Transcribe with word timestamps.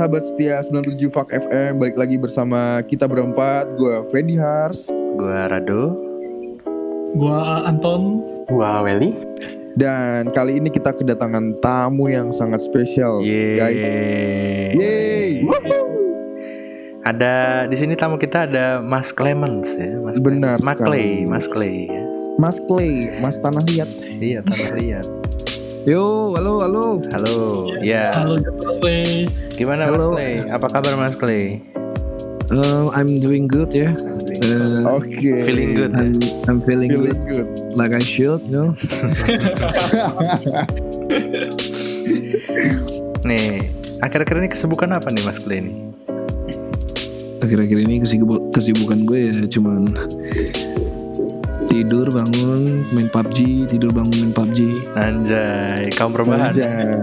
sahabat 0.00 0.24
setia 0.24 0.64
97 0.64 1.12
Fak 1.12 1.28
FM 1.28 1.76
Balik 1.76 2.00
lagi 2.00 2.16
bersama 2.16 2.80
kita 2.88 3.04
berempat 3.04 3.68
Gue 3.76 4.00
Fendi 4.08 4.40
Hars 4.40 4.88
Gua 5.20 5.52
Rado. 5.52 5.92
Gua 7.12 7.68
Anton. 7.68 8.24
Gua 8.48 8.80
Welly. 8.80 9.12
Dan 9.76 10.32
kali 10.32 10.56
ini 10.56 10.72
kita 10.72 10.96
kedatangan 10.96 11.60
tamu 11.60 12.08
yang 12.08 12.32
sangat 12.32 12.64
spesial 12.64 13.20
Yeay. 13.20 13.60
Guys 13.60 13.84
Yeay 14.80 15.28
Ada 17.04 17.68
di 17.68 17.76
sini 17.76 17.92
tamu 17.92 18.16
kita 18.16 18.48
ada 18.48 18.80
Mas 18.80 19.12
Clemens 19.12 19.76
ya, 19.76 20.00
Mas 20.00 20.16
Benar 20.16 20.56
Clemens. 20.56 20.64
Mas. 20.64 20.78
Clay, 20.80 21.10
Mas 21.28 21.44
Clay 21.44 21.76
ya. 21.92 22.02
Mas 22.40 22.56
Clay, 22.64 22.94
Mas 23.20 23.36
Tanah 23.36 23.64
Liat 23.68 23.90
Iya, 24.16 24.40
tanah 24.48 24.70
liat. 24.80 25.19
Yo, 25.88 26.34
halo, 26.36 26.60
halo. 26.60 27.00
Halo, 27.08 27.36
ya. 27.80 28.12
Halo 28.20 28.36
Mas 28.36 28.76
Clay. 28.84 29.24
Gimana 29.56 29.88
Halo. 29.88 30.12
Mas 30.12 30.20
Clay? 30.20 30.34
Apa 30.52 30.66
kabar 30.68 30.92
Mas 30.96 31.14
Clay? 31.16 31.64
Uh, 32.50 32.90
I'm 32.92 33.08
doing 33.22 33.48
good 33.48 33.72
ya. 33.72 33.94
Uh, 34.44 34.98
Oke 35.00 35.46
Feeling 35.46 35.78
good 35.78 35.92
ya? 35.94 36.04
I'm, 36.04 36.12
I'm 36.50 36.58
feeling, 36.66 36.90
Feeling 36.92 37.16
good, 37.24 37.48
good 37.48 37.48
like 37.78 37.94
I 37.96 38.02
should, 38.02 38.42
you 38.44 38.52
know. 38.52 38.68
Nih, 43.28 43.70
akhir-akhir 44.02 44.36
ini 44.42 44.48
kesibukan 44.50 44.90
apa 44.92 45.08
nih 45.14 45.22
Mas 45.24 45.38
Clay 45.38 45.64
nih? 45.64 45.76
Akhir-akhir 47.40 47.78
ini 47.88 48.04
kesibu- 48.04 48.50
kesibukan 48.52 49.00
gue 49.06 49.20
ya 49.32 49.48
cuman 49.48 49.88
tidur 51.70 52.10
bangun 52.10 52.82
main 52.90 53.06
PUBG, 53.06 53.70
tidur 53.70 53.94
bangun 53.94 54.26
main 54.26 54.32
PUBG. 54.34 54.58
Anjay, 54.98 55.86
kaum 55.94 56.10
perubahan. 56.10 56.50
Iya. 56.50 56.98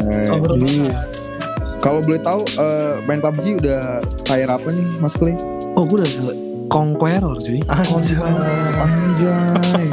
Kalau 1.79 2.03
boleh 2.03 2.19
tahu 2.19 2.43
eh, 2.59 2.99
main 3.07 3.23
PUBG 3.23 3.63
udah 3.63 4.03
tier 4.27 4.51
apa 4.51 4.67
nih 4.67 4.87
Mas 4.99 5.15
Clay? 5.15 5.39
Oh, 5.79 5.87
gue 5.87 6.03
udah 6.03 6.11
Conqueror 6.67 7.39
cuy. 7.39 7.63
Anjay. 7.71 8.19
Anjay 8.83 9.87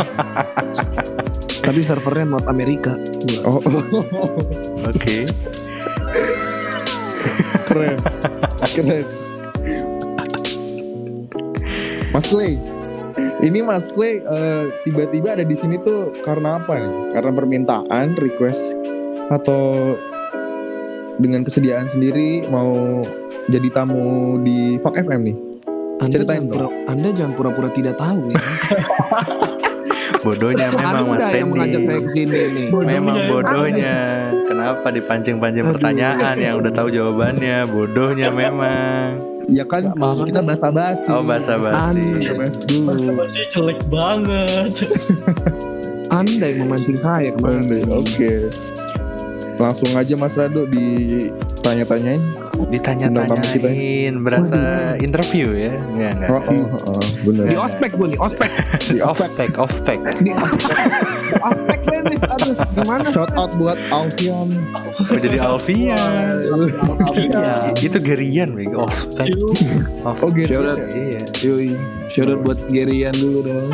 Tapi 1.64 1.80
servernya 1.86 2.34
North 2.34 2.50
Amerika. 2.50 2.98
Gua. 2.98 3.62
Oh, 3.62 3.62
Oke. 4.90 5.30
keren 7.64 7.96
Keren 8.76 9.06
Mas 12.12 12.26
Clay 12.28 12.60
ini 13.40 13.60
Mas 13.60 13.88
Clay 13.88 14.20
eh, 14.20 14.64
tiba-tiba 14.82 15.32
ada 15.32 15.42
di 15.42 15.54
sini 15.54 15.76
tuh 15.76 16.14
karena 16.20 16.56
apa 16.56 16.76
nih? 16.76 16.94
Karena 17.12 17.30
permintaan, 17.30 18.06
request 18.14 18.62
atau 19.28 19.94
dengan 21.16 21.42
kesediaan 21.42 21.86
sendiri 21.86 22.46
mau 22.46 23.02
jadi 23.46 23.68
tamu 23.70 24.04
di 24.38 24.78
Fak 24.78 24.94
FM 24.96 25.20
nih? 25.24 25.36
Anda 25.96 26.10
Ceritain 26.12 26.42
jangan 26.42 26.50
pura- 26.50 26.74
Anda 26.86 27.08
jangan 27.10 27.32
pura-pura 27.34 27.68
tidak 27.70 27.94
tahu 27.96 28.20
ya. 28.28 28.38
Bodohnya 30.20 30.72
memang 30.72 31.04
Mas 31.06 31.20
Anda 31.22 31.36
yang 31.36 31.50
mengajak 31.50 31.80
saya 31.80 31.88
Fendi. 31.92 32.00
ke 32.00 32.10
sini 32.10 32.38
nih. 32.48 32.66
Memang 32.72 33.16
Bodohnya. 33.20 33.28
bodohnya. 33.30 33.96
Kenapa 34.44 34.86
dipancing-pancing 34.88 35.64
pertanyaan 35.68 36.36
yang 36.36 36.54
udah 36.58 36.72
tahu 36.72 36.88
jawabannya? 36.88 37.56
Bodohnya 37.68 38.28
memang. 38.42 39.33
Ya 39.48 39.64
kan 39.68 39.92
Maksudnya- 39.92 40.28
kita 40.30 40.40
basa-basi. 40.42 41.08
Oh 41.10 41.22
basa-basi. 41.22 42.00
Basa-basi 42.00 42.58
dulu. 42.68 42.86
Basa-basi 42.88 43.40
jelek 43.52 43.80
banget. 43.92 44.72
Anda 46.18 46.46
yang 46.46 46.68
memancing 46.68 46.98
saya 47.00 47.34
Oke. 47.34 47.42
kemarin. 47.42 47.84
Langsung 49.54 49.94
aja 49.94 50.18
Mas 50.18 50.34
Rado 50.34 50.66
ditanya-tanyain. 50.66 52.18
Ditanya-tanyain 52.70 54.14
berasa 54.18 54.58
interview 54.98 55.54
ya? 55.54 55.78
Enggak 55.94 56.10
enggak. 56.18 56.30
Oh, 56.34 56.42
oh, 56.74 56.90
oh, 56.90 57.06
bener. 57.22 57.46
Di 57.50 57.56
ospek 57.58 57.90
gue 57.94 58.06
nih, 58.14 58.18
ospek. 58.18 58.50
Di. 58.90 58.98
Di 58.98 59.02
ospek. 59.02 59.50
Di 60.22 60.30
ospek 61.38 61.78
gue 61.86 61.98
nih. 62.02 62.18
Aduh, 62.34 62.54
gimana? 62.74 63.06
Shout 63.14 63.30
out 63.38 63.54
buat 63.58 63.78
Alfian. 63.94 64.48
Kok 64.74 65.18
jadi 65.22 65.38
Alfian? 65.38 66.42
Iya. 67.14 67.70
Itu 67.78 67.98
Gerian, 68.02 68.58
bego. 68.58 68.86
Off 68.86 69.06
Oh 70.22 70.30
gitu. 70.34 70.58
Shout 70.58 70.66
out. 70.66 70.78
Iya. 70.94 71.22
Yoi, 71.46 71.78
shout 72.10 72.26
out 72.30 72.42
buat 72.42 72.58
Gerian 72.70 73.14
dulu 73.14 73.54
dong. 73.54 73.70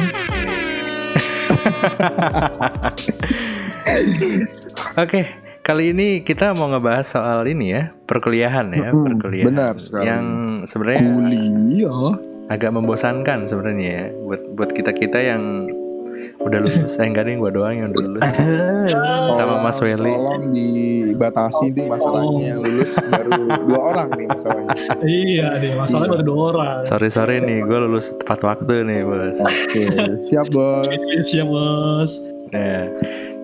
Oke, 5.03 5.27
kali 5.71 5.95
ini 5.95 6.27
kita 6.27 6.51
mau 6.59 6.67
ngebahas 6.67 7.07
soal 7.07 7.47
ini 7.47 7.71
ya, 7.71 7.95
perkuliahan 8.11 8.75
ya, 8.75 8.91
Mm-mm, 8.91 9.23
perkuliahan. 9.23 9.47
benar 9.55 9.75
sekali. 9.79 10.03
Yang 10.03 10.25
sebenarnya 10.67 11.03
Kuliah. 11.07 12.11
agak 12.51 12.71
membosankan 12.75 13.47
sebenarnya 13.47 13.87
ya 13.87 14.05
buat 14.27 14.43
buat 14.59 14.71
kita 14.75 14.91
kita 14.91 15.23
yang 15.23 15.71
udah 16.43 16.59
lulus. 16.59 16.99
eh 16.99 17.07
enggak 17.07 17.31
nih 17.31 17.39
gua 17.39 17.55
doang 17.55 17.75
yang 17.79 17.95
udah 17.95 18.03
lulus. 18.03 18.23
Sama 19.39 19.55
Mas 19.63 19.79
Welly. 19.79 20.11
Tolong 20.11 20.45
dibatasi 20.51 21.65
nih 21.71 21.87
masalahnya 21.87 22.45
yang 22.51 22.61
lulus 22.67 22.91
baru 23.07 23.31
dua 23.63 23.81
orang 23.95 24.09
nih 24.19 24.27
masalahnya. 24.27 24.75
iya 25.07 25.49
deh, 25.55 25.73
masalahnya 25.79 26.11
baru 26.19 26.25
dua 26.27 26.41
orang. 26.51 26.77
Sorry 26.83 27.09
sorry 27.15 27.39
nih, 27.39 27.63
gue 27.63 27.79
lulus 27.79 28.11
tepat 28.19 28.43
waktu 28.43 28.75
nih 28.91 29.07
bos. 29.07 29.39
Oke, 29.39 29.87
siap 30.19 30.51
bos. 30.51 30.91
Siap 31.31 31.47
bos. 31.47 32.30
Nah, 32.51 32.91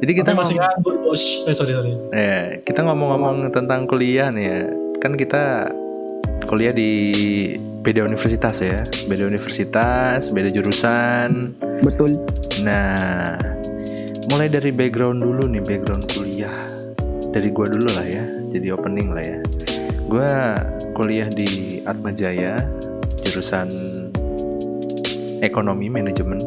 jadi 0.02 0.12
kita 0.18 0.34
masih 0.34 0.58
nganggur 0.58 0.98
bos. 1.02 1.46
Eh 1.46 1.54
sorry 1.54 1.72
sorry. 1.78 1.94
eh, 2.10 2.58
kita 2.66 2.82
ngomong-ngomong 2.82 3.54
tentang 3.54 3.86
kuliah 3.86 4.34
nih 4.34 4.44
ya. 4.44 4.60
Kan 4.98 5.14
kita 5.14 5.70
kuliah 6.50 6.74
di 6.74 6.90
beda 7.86 8.02
universitas 8.02 8.58
ya, 8.58 8.82
beda 9.06 9.30
universitas, 9.30 10.34
beda 10.34 10.50
jurusan. 10.50 11.54
Betul. 11.86 12.18
Nah, 12.66 13.38
mulai 14.34 14.50
dari 14.50 14.74
background 14.74 15.22
dulu 15.22 15.46
nih, 15.46 15.62
background 15.62 16.02
kuliah. 16.10 16.56
Dari 17.30 17.52
gua 17.54 17.70
dulu 17.70 17.86
lah 17.94 18.06
ya, 18.10 18.24
jadi 18.50 18.74
opening 18.74 19.14
lah 19.14 19.22
ya. 19.22 19.38
Gua 20.10 20.58
kuliah 20.98 21.28
di 21.30 21.78
Atma 21.86 22.10
Jaya, 22.10 22.58
jurusan 23.22 23.70
ekonomi 25.44 25.86
manajemen. 25.86 26.42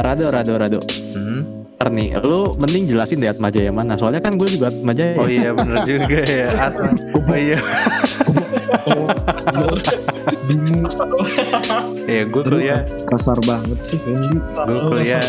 Rado, 0.00 0.32
Rado, 0.32 0.52
Rado. 0.56 0.80
Hmm. 1.12 1.62
Nih, 1.90 2.14
lu 2.22 2.54
mending 2.62 2.94
jelasin 2.94 3.18
deh 3.18 3.26
Atma 3.26 3.50
Jaya 3.50 3.74
mana. 3.74 3.98
Soalnya 3.98 4.22
kan 4.22 4.38
gue 4.38 4.46
juga 4.46 4.70
Atma 4.70 4.94
Jaya. 4.94 5.18
Oh 5.18 5.26
iya 5.26 5.50
bener 5.50 5.82
juga 5.82 6.22
ya 6.22 6.70
Atma. 6.70 6.94
Oh 6.94 7.34
iya. 7.34 7.58
Bingung 10.46 10.86
Iya 12.06 12.22
gue 12.30 12.42
kuliah, 12.46 12.80
Kasar 13.02 13.38
banget 13.42 13.78
sih 13.82 13.98
Fendi. 13.98 14.38
gue 14.38 14.78
kuliah, 14.78 15.26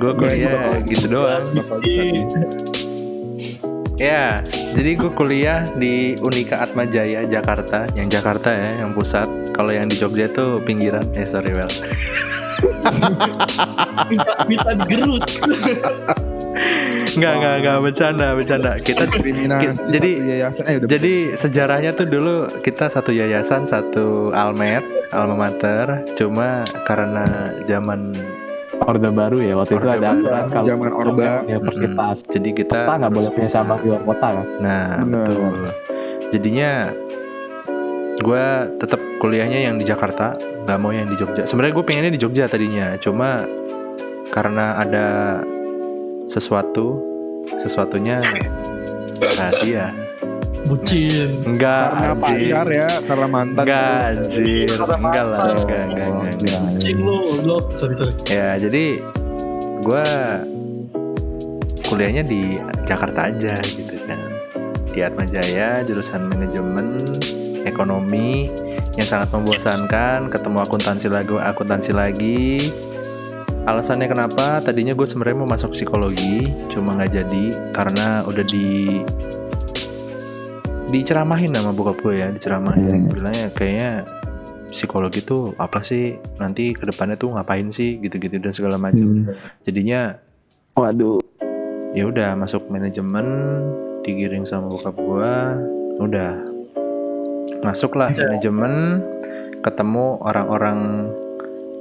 gue 0.00 0.12
kuliah 0.16 0.80
gitu 0.88 1.06
doang. 1.12 1.44
Ya, 3.96 4.44
jadi 4.76 4.92
gue 4.92 5.08
kuliah 5.12 5.64
di 5.76 6.16
Unika 6.20 6.60
Atma 6.64 6.84
Jaya 6.84 7.24
Jakarta, 7.24 7.88
yang 7.96 8.08
Jakarta 8.12 8.52
ya, 8.52 8.84
yang 8.84 8.92
pusat. 8.92 9.28
Kalau 9.56 9.72
yang 9.72 9.88
di 9.88 9.96
Jogja 9.96 10.28
tuh 10.28 10.60
pinggiran. 10.64 11.04
Eh 11.16 11.24
sorry 11.24 11.52
well. 11.52 11.68
Minta, 14.06 14.32
minta 14.46 14.70
digerus. 14.76 15.22
Enggak, 17.12 17.32
enggak, 17.36 17.54
enggak 17.60 17.76
bercanda, 17.82 18.26
bercanda. 18.32 18.70
Kita 18.76 19.02
Ki- 19.06 19.24
jadi- 19.90 20.16
yayasan. 20.22 20.62
Eh, 20.64 20.74
udah 20.78 20.88
jadi 20.88 21.14
sejarahnya 21.34 21.90
tuh 21.92 22.06
dulu 22.06 22.34
kita 22.60 22.88
satu 22.88 23.10
yayasan, 23.10 23.64
satu 23.64 24.32
almet, 24.32 24.84
alma 25.10 25.48
mater. 25.48 26.04
Cuma 26.14 26.64
karena 26.84 27.24
zaman 27.64 28.12
Orde 28.76 29.08
baru 29.08 29.40
ya 29.40 29.56
waktu 29.56 29.72
itu 29.74 29.88
ada 29.88 30.00
baru. 30.12 30.20
aturan 30.20 30.44
kalau 30.46 30.66
Zaman 30.68 30.90
Orba. 30.92 31.28
universitas 31.42 32.16
jadi 32.28 32.48
kita 32.52 32.78
kota 32.78 32.92
nggak 32.94 33.08
boleh 33.10 33.30
punya 33.32 33.40
bisa. 33.42 33.56
cabang 33.56 33.78
di 33.80 33.88
luar 33.88 34.02
kota 34.04 34.26
kan. 34.28 34.46
Nah, 34.60 34.86
Benar. 35.00 35.26
betul. 35.26 35.56
Jadinya 36.28 36.70
gue 38.16 38.44
tetap 38.76 39.00
kuliahnya 39.18 39.60
yang 39.62 39.76
di 39.76 39.84
Jakarta, 39.84 40.36
nggak 40.66 40.78
mau 40.82 40.90
yang 40.90 41.06
di 41.06 41.16
Jogja. 41.16 41.46
Sebenarnya 41.46 41.74
gue 41.78 41.84
pengennya 41.86 42.12
di 42.12 42.20
Jogja 42.20 42.50
tadinya, 42.50 42.98
cuma 42.98 43.46
karena 44.34 44.82
ada 44.82 45.06
sesuatu, 46.26 46.98
sesuatunya 47.62 48.20
rahasia. 49.38 49.94
Bucin. 50.66 51.30
Enggak, 51.46 51.94
Karena 51.94 52.10
anjir. 52.10 52.50
pacar 52.50 52.66
ya, 52.74 52.88
karena 53.06 53.26
mantan. 53.30 53.62
Enggak, 53.62 53.98
anjir. 54.02 54.66
Enggak 54.74 55.24
lah, 55.30 55.46
enggak, 55.54 55.82
enggak, 55.86 56.08
enggak. 56.10 56.60
Bucin 56.74 56.96
lu, 56.98 57.18
blok. 57.46 57.64
Sorry 57.78 57.94
sorry. 57.94 58.12
Ya, 58.26 58.58
jadi 58.58 58.98
gue 59.86 60.06
kuliahnya 61.86 62.26
di 62.26 62.58
Jakarta 62.82 63.30
aja 63.30 63.54
gitu 63.62 63.94
kan. 64.10 64.18
Di 64.90 65.06
Atma 65.06 65.22
Jaya, 65.22 65.86
jurusan 65.86 66.26
manajemen 66.34 66.98
ekonomi 67.62 68.50
yang 68.96 69.06
sangat 69.06 69.28
membosankan, 69.30 70.32
ketemu 70.32 70.58
akuntansi 70.60 71.08
lagi, 71.08 71.34
akuntansi 71.36 71.92
lagi. 71.92 72.72
Alasannya 73.66 74.08
kenapa? 74.08 74.62
Tadinya 74.62 74.94
gue 74.94 75.04
sebenarnya 75.04 75.36
mau 75.42 75.50
masuk 75.50 75.74
psikologi, 75.74 76.48
cuma 76.70 76.94
nggak 76.94 77.12
jadi 77.12 77.44
karena 77.74 78.22
udah 78.24 78.44
di 78.46 79.02
diceramahin 80.86 81.50
sama 81.50 81.74
bokap 81.74 81.98
gue 81.98 82.14
ya 82.14 82.28
diceramahin 82.30 82.86
Hmm. 82.86 83.10
bilangnya 83.10 83.46
kayaknya 83.50 83.90
psikologi 84.70 85.18
tuh 85.18 85.50
apa 85.58 85.82
sih 85.82 86.14
nanti 86.38 86.70
ke 86.70 86.86
depannya 86.86 87.18
tuh 87.18 87.34
ngapain 87.34 87.66
sih 87.74 87.98
gitu-gitu 87.98 88.38
dan 88.38 88.54
segala 88.54 88.78
macam 88.78 89.26
Hmm. 89.26 89.34
jadinya 89.66 90.14
Waduh. 90.78 91.18
ya 91.90 92.06
udah 92.06 92.38
masuk 92.38 92.70
manajemen 92.70 93.26
digiring 94.06 94.46
sama 94.46 94.70
bokap 94.70 94.94
gua 94.94 95.58
udah 95.98 96.38
masuklah 97.62 98.12
Ya. 98.12 98.28
manajemen 98.30 99.02
ketemu 99.62 100.20
orang-orang 100.22 101.10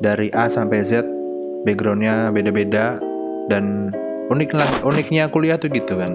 dari 0.02 0.34
A 0.34 0.50
sampai 0.50 0.84
Z 0.84 1.06
backgroundnya 1.64 2.30
beda-beda 2.34 3.00
dan 3.48 3.94
unik 4.30 4.52
lah 4.58 4.70
uniknya 4.86 5.30
kuliah 5.30 5.58
tuh 5.62 5.70
gitu 5.70 5.98
kan. 5.98 6.14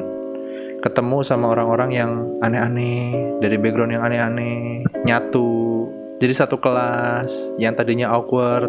Ketemu 0.81 1.21
sama 1.21 1.53
orang-orang 1.53 1.91
yang 1.93 2.13
aneh-aneh 2.41 3.13
dari 3.45 3.61
background 3.61 3.93
yang 3.93 4.05
aneh-aneh 4.05 4.89
nyatu. 5.05 5.87
Jadi 6.21 6.33
satu 6.33 6.57
kelas 6.57 7.53
yang 7.61 7.77
tadinya 7.77 8.13
awkward 8.13 8.69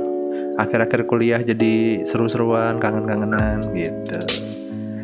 akhir-akhir 0.60 1.08
kuliah 1.08 1.42
jadi 1.44 2.04
seru-seruan 2.08 2.80
kangen-kangenan 2.80 3.60
gitu 3.76 4.20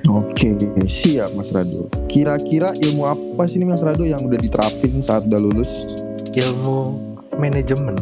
Oke, 0.07 0.55
siap 0.87 1.33
Mas 1.33 1.51
Rado. 1.51 1.91
Kira-kira 2.07 2.71
ilmu 2.73 3.03
apa 3.03 3.43
sih 3.43 3.57
nih 3.57 3.67
Mas 3.67 3.81
Rado 3.81 4.01
yang 4.01 4.19
udah 4.19 4.37
diterapin 4.37 4.99
saat 4.99 5.25
udah 5.25 5.37
lulus? 5.37 5.83
ilmu 6.29 6.93
manajemen 7.33 7.97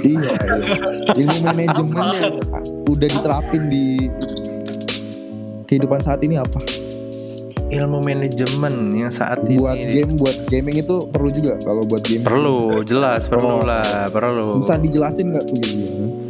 iya, 0.00 0.32
iya. 0.32 0.76
ilmu 1.12 1.36
manajemen 1.44 2.00
yang 2.16 2.34
udah 2.86 3.08
diterapin 3.10 3.68
di 3.68 4.08
kehidupan 5.64 6.00
saat 6.00 6.24
ini 6.24 6.40
apa? 6.40 6.56
ilmu 7.68 8.00
manajemen 8.00 8.96
yang 8.96 9.12
saat 9.12 9.44
ini 9.44 9.60
Buat 9.60 9.84
game, 9.84 10.16
buat 10.16 10.36
gaming 10.48 10.80
itu 10.80 10.96
perlu 11.06 11.28
juga 11.28 11.60
kalau 11.60 11.84
buat 11.84 12.00
game. 12.00 12.24
perlu 12.24 12.80
jelas 12.82 13.28
perlu 13.28 13.60
Oh. 13.60 13.60
lah 13.60 14.08
perlu 14.08 14.64
Bisa 14.64 14.80
dijelasin 14.80 15.26
nggak 15.28 15.44
tuh? 15.44 15.60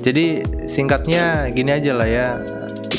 Jadi 0.08 0.24
singkatnya 0.64 1.24
gini 1.50 1.70
aja 1.70 1.92
lah 1.92 2.08
ya 2.08 2.28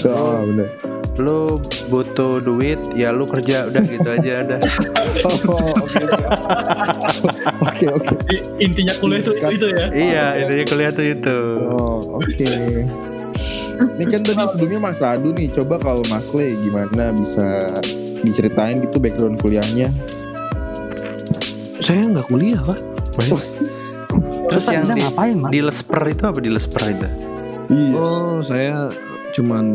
Oh, 0.06 0.46
bener. 0.46 0.70
lu 1.18 1.60
butuh 1.90 2.40
duit 2.40 2.80
ya 2.94 3.10
lu 3.10 3.26
kerja 3.26 3.68
udah 3.68 3.84
gitu 3.84 4.08
aja 4.08 4.34
udah 4.42 4.60
Oh, 5.50 5.74
oke. 5.76 6.00
Oke, 7.60 7.86
Intinya 8.66 8.94
kuliah 8.96 9.20
itu 9.20 9.32
itu 9.36 9.68
ya. 9.70 9.86
iya 9.92 10.26
intinya 10.38 10.66
kuliah 10.66 10.92
tuh 10.94 11.06
itu 11.06 11.38
Oh, 11.68 12.00
oke. 12.16 12.52
Ini 13.80 14.06
kan 14.06 14.22
tadi 14.22 14.44
sebelumnya 14.46 14.80
Mas 14.82 15.00
Radu 15.00 15.32
nih, 15.32 15.52
coba 15.52 15.76
kalau 15.76 16.04
Mas 16.08 16.28
Clay 16.28 16.52
gimana 16.58 17.12
bisa 17.12 17.68
diceritain 18.22 18.80
gitu 18.80 19.00
background 19.00 19.40
kuliahnya? 19.40 19.92
Saya 21.80 22.04
nggak 22.06 22.28
kuliah 22.28 22.60
pak. 22.62 22.80
Terus, 24.50 24.64
terus 24.64 24.66
yang 24.72 24.84
Anda 24.84 24.94
di, 24.94 25.02
ngapain, 25.04 25.38
di 25.48 25.60
lesper 25.62 26.02
itu 26.06 26.24
apa 26.24 26.40
di 26.40 26.50
lesper 26.50 26.84
itu 26.88 27.08
Iya. 27.70 27.94
Oh 27.96 28.42
saya 28.42 28.90
cuman 29.32 29.66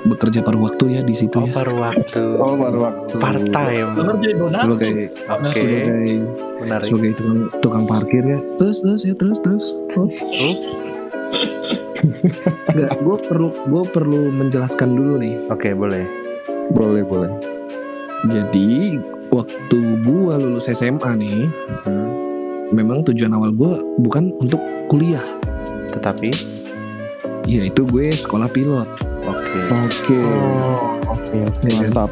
bekerja 0.00 0.40
paruh 0.40 0.62
waktu 0.62 0.94
ya 0.94 1.02
di 1.02 1.10
situ 1.10 1.34
oh 1.34 1.42
ya. 1.42 1.50
paruh 1.52 1.74
waktu 1.82 2.22
Oh, 2.38 2.54
baru 2.54 2.78
waktu. 2.80 3.14
part 3.18 3.42
time 3.44 3.88
Bener 3.92 4.14
jadi 4.16 4.34
donatur. 4.36 4.78
Sebagai 4.78 4.94
oke 5.26 5.50
sebagai 5.50 6.14
menarik 6.56 6.84
sebagai 6.86 7.10
tukang 7.14 7.38
tukang 7.58 7.84
parkir 7.84 8.22
ya. 8.22 8.38
Terus 8.56 8.78
terus 8.78 9.00
ya 9.02 9.14
terus 9.14 9.38
terus. 9.40 9.64
Oh. 9.92 10.06
Enggak, 12.68 12.94
gue 12.96 13.16
perlu 13.20 13.48
gue 13.66 13.82
perlu 13.88 14.20
menjelaskan 14.30 14.88
dulu 14.92 15.18
nih. 15.18 15.34
oke 15.48 15.68
boleh 15.74 16.06
Boleh, 16.70 17.02
boleh. 17.02 17.32
Jadi 18.28 19.00
waktu 19.28 19.78
gua 20.02 20.36
lulus 20.36 20.68
SMA 20.68 21.10
nih, 21.16 21.48
Hmm, 21.82 22.27
memang 22.70 23.04
tujuan 23.04 23.32
awal 23.32 23.50
gua 23.52 23.80
bukan 23.98 24.32
untuk 24.38 24.60
kuliah, 24.88 25.24
tetapi 25.88 26.32
yaitu 27.48 27.84
gue 27.88 28.12
sekolah 28.12 28.48
pilot. 28.48 28.88
oke 29.24 29.60
Oke. 29.72 30.20
Oke, 31.08 31.36
oke. 31.40 31.68
Ya 31.68 31.80
kan? 31.80 31.92
Mantap. 31.92 32.10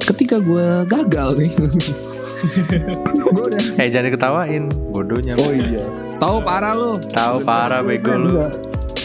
Ketika 0.00 0.40
gua 0.40 0.82
gagal 0.88 1.36
nih, 1.36 1.52
gue 3.36 3.44
udah 3.44 3.62
eh 3.76 3.88
jangan 3.92 4.08
diketawain 4.08 4.64
bodohnya 4.90 5.36
Oh 5.36 5.52
iya. 5.52 5.84
tahu 6.16 6.40
parah 6.40 6.72
lo. 6.72 6.96
tahu 7.12 7.44
parah 7.44 7.84
bego 7.84 8.16
lu 8.16 8.28
Enggak. 8.32 8.52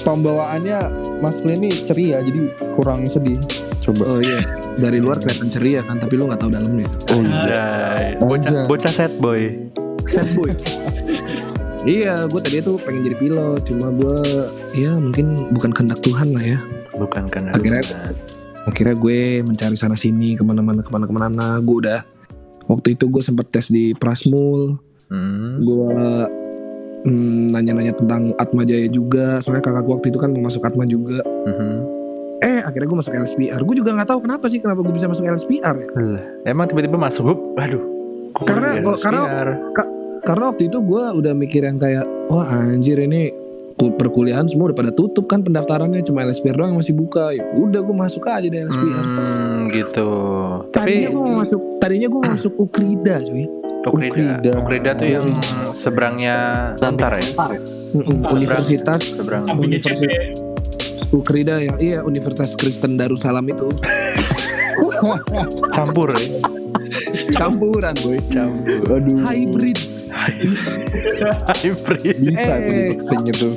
Pembawaannya 0.05 0.79
Mas 1.19 1.41
Clay 1.41 1.57
ini 1.57 1.69
ceria 1.83 2.21
jadi 2.21 2.53
kurang 2.77 3.09
sedih. 3.09 3.41
Coba. 3.81 4.05
Oh 4.05 4.19
iya, 4.21 4.41
dari 4.77 5.01
luar 5.01 5.17
kelihatan 5.17 5.49
ceria 5.49 5.81
kan, 5.81 5.97
tapi 5.97 6.13
lu 6.13 6.29
nggak 6.29 6.41
tahu 6.41 6.53
dalamnya. 6.53 6.85
Oh 7.09 7.21
iya. 7.21 7.65
Bocah 8.21 8.65
bocah 8.65 8.93
sad 8.93 9.17
boy 9.17 9.65
Sad 10.05 10.29
boy. 10.33 10.49
iya, 11.87 12.23
gue 12.23 12.39
tadi 12.39 12.61
tuh 12.61 12.77
pengen 12.79 13.03
jadi 13.03 13.17
pilot, 13.17 13.61
cuma 13.63 13.89
gue 13.91 14.17
ya 14.73 14.93
mungkin 14.93 15.49
bukan 15.51 15.69
kehendak 15.71 15.99
Tuhan 15.99 16.31
lah 16.31 16.43
ya. 16.45 16.59
bukan 16.93 17.27
karena 17.27 17.51
Akhirnya- 17.51 18.15
Akhirnya 18.65 18.95
gue 18.95 19.17
mencari 19.43 19.75
sana 19.75 19.93
sini 19.93 20.33
ke 20.33 20.41
mana-mana 20.41 20.81
ke 20.81 20.89
mana-kemana. 20.89 21.61
Gue 21.61 21.85
udah 21.85 22.01
waktu 22.65 22.97
itu 22.97 23.05
gue 23.05 23.21
sempat 23.21 23.45
tes 23.47 23.69
di 23.69 23.93
Prasmul. 23.93 24.81
hmm. 25.05 25.61
Gue 25.61 25.93
mm, 27.05 27.53
nanya-nanya 27.53 27.93
tentang 27.93 28.33
Atma 28.35 28.65
Jaya 28.65 28.89
juga. 28.89 29.37
Soalnya 29.37 29.61
kakak 29.61 29.85
gue 29.85 29.93
waktu 29.93 30.07
itu 30.09 30.17
kan 30.17 30.33
mau 30.33 30.49
masuk 30.49 30.65
Atma 30.65 30.81
juga. 30.83 31.21
mhm. 31.45 31.77
Eh 32.41 32.59
akhirnya 32.59 32.87
gue 32.87 32.99
masuk 32.99 33.13
LSPR. 33.13 33.61
Gue 33.61 33.75
juga 33.77 33.93
nggak 33.93 34.09
tahu 34.09 34.19
kenapa 34.25 34.49
sih 34.49 34.57
kenapa 34.57 34.81
gue 34.81 34.93
bisa 34.93 35.05
masuk 35.05 35.23
LSPR. 35.23 35.75
ya. 35.77 35.87
Lah, 35.93 36.23
emang 36.43 36.65
tiba-tiba 36.65 36.97
masuk 36.97 37.37
aduh 37.55 37.85
Karena- 38.43 38.81
harus 38.81 38.97
karena-? 38.97 39.29
Karena 40.25 40.49
waktu 40.49 40.67
itu 40.67 40.81
gue 40.81 41.03
udah 41.15 41.33
mikir 41.33 41.61
yang 41.61 41.77
kayak, 41.77 42.01
wah 42.27 42.49
anjir 42.49 42.97
ini 42.97 43.29
ku- 43.75 43.93
perkuliahan 43.93 44.49
semua 44.49 44.73
udah 44.73 44.77
pada 44.77 44.89
tutup 44.89 45.29
kan 45.29 45.39
pendaftarannya 45.39 46.01
cuma 46.01 46.25
LSPR 46.25 46.55
doang 46.55 46.73
yang 46.73 46.81
masih 46.81 46.93
buka. 46.93 47.29
Ya 47.29 47.45
udah 47.53 47.79
gue 47.79 47.95
masuk 47.95 48.25
aja 48.25 48.41
deh 48.41 48.59
LSPR. 48.59 49.05
hmm, 49.05 49.59
gitu 49.71 50.09
Tadinya 50.73 50.73
tapi 50.73 50.91
gue 51.07 51.21
mau 51.21 51.37
masuk, 51.37 51.61
tadinya 51.77 52.07
gue 52.07 52.19
mau 52.19 52.31
masuk 52.33 52.53
Ukrida 52.57 53.15
cuy. 53.21 53.45
Ukrida 53.85 54.09
Ukrida. 54.09 54.51
Ukrida 54.57 54.91
tuh 54.97 55.07
yang 55.07 55.25
seberangnya 55.71 56.35
Untar 56.81 57.13
ya 57.13 57.29
Universitas 58.33 58.97
seberang 59.13 59.45
CP. 59.45 60.01
Ukrida 61.13 61.61
yang 61.61 61.77
iya 61.77 62.01
Universitas 62.01 62.57
Kristen 62.57 62.97
Darussalam 62.97 63.45
itu 63.45 63.69
campur 65.69 66.09
ya 66.11 66.27
campuran 67.31 67.93
boy 68.01 68.17
campur 68.27 68.81
Aduh. 68.89 69.21
hybrid 69.21 69.77
hybrid 71.55 72.17
Bisa 72.17 72.53
tuh 72.57 72.73
Eh. 72.73 72.89
di 72.91 73.29
itu. 73.29 73.49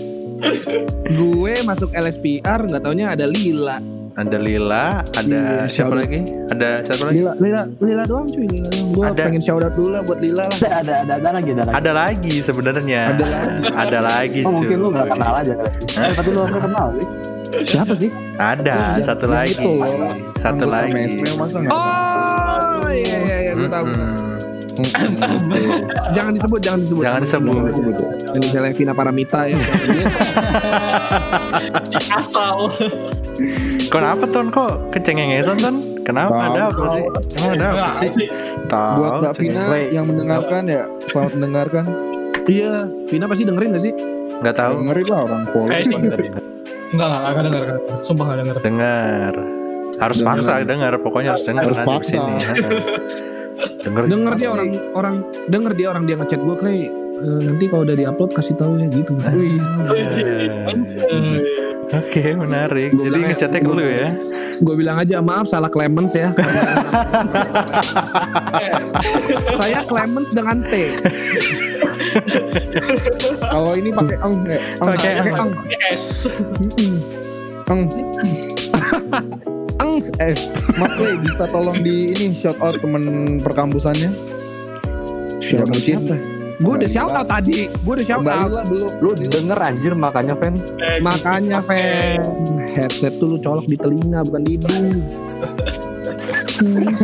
gue 1.10 1.54
masuk 1.62 1.90
LSPR 1.90 2.60
nggak 2.64 2.80
taunya 2.80 3.10
ada 3.10 3.26
Lila 3.26 3.78
ada 4.14 4.34
Lila 4.36 4.98
ada 5.12 5.40
Iya, 5.56 5.66
siapa 5.66 5.94
lagi 5.94 6.20
ada 6.48 6.78
siapa 6.80 7.06
lagi 7.06 7.18
Lila 7.18 7.32
Lila 7.38 7.62
Lila 7.78 8.02
doang 8.04 8.26
cuy 8.26 8.46
Lila 8.46 8.68
doang 8.68 8.88
gue 8.92 9.04
Ada. 9.04 9.22
pengen 9.24 9.40
shout 9.40 9.62
out 9.62 9.72
dulu 9.72 9.88
lah 9.90 10.02
buat 10.02 10.18
Lila 10.18 10.44
lah 10.44 10.58
Ada, 10.58 10.70
ada, 10.76 10.94
ada, 11.00 11.12
ada 11.16 11.28
lagi, 11.32 11.50
ada 11.50 11.62
lagi. 11.62 11.74
ada 11.74 11.90
lagi 11.92 12.34
sebenarnya 12.38 13.02
Ada 13.08 13.24
lagi. 13.24 13.50
ada 13.72 13.98
lagi 14.00 14.40
Oh, 14.42 14.52
mungkin 14.52 14.76
lu 14.76 14.88
cuy. 14.88 14.96
gak 14.96 15.06
kenal 15.08 15.32
aja 15.34 15.52
kali. 15.54 15.70
Eh, 15.96 16.12
tapi 16.12 16.28
lu 16.28 16.38
harus 16.40 16.58
kenal 16.60 16.86
sih. 16.92 17.06
siapa 17.64 17.92
sih 17.96 18.10
ada 18.36 18.78
satu 19.00 19.24
yang 19.24 19.34
lagi 19.34 19.52
itu 19.56 19.70
satu 20.36 20.64
lagi 20.68 20.92
nggak 20.92 21.72
oh 21.72 22.86
iya 22.88 23.16
iya 23.18 23.36
iya 23.40 23.52
gue 23.56 23.66
tahu. 23.66 23.86
Jangan 26.10 26.32
disebut 26.32 26.60
jangan 26.60 26.78
disebut 26.80 27.02
Jangan 27.02 27.20
disebut. 27.20 27.52
Jangan 27.52 27.68
disebut. 27.68 27.94
inisialnya 28.34 28.72
Vina 28.72 28.92
Paramita 28.92 29.40
ya 29.44 29.56
Asal. 32.10 32.70
Kenapa 33.88 34.24
ton 34.26 34.48
kok 34.48 34.90
kecengengesan 34.90 35.56
ton? 35.58 35.76
Kenapa 36.02 36.32
Tahu, 36.34 36.48
ada 36.48 36.62
apa 36.68 36.84
sih? 36.88 37.04
Emang 37.36 37.52
ada 37.54 37.66
apa 37.68 37.90
sih? 37.98 38.26
Tahu. 38.66 38.94
Buat 38.96 39.12
Mbak 39.18 39.32
Vina 39.38 39.64
Wait. 39.68 39.88
yang 39.90 40.04
mendengarkan 40.04 40.62
ya, 40.66 40.82
selamat 41.06 41.32
mendengarkan. 41.34 41.84
iya 42.46 42.72
Vina 43.06 43.24
pasti 43.26 43.44
dengerin 43.44 43.72
gak 43.72 43.82
sih 43.82 43.92
Nggak 44.38 44.54
tahu. 44.54 44.72
Dengerin 44.80 45.06
lah 45.06 45.20
orang 45.24 45.42
pol. 45.50 45.64
Kayak 45.66 45.84
sih. 45.84 45.94
Enggak, 45.98 46.14
enggak, 46.88 47.18
enggak 47.20 47.42
denger. 47.44 47.58
enggak 47.58 47.64
denger. 47.66 48.00
Sumpah 48.00 48.24
enggak 48.24 48.38
denger. 48.38 48.56
Dengar. 48.62 49.34
Harus 49.98 50.16
Dengar. 50.16 50.36
paksa 50.36 50.52
dengar. 50.62 50.92
Pokoknya 51.00 51.30
harus 51.34 51.44
dengar 51.44 51.62
Harus 51.66 51.76
nanti 51.76 51.90
paksa. 51.90 52.10
sini. 52.14 52.34
Dengar. 53.58 54.04
denger 54.06 54.32
dia 54.34 54.48
orang 54.48 54.68
orang 54.92 55.14
denger 55.48 55.72
dia 55.74 55.86
orang 55.88 56.04
dia 56.04 56.14
ngechat 56.14 56.38
gue 56.38 56.56
kayak 56.56 56.90
"Eh, 57.18 57.40
nanti 57.42 57.64
kalau 57.66 57.82
udah 57.82 57.96
diupload 57.96 58.30
kasih 58.30 58.54
tahu 58.54 58.78
ya 58.78 58.86
gitu 58.86 59.12
Eh, 59.18 59.58
Oke, 61.88 62.36
menarik. 62.36 62.92
Gua 62.92 63.08
Jadi 63.08 63.16
ngechatnya 63.24 63.58
ke 63.58 63.70
lu 63.70 63.80
ya. 63.80 64.12
gue 64.58 64.74
bilang 64.76 64.98
aja 64.98 65.18
maaf 65.18 65.46
salah 65.46 65.66
Clemens 65.66 66.12
ya 66.12 66.34
saya 69.56 69.80
Clemens 69.86 70.28
dengan 70.30 70.58
T 70.64 70.72
kalau 73.40 73.72
ini 73.72 73.88
pakai 73.88 74.18
eng. 74.20 74.34
Eng, 74.44 74.58
Pakai 74.78 75.12
eng. 75.22 75.54
S. 75.94 76.26
Eng. 77.68 77.86
Eh, 80.20 80.34
Mas 80.74 80.92
Clay 80.92 81.14
bisa 81.16 81.44
tolong 81.46 81.78
di 81.78 82.10
ini 82.10 82.32
shout 82.32 82.58
out 82.58 82.76
temen 82.76 83.04
perkampusannya? 83.40 84.10
Ya, 85.38 85.40
Shout 85.40 85.62
out 85.62 85.70
mungkin 85.70 85.96
siapa? 85.98 86.16
Gue 86.58 86.72
udah 86.74 86.90
shout 86.90 87.12
out 87.12 87.28
tadi. 87.28 87.58
Gue 87.80 87.92
udah 87.94 88.06
shout 88.08 88.26
out. 88.26 88.50
lah 88.50 88.64
belum. 88.64 88.90
Lu 88.98 89.10
denger 89.14 89.54
anjir 89.56 89.92
makanya 89.92 90.34
fan. 90.34 90.58
Eh, 90.76 90.98
Makanya 91.00 91.58
fan 91.60 92.18
headset 92.68 93.14
tuh 93.14 93.28
lu 93.28 93.38
colok 93.38 93.64
di 93.64 93.76
telinga 93.76 94.22
bukan 94.22 94.42
di 94.42 94.52
hidung. 94.54 94.98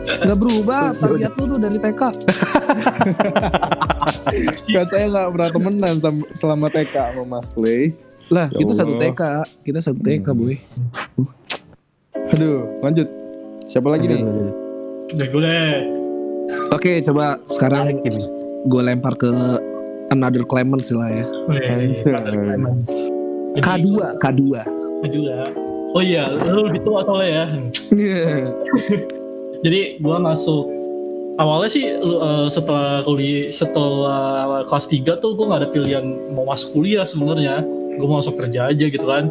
Gak 0.00 0.36
berubah, 0.36 0.90
tabiat 0.92 1.32
lu 1.36 1.44
tuh 1.46 1.60
dari 1.60 1.78
TK. 1.78 2.02
Kan 4.70 4.86
saya 4.86 5.04
nggak 5.06 5.28
pernah 5.30 5.50
temenan 5.50 5.94
selama 6.32 6.66
TK 6.68 6.94
sama 6.94 7.22
Mas 7.28 7.48
Clay. 7.50 7.92
Lah, 8.28 8.46
Ya 8.48 8.56
kita 8.56 8.72
satu. 8.76 8.92
TK, 8.96 9.22
kita 9.60 9.78
satu 9.82 10.00
TK, 10.00 10.26
Hmm. 10.26 10.38
boy. 10.40 10.56
Aduh, 12.34 12.66
lanjut. 12.82 13.08
Siapa 13.66 13.88
lagi 13.90 14.06
nih? 14.10 14.20
Udah 15.14 15.26
gue 15.26 15.40
deh. 15.42 15.74
Oke, 16.74 16.92
coba 17.02 17.38
sekarang 17.50 18.02
Ini. 18.02 18.22
gue 18.66 18.82
lempar 18.82 19.14
ke 19.18 19.30
another 20.10 20.42
Clemens 20.46 20.90
lah 20.90 21.10
ya. 21.10 21.26
Anjay. 21.50 21.94
Clemens. 22.02 23.10
Jadi, 23.58 23.62
K2, 23.66 23.88
K2. 24.22 24.42
Kedua. 25.00 25.36
Oh 25.90 26.02
iya, 26.02 26.30
lu 26.30 26.70
lebih 26.70 26.86
tua 26.86 27.02
soalnya 27.02 27.30
ya. 27.30 27.44
Jadi 29.66 29.98
gua 29.98 30.22
masuk 30.22 30.70
awalnya 31.36 31.70
sih 31.72 31.84
lu, 31.98 32.22
eh, 32.22 32.46
setelah 32.46 33.02
kuliah 33.02 33.50
setelah 33.50 34.62
kelas 34.70 34.86
3 34.86 35.18
tuh 35.18 35.34
gua 35.34 35.50
nggak 35.50 35.60
ada 35.66 35.70
pilihan 35.74 36.04
mau 36.30 36.46
masuk 36.46 36.78
kuliah 36.78 37.02
sebenarnya. 37.02 37.66
Gue 37.98 38.06
mau 38.06 38.22
masuk 38.22 38.38
kerja 38.38 38.70
aja 38.70 38.86
gitu 38.86 39.02
kan. 39.02 39.28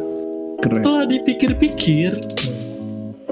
Keren. 0.60 0.76
Setelah 0.84 1.02
dipikir-pikir, 1.08 2.12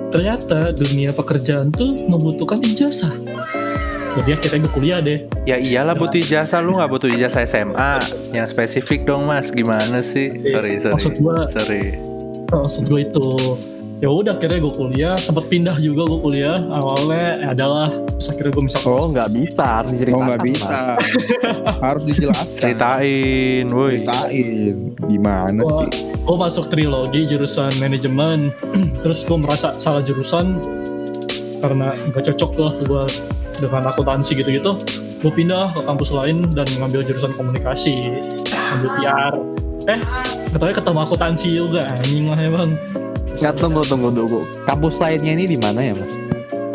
ternyata 0.09 0.73
dunia 0.73 1.13
pekerjaan 1.13 1.69
tuh 1.69 1.97
membutuhkan 2.05 2.61
ijazah. 2.63 3.13
Jadi 4.19 4.31
akhirnya 4.35 4.59
gue 4.67 4.73
kuliah 4.73 4.99
deh. 4.99 5.19
Ya 5.45 5.57
iyalah 5.57 5.95
butuh 5.95 6.19
ijazah 6.19 6.59
lu 6.59 6.75
nggak 6.75 6.91
butuh 6.91 7.09
ijazah 7.09 7.45
SMA 7.45 7.93
yang 8.33 8.43
spesifik 8.45 9.05
dong 9.05 9.29
mas 9.29 9.49
gimana 9.49 10.01
sih? 10.01 10.33
Sorry 10.49 10.77
sorry 10.77 10.95
Maksud 10.97 11.15
gua 11.19 11.45
sorry. 11.47 11.83
maksud 12.49 12.89
gue 12.89 13.05
itu 13.05 13.29
ya 13.99 14.09
udah 14.09 14.41
akhirnya 14.41 14.59
gue 14.59 14.73
kuliah 14.73 15.15
sempat 15.15 15.47
pindah 15.47 15.77
juga 15.77 16.09
gue 16.09 16.21
kuliah 16.23 16.57
awalnya 16.73 17.27
ya 17.37 17.49
adalah 17.53 17.93
terus 18.09 18.33
akhirnya 18.33 18.53
gue 18.57 18.65
bisa 18.65 18.79
Oh 18.83 19.07
nggak 19.07 19.29
bisa 19.31 19.65
harus 19.69 19.91
diceritakan. 19.93 20.19
Oh 20.19 20.25
nggak 20.25 20.41
bisa. 20.43 20.79
Harus 21.79 22.03
dijelaskan. 22.11 22.57
Ceritain, 22.57 23.65
woi. 23.69 23.91
Ceritain. 24.01 24.75
Gimana 25.09 25.61
Wah. 25.65 25.83
sih? 25.89 26.09
gue 26.29 26.37
masuk 26.37 26.69
trilogi 26.69 27.25
jurusan 27.25 27.73
manajemen 27.81 28.53
terus 29.03 29.25
gue 29.25 29.39
merasa 29.41 29.73
salah 29.81 30.05
jurusan 30.05 30.61
karena 31.65 31.97
gak 32.13 32.29
cocok 32.29 32.53
lah 32.61 32.73
gue 32.85 33.03
dengan 33.59 33.83
akuntansi 33.89 34.37
gitu-gitu 34.37 34.77
gue 35.19 35.33
pindah 35.33 35.73
ke 35.73 35.81
kampus 35.83 36.13
lain 36.13 36.45
dan 36.53 36.69
ngambil 36.77 37.01
jurusan 37.01 37.33
komunikasi 37.33 38.21
ngambil 38.45 38.91
PR 39.01 39.35
eh 39.89 40.01
katanya 40.53 40.75
ketemu 40.85 40.99
akuntansi 41.01 41.49
juga 41.57 41.83
anjing 41.89 42.29
lah 42.29 42.39
emang 42.39 42.71
Nggak 43.39 43.55
tunggu 43.55 43.87
tunggu 43.87 44.11
tunggu. 44.11 44.43
Kampus 44.67 44.99
lainnya 44.99 45.39
ini 45.39 45.47
di 45.47 45.55
mana 45.63 45.79
ya 45.79 45.95
mas? 45.95 46.11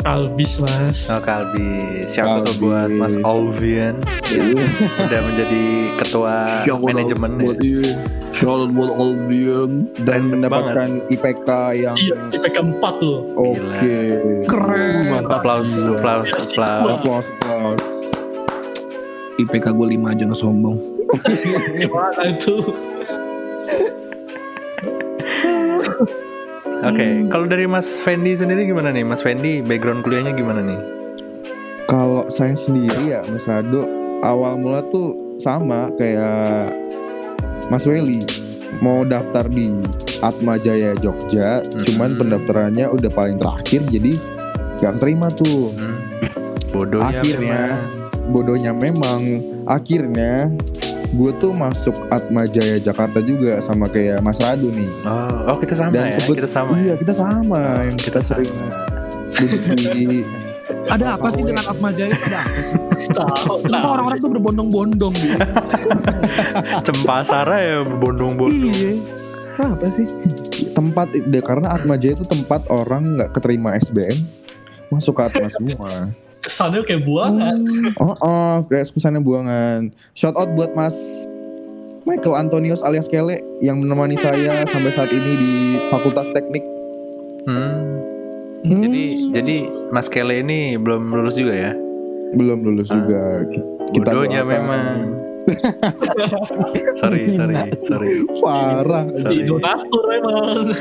albis 0.04 0.60
mas 0.60 1.08
Oh 1.08 1.20
Kalbi, 1.20 1.80
siapa 2.04 2.36
tuh 2.44 2.56
buat 2.60 2.92
Mas 2.92 3.16
Alvian 3.24 4.04
yang 4.28 4.52
udah 5.00 5.20
menjadi 5.32 5.64
ketua 5.96 6.34
manajemen 6.76 7.40
ya. 7.40 7.52
Iya. 8.34 8.42
Shout 8.42 8.66
out 8.66 8.70
buat 8.74 8.90
Alvian. 8.98 9.86
Dan 10.02 10.34
mendapatkan 10.34 11.06
IPK 11.06 11.48
yang 11.78 11.94
iya 11.94 12.18
IPK 12.34 12.58
4 12.82 13.06
loh 13.06 13.20
oke. 13.38 13.94
Keren. 14.50 15.06
Mantap. 15.06 15.38
Applause, 15.40 15.86
applause, 15.86 16.34
applause. 16.34 16.98
Applause, 16.98 17.28
applause. 17.38 17.86
IPK 19.38 19.66
gue 19.70 19.86
5 19.98 20.10
aja 20.10 20.22
nggak 20.26 20.38
sombong. 20.38 20.78
gimana 21.78 22.22
itu 22.26 22.58
Oke, 26.84 27.06
kalau 27.32 27.48
dari 27.48 27.64
Mas 27.64 27.96
Fendi 28.02 28.36
sendiri 28.36 28.68
gimana 28.68 28.92
nih? 28.92 29.06
Mas 29.08 29.24
Fendi 29.24 29.64
background 29.64 30.04
kuliahnya 30.04 30.36
gimana 30.36 30.60
nih? 30.60 30.76
Kalau 31.88 32.28
saya 32.28 32.52
sendiri 32.52 33.08
ya 33.08 33.24
Mas 33.24 33.48
Rado 33.48 33.88
awal 34.20 34.60
mula 34.60 34.84
tuh 34.92 35.16
sama 35.40 35.88
kayak 35.96 36.72
Mas 37.68 37.84
Weli 37.84 38.20
mau 38.78 39.02
daftar 39.02 39.46
di 39.46 39.70
Atma 40.20 40.56
Jaya 40.56 40.96
Jogja, 40.96 41.60
Hmm. 41.60 41.84
cuman 41.84 42.10
pendaftarannya 42.16 42.86
udah 42.88 43.10
paling 43.10 43.36
terakhir 43.36 43.80
jadi 43.88 44.12
gak 44.76 44.98
terima 44.98 45.28
tuh. 45.30 45.70
Hmm. 45.72 45.96
Bodohnya 46.70 47.20
Akhirnya. 47.22 47.62
memang. 47.70 48.02
Bodohnya 48.24 48.72
memang 48.72 49.20
akhirnya 49.64 50.48
gue 51.14 51.30
tuh 51.38 51.54
masuk 51.54 51.94
Atma 52.10 52.42
Jaya 52.44 52.82
Jakarta 52.82 53.22
juga 53.22 53.62
sama 53.62 53.86
kayak 53.86 54.18
Mas 54.18 54.42
Rado 54.42 54.66
nih. 54.66 54.88
Oh, 55.06 55.54
oh 55.54 55.56
kita 55.60 55.78
sama 55.78 55.94
Dan 55.94 56.10
ya? 56.10 56.18
Kita 56.18 56.48
sama. 56.48 56.70
Iya 56.74 56.86
ya? 56.90 56.94
kita 56.98 57.12
sama 57.14 57.60
yang 57.86 57.98
kita, 58.00 58.18
sering 58.18 58.50
duduk 59.30 59.60
di 59.94 60.24
Ada 60.90 61.16
apa 61.16 61.28
sih 61.32 61.42
dengan 61.42 61.64
Atma 61.68 61.90
Jaya? 61.92 62.14
Ada 62.14 62.38
apa 62.44 62.60
sih? 62.68 62.78
tahu 63.14 63.56
Kenapa 63.64 63.88
orang-orang 64.00 64.18
tuh 64.20 64.30
berbondong-bondong 64.32 65.14
gitu? 65.14 65.38
Cempasara 66.88 67.56
ya 67.60 67.78
bondong-bondong. 67.84 68.74
Iya. 68.74 68.92
Apa 69.60 69.86
sih? 69.86 70.06
tempat 70.74 71.14
deh 71.14 71.42
karena 71.44 71.70
Atma 71.70 71.94
Jaya 71.94 72.18
itu 72.18 72.26
tempat 72.26 72.66
orang 72.66 73.14
nggak 73.14 73.30
keterima 73.38 73.78
SBM 73.78 74.18
masuk 74.90 75.14
ke 75.16 75.22
Atma 75.30 75.48
semua. 75.48 76.10
kesannya 76.44 76.84
kayak 76.84 77.08
buangan 77.08 77.56
Oh, 78.02 78.12
oh, 78.20 78.54
kayak 78.68 78.92
kesannya 78.92 79.24
buangan. 79.24 79.88
Shout 80.12 80.36
out 80.36 80.52
buat 80.52 80.76
Mas 80.76 80.92
Michael 82.04 82.36
Antonius 82.36 82.84
alias 82.84 83.08
Kele 83.08 83.40
yang 83.64 83.80
menemani 83.80 84.20
saya 84.20 84.60
sampai 84.68 84.92
saat 84.92 85.08
ini 85.08 85.32
di 85.40 85.52
Fakultas 85.88 86.28
Teknik. 86.36 86.60
Hmm. 87.48 88.03
Jadi 88.64 89.04
jadi 89.30 89.56
Mas 89.90 90.08
Kele 90.08 90.40
ini 90.40 90.74
belum 90.74 91.04
lulus 91.06 91.36
juga 91.36 91.52
ya? 91.52 91.72
Belum 92.32 92.58
lulus 92.60 92.88
Ah. 92.88 92.96
juga. 92.96 93.22
Kita 93.92 94.08
Bodohnya 94.10 94.40
doakan. 94.40 94.48
memang. 94.50 94.96
sorry, 97.00 97.28
sorry, 97.30 97.54
sorry. 97.82 98.10
Parah. 98.40 99.04
Sorry. 99.12 99.36
di 99.36 99.40
donatur 99.44 100.04
emang 100.10 100.72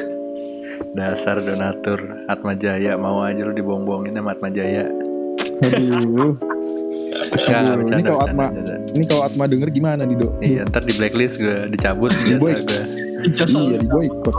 Dasar 0.96 1.38
donatur 1.38 2.00
Atma 2.26 2.56
Jaya 2.56 2.96
mau 2.96 3.20
aja 3.20 3.44
lu 3.44 3.52
dibohong-bohongin 3.52 4.16
sama 4.16 4.32
Atma 4.32 4.48
Jaya. 4.48 4.88
Aduh. 5.62 6.34
Enggak, 7.14 7.60
Aduh, 7.62 7.76
bercanda, 7.78 7.94
ini 7.94 8.04
kalau 8.04 8.18
bercanda, 8.18 8.24
Atma- 8.26 8.52
bercanda. 8.56 8.76
Ini 8.90 9.04
kalau 9.06 9.22
Atma 9.24 9.44
denger 9.46 9.70
gimana 9.70 10.02
nih, 10.02 10.18
Dok? 10.18 10.34
Iya, 10.40 10.62
ntar 10.66 10.82
di 10.82 10.94
blacklist 10.96 11.36
gue 11.38 11.58
dicabut 11.70 12.10
Boy. 12.40 12.56
gue. 12.56 12.82
Iya, 13.24 13.78
di 13.78 13.88
boykot. 13.88 14.36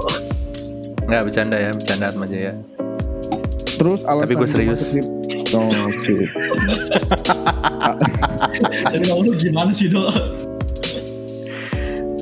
Enggak 1.05 1.23
bercanda 1.23 1.57
ya, 1.57 1.71
bercanda 1.71 2.05
Atma 2.09 2.25
Jaya. 2.25 2.53
Terus 3.75 4.01
alasan 4.07 4.27
Tapi 4.27 4.35
gua 4.39 4.49
serius. 4.49 4.83
Oh, 5.55 5.71
Oke. 5.71 6.17
jadi 8.95 9.05
mau 9.11 9.23
lu 9.23 9.35
gimana 9.39 9.71
sih 9.71 9.87
dok. 9.91 10.11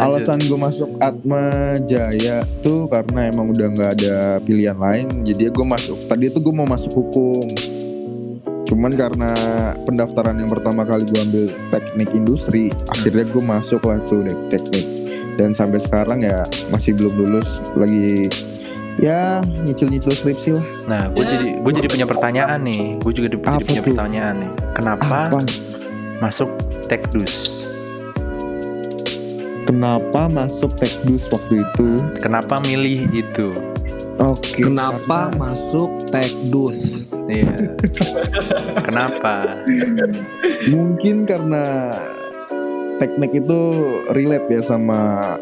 Alasan 0.01 0.41
gue 0.51 0.59
masuk 0.59 0.91
Atma 0.99 1.79
Jaya 1.87 2.43
tuh 2.65 2.89
karena 2.91 3.31
emang 3.31 3.55
udah 3.55 3.71
nggak 3.71 3.93
ada 4.01 4.41
pilihan 4.43 4.75
lain, 4.75 5.23
jadi 5.23 5.47
gue 5.53 5.63
masuk. 5.63 5.95
Tadi 6.11 6.27
tuh 6.33 6.43
gue 6.43 6.51
mau 6.51 6.67
masuk 6.67 6.91
hukum, 6.91 7.47
cuman 8.67 8.99
karena 8.99 9.31
pendaftaran 9.85 10.43
yang 10.43 10.51
pertama 10.51 10.83
kali 10.89 11.07
gue 11.07 11.21
ambil 11.23 11.55
teknik 11.71 12.11
industri, 12.19 12.75
akhirnya 12.91 13.31
gue 13.31 13.43
masuk 13.45 13.85
lah 13.87 14.03
tuh 14.09 14.27
dek 14.27 14.35
teknik. 14.51 14.87
Dan 15.37 15.53
sampai 15.55 15.79
sekarang 15.81 16.21
ya 16.25 16.43
masih 16.75 16.99
belum 16.99 17.23
lulus, 17.23 17.63
lagi 17.79 18.27
ya 19.03 19.43
nyicil-nyicil 19.43 20.15
skripsi 20.15 20.49
lah. 20.55 20.65
Nah, 20.87 21.03
gue 21.11 21.21
Ya. 21.21 21.31
jadi 21.35 21.49
gue 21.59 21.73
jadi 21.75 21.89
punya 21.91 22.07
pertanyaan 22.07 22.61
nih. 22.63 22.83
Gue 22.99 23.13
juga 23.13 23.29
di- 23.29 23.37
jadi 23.37 23.51
Apa 23.51 23.61
punya 23.61 23.81
tuh? 23.81 23.87
pertanyaan 23.91 24.35
nih. 24.39 24.51
Kenapa 24.73 25.03
Apa? 25.27 25.39
masuk 26.21 26.49
Tekdus? 26.87 27.35
Kenapa 29.63 30.27
masuk 30.27 30.75
tekdus 30.75 31.31
waktu 31.31 31.63
itu? 31.63 31.89
Kenapa 32.19 32.61
milih 32.61 33.09
itu? 33.11 33.55
Oke. 34.19 34.63
Kenapa 34.63 35.31
karena- 35.31 35.39
masuk 35.39 35.91
Tekdus? 36.11 36.77
Iya. 37.25 37.55
Kenapa? 38.87 39.63
Mungkin 40.69 41.25
karena 41.25 41.97
teknik 42.99 43.33
itu 43.35 43.61
relate 44.13 44.47
ya 44.51 44.61
sama 44.61 45.35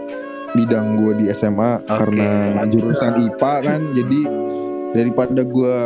bidang 0.52 0.98
gue 0.98 1.12
di 1.20 1.24
SMA 1.30 1.80
Oke. 1.80 1.88
karena 1.88 2.30
jurusan 2.66 3.12
IPA 3.16 3.52
kan 3.62 3.80
jadi 3.94 4.20
daripada 4.90 5.42
gue 5.42 5.76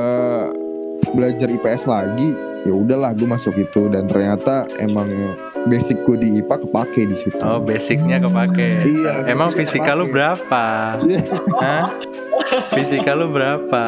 belajar 1.13 1.49
IPS 1.53 1.85
lagi 1.85 2.33
ya 2.65 2.73
udahlah 2.73 3.13
gue 3.13 3.29
masuk 3.29 3.53
itu 3.61 3.93
dan 3.93 4.09
ternyata 4.09 4.65
emang 4.81 5.37
basic 5.69 6.01
gue 6.05 6.17
di 6.17 6.29
IPA 6.41 6.57
kepake 6.65 7.03
di 7.09 7.17
situ. 7.17 7.41
Oh, 7.41 7.61
basicnya 7.61 8.21
kepake. 8.21 8.85
Iya, 8.85 9.29
Emang 9.29 9.53
fisika 9.53 9.93
lu 9.93 10.09
kepake. 10.09 10.17
berapa? 10.17 10.65
Iya. 11.05 11.23
Hah? 11.61 11.87
Fisika 12.73 13.13
lu 13.17 13.33
berapa? 13.33 13.85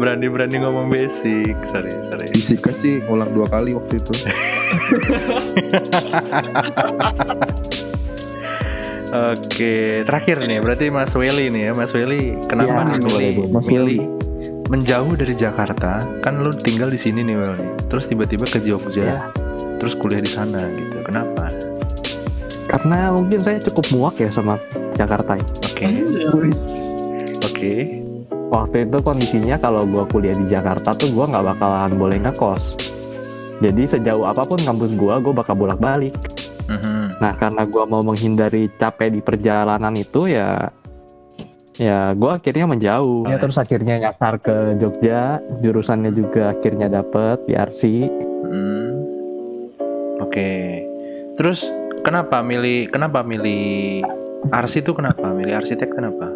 Berani-berani 0.00 0.64
ngomong 0.64 0.88
basic. 0.88 1.52
Sorry, 1.68 1.92
sorry. 1.92 2.26
Fisika 2.32 2.72
sih 2.80 3.04
ngulang 3.04 3.36
dua 3.36 3.48
kali 3.48 3.76
waktu 3.76 4.00
itu. 4.00 4.12
Oke, 9.10 10.06
terakhir 10.06 10.38
nih 10.38 10.62
berarti 10.62 10.86
Mas 10.86 11.10
Welly 11.18 11.50
nih 11.50 11.62
ya. 11.66 11.72
Mas 11.74 11.90
Welly, 11.90 12.38
kenapa 12.46 12.86
Ya, 12.86 12.94
nih 12.94 12.98
milih, 13.02 13.34
milih 13.66 14.00
menjauh 14.70 15.18
dari 15.18 15.34
Jakarta? 15.34 15.98
Kan 16.22 16.38
lu 16.38 16.54
tinggal 16.54 16.86
di 16.86 16.94
sini 16.94 17.26
nih 17.26 17.34
Wel 17.34 17.58
nih. 17.58 17.70
Terus 17.90 18.06
tiba-tiba 18.06 18.46
ke 18.46 18.62
Jogja, 18.62 19.02
Ya. 19.02 19.18
terus 19.82 19.98
kuliah 19.98 20.22
di 20.22 20.30
sana 20.30 20.62
gitu. 20.78 21.02
Kenapa? 21.02 21.50
Karena 22.70 23.10
mungkin 23.10 23.42
saya 23.42 23.58
cukup 23.58 23.86
muak 23.90 24.14
ya 24.22 24.30
sama 24.30 24.62
Jakarta. 24.94 25.34
ya. 25.34 25.44
Oke, 25.66 25.86
Iya. 25.90 26.30
oke. 27.42 27.74
Waktu 28.50 28.76
itu 28.86 28.98
kondisinya 29.02 29.58
kalau 29.58 29.90
gua 29.90 30.06
kuliah 30.06 30.38
di 30.38 30.46
Jakarta 30.46 30.94
tuh 30.94 31.10
gua 31.10 31.26
nggak 31.26 31.44
bakalan 31.50 31.98
boleh 31.98 32.18
ngekos. 32.22 32.78
Jadi 33.58 33.82
sejauh 33.90 34.22
apa 34.22 34.46
pun 34.46 34.62
kampus 34.62 34.94
gua, 34.94 35.18
gua 35.18 35.34
bakal 35.34 35.58
bolak-balik. 35.58 36.14
Nah 37.20 37.36
karena 37.36 37.68
gua 37.68 37.84
mau 37.84 38.00
menghindari 38.00 38.72
capek 38.80 39.12
di 39.12 39.20
perjalanan 39.20 39.92
itu 39.92 40.24
ya 40.32 40.72
ya 41.76 42.16
gua 42.16 42.40
akhirnya 42.40 42.64
menjauh. 42.64 43.28
Ya 43.28 43.36
terus 43.36 43.60
akhirnya 43.60 44.00
nyasar 44.00 44.40
ke 44.40 44.80
Jogja, 44.80 45.44
jurusannya 45.60 46.16
juga 46.16 46.56
akhirnya 46.56 46.88
dapet 46.88 47.44
di 47.44 47.52
RC. 47.52 47.80
Hmm. 48.48 48.88
Oke. 50.24 50.84
Terus 51.36 51.68
kenapa 52.04 52.40
milih 52.40 52.88
kenapa 52.88 53.20
milih 53.20 54.04
arsi 54.52 54.80
itu 54.80 54.96
kenapa? 54.96 55.32
Milih 55.32 55.60
arsitek 55.60 55.92
kenapa? 55.92 56.28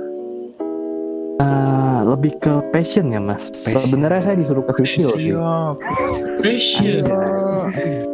Ah, 1.42 2.06
lebih 2.06 2.36
ke 2.38 2.52
passion 2.70 3.10
ya 3.10 3.18
mas. 3.18 3.48
Passion. 3.50 3.90
Sebenarnya 3.90 4.22
saya 4.22 4.36
disuruh 4.38 4.64
ke 4.68 4.72
sipil 4.84 5.10
sih. 5.16 5.32
Siap. 5.32 5.76
Passion. 6.40 8.13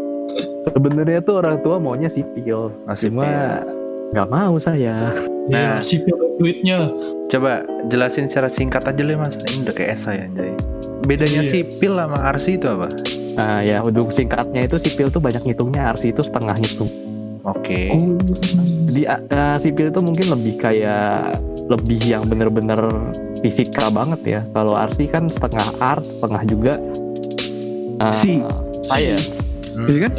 Sebenarnya 0.67 1.21
tuh 1.21 1.41
orang 1.41 1.57
tua 1.61 1.77
maunya 1.77 2.07
sipil, 2.07 2.71
Nasib 2.85 3.11
cuma 3.11 3.25
ya. 3.25 3.65
nggak 4.13 4.29
mau 4.29 4.55
saya. 4.57 4.95
Nah, 4.97 5.15
Nah. 5.51 5.79
sipil 5.81 6.15
duitnya. 6.37 6.91
Coba 7.27 7.63
jelasin 7.87 8.27
secara 8.27 8.47
singkat 8.47 8.83
aja 8.83 9.01
deh 9.01 9.15
mas. 9.15 9.39
Ini 9.41 9.65
udah 9.65 9.75
kayak 9.75 9.91
esai 9.95 10.25
anjay. 10.25 10.53
Bedanya 11.03 11.43
Iya. 11.43 11.51
sipil 11.51 11.93
sama 11.95 12.19
arsi 12.21 12.55
itu 12.55 12.67
apa? 12.67 12.87
Nah 13.31 13.63
ya 13.63 13.81
untuk 13.81 14.11
singkatnya 14.11 14.67
itu 14.67 14.77
sipil 14.77 15.09
tuh 15.09 15.19
banyak 15.19 15.41
ngitungnya, 15.43 15.91
RC 15.91 16.13
itu 16.13 16.23
setengah 16.23 16.57
hitung. 16.59 16.91
Oke. 17.41 17.89
Oh, 17.89 18.19
Di 18.91 19.07
uh, 19.07 19.57
sipil 19.57 19.89
itu 19.89 20.01
mungkin 20.03 20.27
lebih 20.29 20.61
kayak 20.61 21.39
lebih 21.71 22.03
yang 22.03 22.27
bener-bener 22.27 22.77
fisika 23.41 23.89
banget 23.89 24.21
ya. 24.27 24.41
Kalau 24.51 24.75
RC 24.75 25.09
kan 25.09 25.31
setengah 25.31 25.67
art, 25.79 26.05
setengah 26.05 26.43
juga 26.45 26.73
uh, 28.03 28.13
Si. 28.13 28.43
science. 28.83 29.41
Iya 29.87 29.99
kan? 30.09 30.13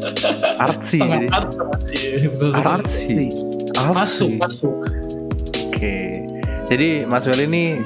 Artsy 0.64 0.98
Setengah 1.00 1.18
jadi. 1.20 1.28
art 1.32 1.50
sih. 1.84 2.00
Betul. 2.28 2.50
Artsy. 2.56 3.16
Masuk, 3.76 3.96
Artsy. 3.96 4.28
masuk. 4.36 4.74
Oke. 5.68 5.96
Jadi 6.68 6.88
Mas 7.04 7.24
Wel 7.26 7.40
ini 7.48 7.80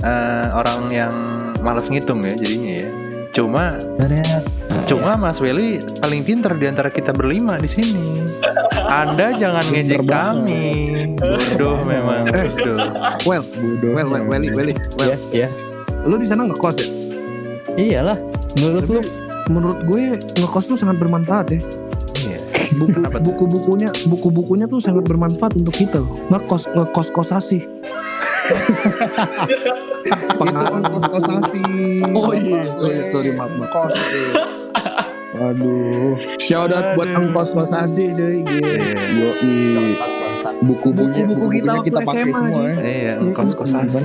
eh, 0.00 0.46
orang 0.54 0.88
yang 0.90 1.12
malas 1.60 1.90
ngitung 1.90 2.22
ya 2.22 2.34
jadinya 2.36 2.72
ya. 2.86 2.90
Cuma 3.34 3.74
cuma 4.86 5.18
Mas 5.18 5.42
Welly 5.42 5.82
paling 5.98 6.22
pinter 6.22 6.54
di 6.54 6.70
antara 6.70 6.86
kita 6.86 7.10
berlima 7.10 7.58
di 7.58 7.66
sini. 7.66 8.22
Anda 8.86 9.34
jangan 9.34 9.66
ngejek 9.74 10.06
kami. 10.06 10.64
Bodoh 11.18 11.82
memang. 11.82 12.30
Eh. 12.30 12.46
Bodoh. 12.46 12.78
Well, 13.26 13.42
bodoh. 13.42 13.90
well, 13.90 14.06
well, 14.06 14.22
Welly, 14.22 14.54
Welly, 14.54 14.74
well. 14.94 15.10
Ya, 15.34 15.46
ya. 15.46 15.48
Lu 16.06 16.14
di 16.14 16.30
sana 16.30 16.46
ngekos 16.46 16.78
ya? 16.78 16.86
Iyalah. 17.74 18.14
Menurut 18.62 18.86
lu 18.86 19.00
Menurut 19.52 19.78
gue 19.84 20.16
ngekos 20.40 20.64
tuh 20.68 20.76
sangat 20.80 20.96
bermanfaat 20.96 21.46
ya. 21.52 21.60
Iya. 22.24 22.38
Buku, 22.74 22.96
buku-bukunya, 23.20 23.90
buku-bukunya 24.08 24.66
tuh 24.66 24.80
sangat 24.80 25.04
bermanfaat 25.04 25.54
untuk 25.60 25.76
kita 25.76 26.00
loh. 26.00 26.16
Ngekos, 26.32 26.64
ngekos 26.72 27.08
kosasi. 27.12 27.60
Itu 30.04 30.32
kos 30.92 31.06
kosasi. 31.08 31.62
Oh 32.12 32.32
iya, 32.36 32.68
sorry, 32.76 33.00
sorry, 33.12 33.30
maaf, 33.36 33.52
maaf. 33.56 33.72
Kos. 33.72 33.92
Aduh. 35.34 36.14
Shout 36.40 36.70
out 36.72 36.96
buat 36.96 37.08
engkos 37.12 37.50
kosasi 37.52 38.16
cuy. 38.16 38.44
Iya. 38.48 39.82
Buku-bukunya 40.64 41.24
Buku-buku 41.28 41.60
kita 41.60 41.72
kita 41.84 42.00
pakai 42.00 42.24
SMA, 42.24 42.32
semua 42.32 42.62
ya. 42.64 42.74
Iya, 42.80 43.14
kos 43.36 43.52
kosasi. 43.52 44.04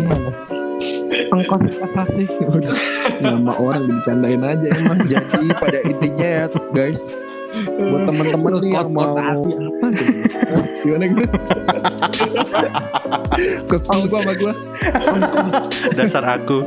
Engkos 1.10 1.62
kosasi. 1.66 2.24
Udah. 2.54 2.76
Nama 3.20 3.54
orang 3.58 3.82
dibercandain 3.90 4.42
aja 4.46 4.68
emang. 4.78 5.00
Jadi 5.12 5.48
pada 5.58 5.80
intinya 5.86 6.28
ya 6.28 6.46
guys, 6.74 7.02
buat 7.66 8.02
teman-teman 8.06 8.52
nih 8.62 8.72
yang 8.78 8.90
mau 8.94 9.18
kosasi 9.18 9.50
apa? 9.58 9.88
Gimana 10.86 11.06
gue? 11.10 11.28
Kesel 13.68 14.00
gua 14.08 14.20
sama 14.22 14.34
gua. 14.38 14.54
Dasar 15.98 16.24
aku. 16.38 16.58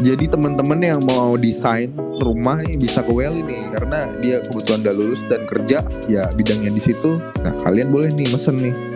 Jadi 0.00 0.32
teman-teman 0.32 0.80
yang 0.80 1.00
mau 1.04 1.36
desain 1.36 1.92
rumah 2.24 2.56
nih 2.64 2.80
bisa 2.80 3.04
ke 3.04 3.12
Welly 3.12 3.44
nih 3.44 3.68
karena 3.68 4.08
dia 4.24 4.40
kebetulan 4.48 4.80
udah 4.80 4.94
lulus 4.96 5.20
dan 5.28 5.44
kerja 5.44 5.84
ya 6.08 6.24
bidangnya 6.32 6.72
di 6.72 6.80
situ. 6.80 7.20
Nah 7.44 7.52
kalian 7.60 7.92
boleh 7.92 8.08
nih 8.16 8.32
mesen 8.32 8.64
nih. 8.64 8.89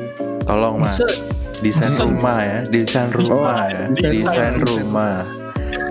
Tolong 0.44 0.76
Mas. 0.78 1.00
Desain 1.56 1.96
rumah 1.96 2.44
ya, 2.44 2.58
desain 2.66 3.08
rumah 3.08 3.32
Oh, 3.32 3.64
ya, 3.64 3.82
desain 3.90 4.52
rumah. 4.54 5.16
rumah. 5.16 5.16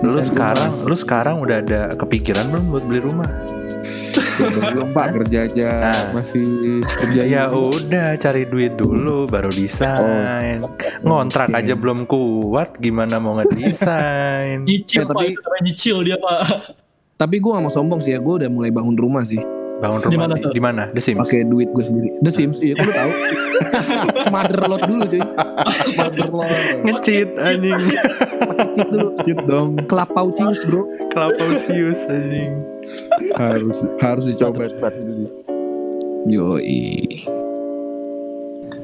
Lu 0.00 0.20
sekarang, 0.20 0.70
lu 0.80 0.94
sekarang 0.94 1.36
udah 1.40 1.58
ada 1.58 1.80
kepikiran 1.92 2.46
belum 2.48 2.64
buat 2.68 2.84
beli 2.84 3.00
rumah? 3.02 3.26
Belum 4.70 4.90
Pak 4.90 5.06
kerja 5.12 5.38
aja 5.44 5.68
Nah. 5.80 6.04
masih 6.12 6.46
kerja 6.84 7.22
Ya 7.24 7.42
dulu. 7.46 7.74
udah 7.74 8.14
cari 8.14 8.42
duit 8.44 8.74
dulu 8.74 9.26
baru 9.26 9.50
desain. 9.50 10.62
Ngontrak 11.02 11.50
Oke. 11.50 11.58
aja 11.58 11.74
belum 11.74 12.06
kuat 12.06 12.78
gimana 12.78 13.18
mau 13.18 13.34
ngedesain? 13.34 14.62
nyicil 14.62 15.02
Eh, 15.02 15.06
tapi- 15.08 15.34
nyicil 15.60 15.96
dia 16.02 16.14
pak. 16.16 16.70
Tapi 17.14 17.38
gua 17.38 17.58
gak 17.58 17.64
mau 17.64 17.72
sombong 17.72 18.00
sih 18.00 18.10
ya, 18.10 18.18
gua 18.18 18.38
udah 18.38 18.48
mulai 18.48 18.70
bangun 18.70 18.94
rumah 18.94 19.22
sih. 19.22 19.38
Bangun 19.74 20.00
rumah 20.00 20.20
mana 20.24 20.34
di, 20.34 20.42
tuh? 20.42 20.52
di 20.54 20.62
mana? 20.62 20.82
The 20.94 21.02
Sims. 21.02 21.20
Pakai 21.20 21.44
duit 21.44 21.68
gue 21.68 21.84
sendiri. 21.84 22.08
The 22.22 22.30
Sims, 22.30 22.56
iya 22.62 22.74
lu 22.74 22.88
tahu. 22.88 23.10
Motherload 24.32 24.82
dulu 24.86 25.02
cuy. 25.06 25.22
Ngecit 26.84 27.28
anjing. 27.36 27.80
Cheat 28.74 28.88
dulu. 28.88 29.08
Shit 29.22 29.40
dong 29.44 29.68
Kelapau 29.84 30.30
cius 30.30 30.62
bro. 30.64 30.86
Kelapausius 31.10 32.00
anjing. 32.06 32.52
harus 33.34 33.80
harus 33.98 34.24
dicoba. 34.28 34.68
Yoi. 36.24 37.24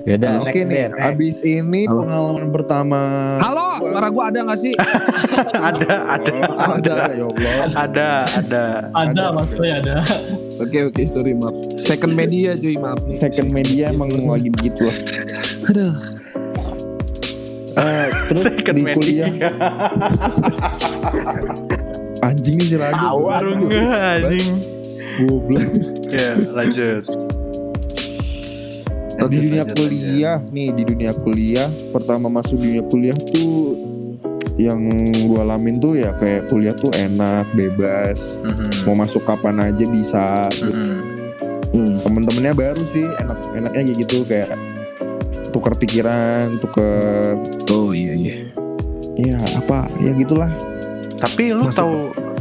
Yaudah, 0.01 0.41
Oke 0.41 0.65
nih, 0.65 0.89
abis 0.97 1.45
ini 1.45 1.85
Halo. 1.85 2.01
pengalaman 2.01 2.49
pertama. 2.49 3.01
Halo, 3.37 3.85
suara 3.85 4.09
gua 4.09 4.33
ada 4.33 4.49
gak 4.49 4.61
sih? 4.65 4.73
ada, 5.69 6.17
ada, 6.17 6.35
Oh, 6.57 6.73
ada, 6.81 6.97
ya 7.13 7.25
Allah. 7.29 7.53
ada, 7.69 8.09
ada. 8.33 8.65
Ada 8.97 9.13
Ada. 9.13 9.25
maksudnya 9.37 9.75
ada. 9.85 9.97
Oke 10.61 10.79
oke 10.93 11.03
sorry 11.09 11.33
maaf. 11.33 11.57
Second 11.81 12.13
media 12.13 12.53
cuy 12.53 12.77
maaf 12.77 13.01
nih. 13.09 13.17
Second 13.17 13.49
media 13.49 13.89
emang 13.89 14.13
lagi 14.13 14.53
begitu 14.53 14.85
lah. 14.85 14.97
Aduh. 15.73 15.95
Eh, 17.81 18.09
terus 18.29 18.45
Second 18.45 18.77
di 18.77 18.85
media. 18.85 18.97
kuliah 18.99 19.31
anjing 22.21 22.57
nih 22.61 22.67
si 22.69 22.77
Radu. 22.77 23.09
Baru 23.25 23.51
nggak 23.57 24.01
anjing. 24.21 24.49
Goblok. 25.25 25.71
Ya, 26.13 26.33
lanjut. 26.53 27.05
di 29.29 29.37
dunia 29.37 29.69
lanjut, 29.69 29.77
kuliah 29.77 30.39
nih 30.49 30.69
di 30.73 30.83
dunia 30.89 31.13
kuliah 31.13 31.69
pertama 31.93 32.33
masuk 32.33 32.57
dunia 32.57 32.81
kuliah 32.89 33.13
tuh 33.37 33.70
yang 34.69 34.81
gua 35.25 35.47
alamin 35.49 35.81
tuh 35.81 35.97
ya 35.97 36.13
kayak 36.21 36.51
kuliah 36.53 36.77
tuh 36.77 36.93
enak 36.93 37.49
bebas. 37.57 38.45
Mhm, 38.45 38.85
mau 38.85 38.97
masuk 38.99 39.25
kapan 39.25 39.73
aja 39.73 39.85
bisa 39.89 40.49
mhm. 40.61 41.21
Hmm. 41.71 42.03
temen-temennya 42.03 42.51
baru 42.51 42.83
sih 42.91 43.07
enak 43.07 43.39
enaknya 43.55 43.83
kayak 43.87 43.99
gitu 44.03 44.19
kayak 44.27 44.51
tukar 45.55 45.75
pikiran 45.79 46.51
tukar 46.59 47.39
Oh 47.71 47.95
iya 47.95 48.15
iya. 48.19 48.35
ya 49.15 49.39
apa 49.55 49.87
ya 50.03 50.11
gitulah 50.19 50.51
Tapi 51.15 51.55
lu 51.55 51.71
Masuk, 51.71 51.79
tahu 51.79 51.95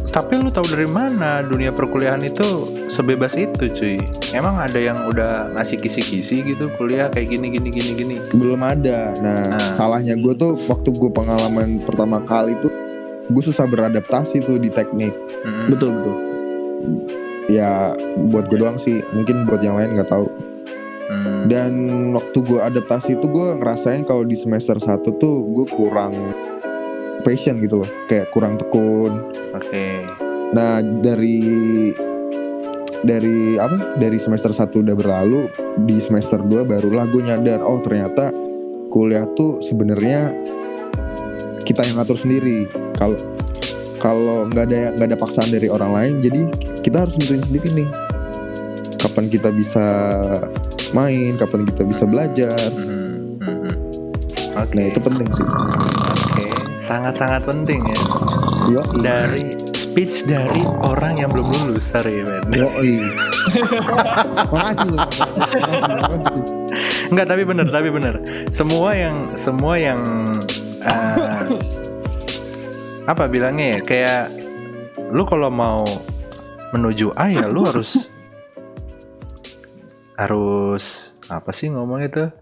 tapi 0.10 0.36
lu 0.36 0.50
tahu 0.50 0.66
dari 0.68 0.86
mana 0.86 1.42
dunia 1.42 1.70
perkuliahan 1.70 2.22
itu 2.22 2.44
sebebas 2.88 3.34
itu, 3.34 3.70
cuy? 3.70 3.96
Emang 4.32 4.58
ada 4.58 4.76
yang 4.76 4.98
udah 5.06 5.54
ngasih 5.54 5.78
kisi-kisi 5.78 6.42
gitu 6.44 6.70
kuliah 6.76 7.08
kayak 7.08 7.30
gini 7.32 7.54
gini 7.54 7.70
gini 7.70 7.92
gini. 7.94 8.16
belum 8.32 8.60
ada 8.60 9.14
nah, 9.20 9.38
Nah. 9.40 9.74
salahnya 9.74 10.14
gue 10.16 10.34
tuh 10.34 10.58
waktu 10.66 10.90
gue 10.92 11.10
pengalaman 11.10 11.82
pertama 11.84 12.20
kali 12.20 12.58
tuh 12.60 12.70
gue 13.26 13.44
susah 13.44 13.64
beradaptasi 13.64 14.42
tuh 14.42 14.58
di 14.58 14.70
teknik 14.70 15.14
Mhm. 15.46 15.66
Betul 15.70 15.90
betul. 15.96 16.16
ya 17.48 17.94
buat 18.30 18.46
gue 18.46 18.58
doang 18.58 18.78
sih 18.78 19.02
mungkin 19.10 19.46
buat 19.46 19.60
yang 19.60 19.76
lain 19.76 19.94
nggak 19.94 20.10
tahu 20.10 20.28
Hmm. 21.10 21.50
Dan 21.50 21.74
waktu 22.14 22.38
gue 22.38 22.62
adaptasi 22.62 23.18
itu 23.18 23.26
gue 23.26 23.58
ngerasain 23.58 24.06
kalau 24.06 24.22
di 24.22 24.38
semester 24.38 24.78
1 24.78 25.10
tuh 25.18 25.42
gue 25.42 25.66
kurang 25.66 26.14
passion 27.24 27.60
gitu 27.64 27.84
loh, 27.84 27.90
kayak 28.08 28.32
kurang 28.32 28.56
tekun. 28.56 29.24
Oke. 29.56 30.04
Nah 30.56 30.82
dari 30.82 31.40
dari 33.04 33.56
apa? 33.56 33.96
Dari 33.96 34.18
semester 34.20 34.52
1 34.52 34.84
udah 34.84 34.96
berlalu, 34.96 35.48
di 35.88 36.00
semester 36.04 36.40
2 36.42 36.68
barulah 36.68 37.08
gue 37.08 37.22
nyadar, 37.24 37.64
oh 37.64 37.80
ternyata 37.80 38.32
kuliah 38.90 39.24
tuh 39.38 39.62
sebenarnya 39.64 40.34
kita 41.64 41.86
yang 41.86 42.02
ngatur 42.02 42.18
sendiri. 42.18 42.66
Kalau 42.98 43.16
kalau 44.00 44.48
nggak 44.50 44.66
ada 44.72 44.82
nggak 44.96 45.08
ada 45.14 45.18
paksaan 45.20 45.50
dari 45.52 45.68
orang 45.68 45.92
lain, 45.94 46.14
jadi 46.24 46.42
kita 46.82 47.06
harus 47.06 47.16
nentuin 47.20 47.44
sendiri 47.44 47.68
nih. 47.84 47.90
Kapan 49.00 49.26
kita 49.32 49.50
bisa 49.56 49.86
main, 50.92 51.38
kapan 51.40 51.64
kita 51.68 51.84
bisa 51.88 52.04
belajar. 52.04 52.68
Hmm, 52.74 53.40
hmm, 53.40 53.58
hmm. 53.64 53.76
Oke. 54.60 54.74
Nah 54.76 54.84
itu 54.88 55.00
penting 55.00 55.30
sih. 55.32 55.48
Sangat-sangat 56.90 57.46
penting 57.46 57.86
ya. 57.86 58.00
Yo, 58.74 58.82
Dari 58.98 59.54
speech 59.78 60.26
dari 60.26 60.66
orang 60.66 61.22
yang 61.22 61.30
belum 61.30 61.70
lulus, 61.70 61.94
sorry. 61.94 62.26
Makasih 62.26 62.98
lu. 62.98 63.14
Makasih. 64.50 64.98
Enggak, 67.14 67.26
tapi 67.30 67.46
bener, 67.46 67.70
tapi 67.70 67.94
bener. 67.94 68.16
Semua 68.50 68.98
yang 68.98 69.30
semua 69.38 69.78
yang 69.78 70.02
eh, 70.82 71.46
apa 73.06 73.30
bilangnya 73.30 73.78
ya, 73.78 73.80
kayak 73.86 74.24
lu 75.14 75.30
kalau 75.30 75.54
mau 75.54 75.86
menuju 76.74 77.14
A 77.14 77.30
ya 77.30 77.46
lu 77.50 77.70
harus 77.70 78.10
harus 80.18 81.14
apa 81.30 81.54
sih 81.54 81.70
ngomong 81.70 82.02
itu? 82.02 82.34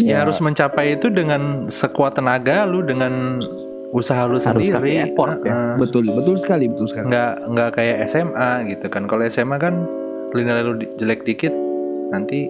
Ya, 0.00 0.22
harus 0.22 0.38
mencapai 0.38 0.94
itu 0.94 1.08
dengan 1.08 1.66
sekuat 1.66 2.14
tenaga 2.14 2.62
lu 2.62 2.80
dengan 2.80 3.42
usaha 3.90 4.24
lu 4.24 4.36
Harus 4.36 4.44
sendiri. 4.44 4.72
kasih 4.72 4.94
effort 5.06 5.40
ya. 5.42 5.50
Heeh. 5.50 5.74
Betul, 5.76 6.04
betul 6.08 6.36
sekali, 6.36 6.64
betul 6.66 6.86
sekali. 6.86 7.08
nggak 7.08 7.32
nggak 7.48 7.70
kayak 7.72 7.96
SMA 8.06 8.50
gitu 8.68 8.86
kan 8.86 9.02
kalau 9.04 9.26
SMA 9.26 9.56
kan 9.56 9.74
nilai 10.30 10.60
lu 10.60 10.72
jelek 10.94 11.24
dikit 11.24 11.50
nanti 12.08 12.46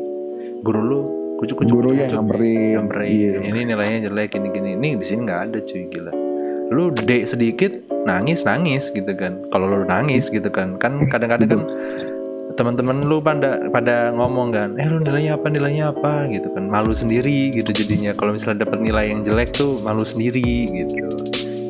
guru 0.61 0.81
lu 0.83 1.01
kucuk 1.39 1.63
kucuk 1.63 1.73
Guru 1.73 1.91
yang 1.95 2.11
nyamperin. 2.13 2.75
nyamperin. 2.77 3.09
Iya. 3.09 3.39
ini 3.45 3.61
nilainya 3.65 3.99
jelek 4.05 4.35
ini 4.35 4.49
gini 4.51 4.71
ini 4.75 4.89
di 4.95 5.07
sini 5.07 5.21
nggak 5.25 5.41
ada 5.47 5.59
cuy 5.63 5.83
gila 5.89 6.13
lu 6.69 6.91
D 6.91 7.25
sedikit 7.25 7.73
nangis 8.05 8.43
nangis 8.43 8.91
gitu 8.91 9.09
kan 9.15 9.41
kalau 9.49 9.71
lu 9.71 9.87
nangis 9.87 10.29
gitu 10.29 10.51
kan 10.51 10.77
kan 10.77 11.07
kadang-kadang 11.07 11.49
kan 11.49 11.61
teman-teman 12.59 13.07
lu 13.07 13.23
pada 13.23 13.71
pada 13.71 14.11
ngomong 14.11 14.51
kan 14.51 14.75
eh 14.75 14.85
lu 14.85 14.99
nilainya 14.99 15.39
apa 15.39 15.47
nilainya 15.47 15.85
apa 15.89 16.27
gitu 16.27 16.51
kan 16.51 16.67
malu 16.67 16.91
sendiri 16.91 17.55
gitu 17.55 17.71
jadinya 17.71 18.11
kalau 18.13 18.35
misalnya 18.35 18.67
dapat 18.67 18.83
nilai 18.83 19.09
yang 19.09 19.23
jelek 19.23 19.55
tuh 19.55 19.79
malu 19.81 20.03
sendiri 20.03 20.43
gitu 20.67 21.07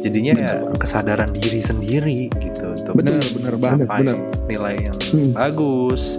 jadinya 0.01 0.33
ya 0.33 0.53
kesadaran 0.74 1.29
diri 1.31 1.61
sendiri 1.61 2.33
gitu 2.33 2.72
untuk 2.72 2.96
Bener, 2.96 3.20
bener 3.20 3.55
banget. 3.59 3.87
bener. 3.87 4.16
nilai 4.48 4.74
yang 4.81 4.96
Hmm. 5.09 5.31
bagus 5.33 6.16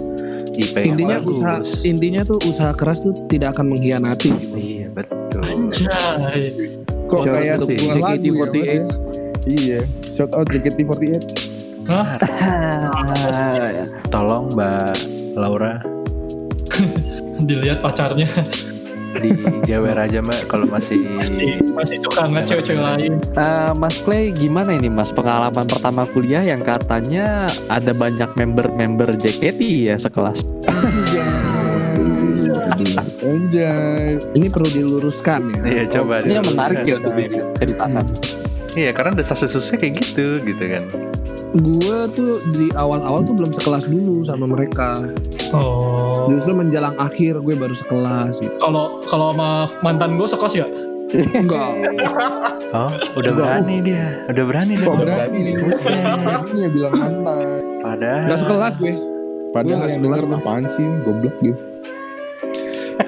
IP 0.52 0.74
yang 0.76 0.86
Intinya 0.94 1.16
bagus 1.18 1.34
usaha 1.34 1.56
intinya 1.82 2.22
tuh 2.22 2.38
usaha 2.44 2.72
keras 2.72 2.98
tuh 3.00 3.14
tidak 3.26 3.56
akan 3.56 3.74
mengkhianati. 3.74 4.30
iya 4.52 4.86
betul 4.88 5.42
Anjay. 5.42 6.46
Kok 7.06 7.22
kayak 7.24 7.56
sebuah 7.60 7.96
lagu 7.96 8.22
ya, 8.22 8.30
Mas, 8.30 8.50
JKT48. 8.54 8.54
ya? 8.62 8.82
Iya, 9.48 9.80
shout 10.04 10.30
out 10.30 10.46
JKT48. 10.46 11.14
Hah? 11.90 12.22
tolong 14.14 14.46
Mbak 14.54 14.94
Laura 15.34 15.82
Dilihat 17.50 17.82
pacarnya 17.82 18.30
dijewer 19.18 19.98
aja 19.98 20.22
Mbak 20.22 20.46
kalau 20.46 20.70
masih 20.70 21.02
masih 21.18 21.58
masih 21.74 21.98
suka 21.98 22.30
nggak 22.30 22.46
cewek-cewek 22.46 22.78
lain. 22.78 23.18
Eh, 23.34 23.72
Mas 23.74 23.98
Clay 24.06 24.30
gimana 24.30 24.70
ini 24.78 24.86
Mas 24.86 25.10
pengalaman 25.10 25.66
pertama 25.66 26.06
kuliah 26.14 26.46
yang 26.46 26.62
katanya 26.62 27.50
ada 27.66 27.90
banyak 27.90 28.30
member-member 28.38 29.10
JKT 29.18 29.90
ya 29.90 29.98
sekelas. 29.98 30.46
Anjay. 33.20 34.22
Ini 34.38 34.46
perlu 34.46 34.68
diluruskan 34.70 35.58
ya. 35.58 35.62
Iya 35.66 35.84
coba 36.00 36.22
Ini 36.22 36.38
menarik 36.46 36.86
ya 36.86 36.94
untuk 37.02 37.12
diceritakan. 37.18 38.04
Iya 38.78 38.90
karena 38.94 39.18
desas-desusnya 39.18 39.76
kayak 39.82 39.94
gitu 39.98 40.38
gitu 40.46 40.64
kan 40.70 40.84
Gue 41.50 42.06
tuh 42.14 42.38
di 42.54 42.70
awal-awal 42.78 43.26
tuh 43.26 43.34
belum 43.34 43.50
sekelas 43.50 43.90
dulu 43.90 44.22
sama 44.22 44.46
mereka. 44.46 44.94
Oh. 45.50 46.30
Justru 46.30 46.54
menjelang 46.54 46.94
akhir 46.94 47.42
gue 47.42 47.54
baru 47.58 47.74
sekelas 47.74 48.38
gitu. 48.38 48.54
Kalau 48.62 49.02
kalau 49.10 49.34
sama 49.34 49.66
mantan 49.82 50.14
gue 50.14 50.28
sekelas 50.30 50.54
ya? 50.54 50.66
Enggak. 51.10 51.74
Oh 52.70 52.86
udah 53.18 53.30
Enggak. 53.34 53.46
berani 53.50 53.76
dia 53.82 54.22
Udah 54.30 54.44
berani 54.46 54.72
dia 54.78 54.86
Kok 54.86 54.96
berani? 55.02 55.42
Buset. 55.58 56.02
Berani 56.22 56.58
ya 56.62 56.68
bilang 56.70 56.94
mantan. 56.94 57.38
Padahal 57.82 58.22
Enggak 58.22 58.38
sekelas 58.46 58.74
gue. 58.78 58.94
Padahal 59.50 59.78
denger 59.90 60.22
sekelas. 60.22 60.38
apaan 60.38 60.64
sih 60.78 60.86
goblok 61.02 61.34
gitu. 61.42 61.62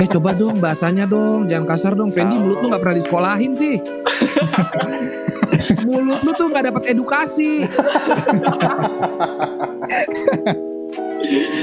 Eh 0.00 0.09
coba 0.09 0.33
dong 0.33 0.62
bahasanya 0.62 1.05
dong, 1.05 1.48
jangan 1.50 1.66
kasar 1.68 1.92
dong. 1.92 2.09
Fendi 2.14 2.38
mulut 2.38 2.64
lu 2.64 2.66
nggak 2.72 2.83
pernah 2.83 2.96
disekolahin 2.96 3.52
sih. 3.57 3.76
mulut 5.88 6.20
lu 6.24 6.31
tuh 6.37 6.46
nggak 6.48 6.64
dapat 6.72 6.83
edukasi. 6.88 7.66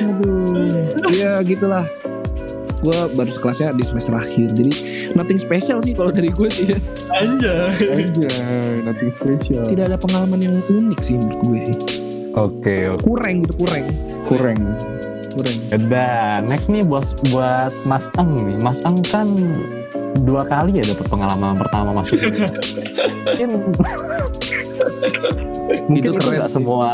Aduh, 0.05 0.87
ya 1.13 1.41
gitulah. 1.41 1.85
Gue 2.79 2.95
baru 3.11 3.27
sekelasnya 3.27 3.75
di 3.75 3.83
semester 3.83 4.15
akhir, 4.15 4.55
jadi 4.55 4.71
nothing 5.11 5.35
special 5.35 5.83
sih 5.83 5.91
kalau 5.91 6.15
dari 6.15 6.31
gue 6.31 6.47
sih. 6.47 6.71
ya. 6.71 6.79
Anjay. 7.19 7.75
Anjay, 7.91 8.73
nothing 8.87 9.11
special. 9.11 9.67
Tidak 9.67 9.83
ada 9.83 9.99
pengalaman 9.99 10.47
yang 10.47 10.55
unik 10.55 10.99
sih 11.03 11.19
menurut 11.19 11.39
gue 11.43 11.59
sih. 11.67 11.77
Oke, 12.39 12.87
oke. 12.87 13.03
Kurang 13.03 13.43
gitu, 13.43 13.53
kurang. 13.59 13.83
Kurang. 14.23 14.59
Kurang. 15.29 15.57
Dan 15.69 15.89
next 16.45 16.67
nih 16.67 16.83
buat 16.83 17.03
buat 17.29 17.71
Mas 17.83 18.05
Eng 18.15 18.33
nih. 18.37 18.57
Mas 18.59 18.79
Eng 18.81 18.97
kan 19.05 19.27
dua 20.19 20.41
kali 20.43 20.73
ya 20.73 20.83
dapat 20.87 21.05
pengalaman 21.05 21.53
pertama 21.55 21.89
masuk. 21.93 22.17
mungkin 22.17 23.49
mungkin 25.85 26.01
Itu 26.01 26.09
nggak 26.11 26.47
sih. 26.47 26.53
semua 26.53 26.87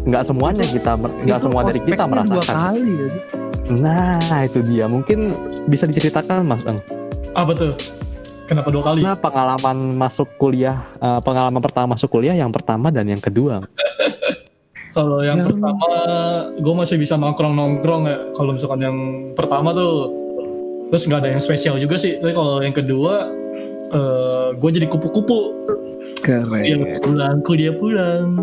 nggak 0.00 0.24
semuanya 0.24 0.64
kita 0.64 0.92
nggak 0.96 1.40
semua 1.40 1.60
dari 1.62 1.80
kita 1.80 2.02
ospeknya 2.02 2.06
Dua 2.06 2.12
merasakan. 2.40 2.54
kali 2.56 2.82
ya 2.90 3.06
sih. 3.08 3.22
Nah 3.78 4.38
itu 4.42 4.58
dia 4.62 4.84
mungkin 4.86 5.18
bisa 5.66 5.84
diceritakan 5.84 6.44
Mas 6.44 6.62
Eng. 6.64 6.78
Apa 7.32 7.52
tuh? 7.52 7.72
Kenapa 8.42 8.68
dua 8.68 8.82
kali? 8.84 9.00
Nah 9.00 9.14
pengalaman 9.14 9.76
masuk 9.94 10.28
kuliah, 10.36 10.84
eh, 10.98 11.20
pengalaman 11.20 11.60
pertama 11.60 11.94
masuk 11.94 12.10
kuliah 12.10 12.34
yang 12.34 12.50
pertama 12.50 12.88
dan 12.88 13.06
yang 13.06 13.20
kedua. 13.20 13.64
Kalau 14.92 15.24
yang 15.24 15.40
Yang- 15.40 15.56
pertama, 15.56 15.90
gue 16.60 16.74
masih 16.76 16.96
bisa 17.00 17.16
nongkrong-nongkrong 17.16 18.02
ya. 18.04 18.18
Kalau 18.36 18.50
misalkan 18.52 18.80
yang 18.84 18.96
pertama 19.32 19.72
tuh, 19.72 20.12
terus 20.92 21.08
nggak 21.08 21.20
ada 21.24 21.28
yang 21.32 21.42
spesial 21.42 21.80
juga 21.80 21.96
sih. 21.96 22.20
Tapi 22.20 22.36
kalau 22.36 22.60
yang 22.60 22.76
kedua, 22.76 23.32
gue 24.56 24.70
jadi 24.72 24.86
kupu-kupu. 24.88 25.40
Keren. 26.22 26.62
pulang, 27.02 27.42
kuliah 27.42 27.74
pulang. 27.74 28.38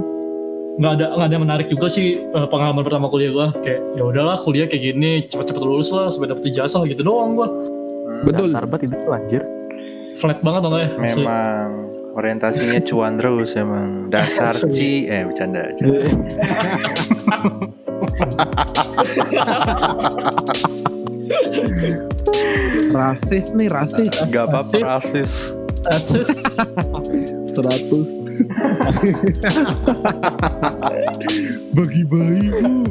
Nggak 0.80 0.92
ada 1.00 1.06
nggak 1.16 1.28
ada 1.28 1.34
yang 1.36 1.46
menarik 1.48 1.68
juga 1.72 1.88
sih 1.92 2.20
eh, 2.20 2.48
pengalaman 2.52 2.84
pertama 2.84 3.08
kuliah 3.08 3.32
gue. 3.32 3.48
Kayak 3.64 3.82
ya 3.96 4.04
udahlah 4.04 4.38
kuliah 4.44 4.68
kayak 4.68 4.84
gini, 4.96 5.12
cepet-cepet 5.28 5.64
lulus 5.64 5.92
lah, 5.96 6.12
supaya 6.12 6.36
dapet 6.36 6.52
ijazah 6.52 6.84
gitu 6.88 7.04
doang 7.04 7.36
gue. 7.40 7.48
Betul. 8.28 8.52
Dasar 8.52 8.66
banget 8.68 8.92
itu 8.92 8.96
tuh 9.00 9.14
anjir. 9.16 9.44
Flat 10.20 10.40
banget 10.44 10.60
tau 10.66 10.70
nggak 10.76 10.84
ya? 10.84 10.90
Asli. 11.08 11.26
Orientasinya 12.18 12.82
cuan 12.86 13.18
terus 13.18 13.54
emang 13.54 14.10
dasar 14.10 14.56
ci 14.74 15.06
eh 15.06 15.26
bercanda, 15.28 15.70
bercanda. 15.70 16.00
Rasis 22.90 23.54
nih, 23.54 23.68
rasis. 23.70 24.10
Gak 24.34 24.50
apa-apa 24.50 24.78
rasis 24.82 25.54
Seratus. 27.56 28.08
Bagi 31.76 32.02
bayi 32.08 32.48
bu. 32.52 32.84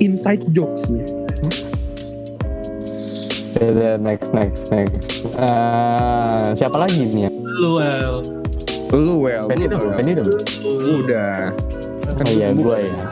Inside 0.00 0.44
jokes 0.56 0.88
nih. 0.88 1.04
Oke, 3.54 3.70
next 4.02 4.34
next 4.34 4.66
next. 4.74 4.98
Eh, 5.38 6.46
siapa 6.58 6.74
lagi 6.74 7.06
nih 7.06 7.26
ya? 7.26 7.30
Lu, 7.30 7.78
El. 7.78 8.14
Lu 8.90 9.22
well. 9.22 9.46
Penny 9.46 9.70
well. 9.70 9.94
Penny 9.94 10.18
dulu. 10.18 10.34
Udah. 11.06 11.54
Oh 12.18 12.30
iya, 12.34 12.50
gue 12.50 12.78
ya. 12.82 13.06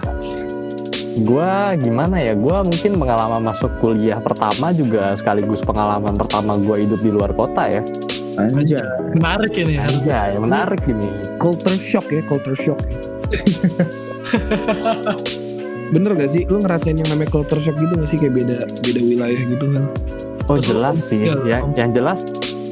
Gue 1.22 1.50
gimana 1.78 2.26
ya? 2.26 2.34
Gue 2.34 2.58
mungkin 2.58 2.98
pengalaman 2.98 3.46
masuk 3.46 3.70
kuliah 3.86 4.18
pertama 4.18 4.74
juga 4.74 5.14
sekaligus 5.14 5.62
pengalaman 5.62 6.18
pertama 6.18 6.58
gue 6.58 6.90
hidup 6.90 6.98
di 7.06 7.10
luar 7.14 7.30
kota 7.38 7.62
ya. 7.62 7.82
Anjay. 8.42 8.82
Menarik 9.14 9.54
ini. 9.54 9.78
ya. 9.78 9.86
Iya, 10.02 10.20
yang 10.34 10.42
menarik 10.50 10.82
ini. 10.90 11.22
Culture 11.38 11.78
shock 11.78 12.10
ya, 12.10 12.18
culture 12.26 12.58
shock. 12.58 12.82
Bener 15.92 16.16
gak 16.16 16.30
sih? 16.32 16.48
Lu 16.48 16.56
ngerasain 16.58 16.96
yang 16.96 17.08
namanya 17.12 17.30
culture 17.30 17.60
shock 17.60 17.76
gitu 17.76 17.92
gak 17.94 18.08
sih? 18.08 18.18
Kayak 18.18 18.34
beda 18.42 18.56
beda 18.82 19.00
wilayah 19.06 19.42
gitu 19.44 19.66
kan? 19.70 19.84
Oh 20.50 20.58
jelas 20.58 20.98
sih. 21.06 21.30
Ya, 21.46 21.62
om. 21.62 21.70
yang 21.78 21.90
jelas, 21.94 22.20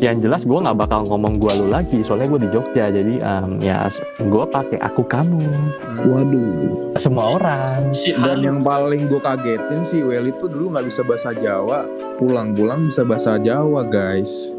yang 0.03 0.19
jelas 0.19 0.43
gue 0.43 0.59
nggak 0.59 0.79
bakal 0.79 1.07
ngomong 1.07 1.39
gua 1.39 1.55
lu 1.55 1.71
lagi. 1.71 2.03
Soalnya 2.03 2.27
gue 2.35 2.41
di 2.47 2.51
Jogja, 2.51 2.91
jadi 2.91 3.15
em, 3.23 3.63
ya 3.63 3.87
gue 4.19 4.45
pakai 4.51 4.79
aku 4.83 5.07
kamu. 5.07 5.47
Waduh. 6.11 6.97
Semua 6.99 7.39
orang. 7.39 7.95
Si 7.95 8.17
Dan 8.17 8.43
yang 8.43 8.59
paling 8.67 9.07
gue 9.07 9.21
kagetin 9.23 9.87
sih 9.87 10.03
Well 10.03 10.27
itu 10.27 10.51
dulu 10.51 10.75
nggak 10.75 10.87
bisa 10.91 11.01
bahasa 11.07 11.31
Jawa, 11.37 11.87
pulang-pulang 12.19 12.91
bisa 12.91 13.07
bahasa 13.07 13.39
Jawa 13.39 13.87
guys. 13.87 14.51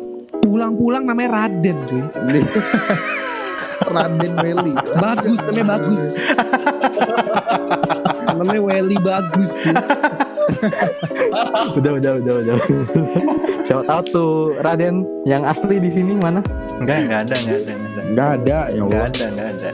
Pulang-pulang 0.42 1.06
namanya 1.06 1.46
Raden 1.46 1.78
cuy. 1.86 2.04
Raden 3.92 4.34
Welly. 4.40 4.74
Bagus, 4.98 5.40
namanya 5.52 5.66
bagus. 5.78 6.02
namanya 8.42 8.62
Welly 8.62 8.98
bagus. 9.00 9.52
Udah, 11.72 11.92
udah, 11.98 12.12
udah, 12.22 12.34
udah. 12.44 12.58
Siapa 13.66 13.82
tahu 13.84 14.02
tuh 14.12 14.32
Raden 14.60 15.06
yang 15.24 15.42
asli 15.42 15.80
di 15.80 15.90
sini 15.90 16.18
mana? 16.18 16.44
Enggak, 16.78 17.08
enggak 17.08 17.20
ada, 17.24 17.36
enggak 17.40 17.58
ada, 17.58 17.72
enggak 17.72 17.88
ada. 17.88 18.02
Nggak 18.12 18.30
ada 18.30 18.60
ya 18.68 18.82
Enggak 18.82 19.04
ada, 19.08 19.26
enggak 19.26 19.48
ada. 19.48 19.70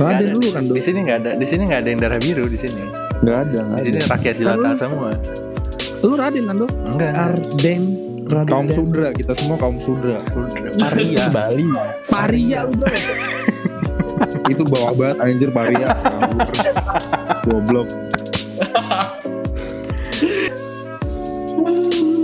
Raden 0.00 0.16
ada. 0.16 0.32
dulu 0.32 0.48
kan 0.50 0.62
Di 0.64 0.82
sini 0.82 0.98
enggak 1.04 1.18
ada, 1.20 1.30
di 1.36 1.46
sini 1.46 1.62
enggak 1.68 1.80
ada 1.84 1.88
yang 1.92 2.00
darah 2.00 2.20
biru 2.20 2.44
di 2.48 2.58
sini. 2.58 2.82
Nggak 3.20 3.38
ada. 3.44 3.58
nggak 3.60 3.78
Di 3.78 3.86
sini 3.86 3.98
ada. 4.00 4.08
rakyat 4.08 4.34
jelata 4.40 4.70
semua. 4.74 5.08
Lu 6.00 6.12
Raden 6.16 6.42
kan 6.48 6.56
tuh? 6.56 6.70
Enggak. 6.90 7.12
Arden. 7.12 7.82
Raden. 8.24 8.48
Kaum 8.48 8.66
Sudra 8.70 9.08
kita 9.12 9.32
semua 9.36 9.56
kaum 9.58 9.78
Sudra. 9.78 10.16
Sudra. 10.16 10.70
Paria. 10.80 11.24
Bali. 11.28 11.66
Paria 12.08 12.58
lu 12.64 12.72
bro. 12.74 12.88
itu 14.52 14.62
bawah 14.68 14.92
banget 14.96 15.16
anjir 15.24 15.48
Paria. 15.52 15.88
Goblok. 17.48 17.88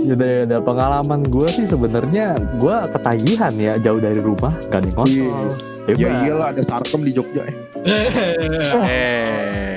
Udah, 0.07 0.47
udah 0.47 0.59
pengalaman 0.63 1.19
gue 1.27 1.47
sih 1.51 1.67
sebenarnya 1.67 2.39
gue 2.63 2.75
ketagihan 2.95 3.51
ya 3.59 3.75
jauh 3.75 3.99
dari 3.99 4.23
rumah 4.23 4.55
gak 4.71 4.87
ada 4.87 4.89
kontol. 4.95 5.11
Iya. 5.11 5.39
Ya 5.87 5.95
Bebas. 5.95 6.19
iyalah 6.23 6.47
ada 6.51 6.61
sarkem 6.67 7.01
di 7.03 7.11
Jogja 7.15 7.43
eh. 7.47 7.55
Eh, 8.91 9.76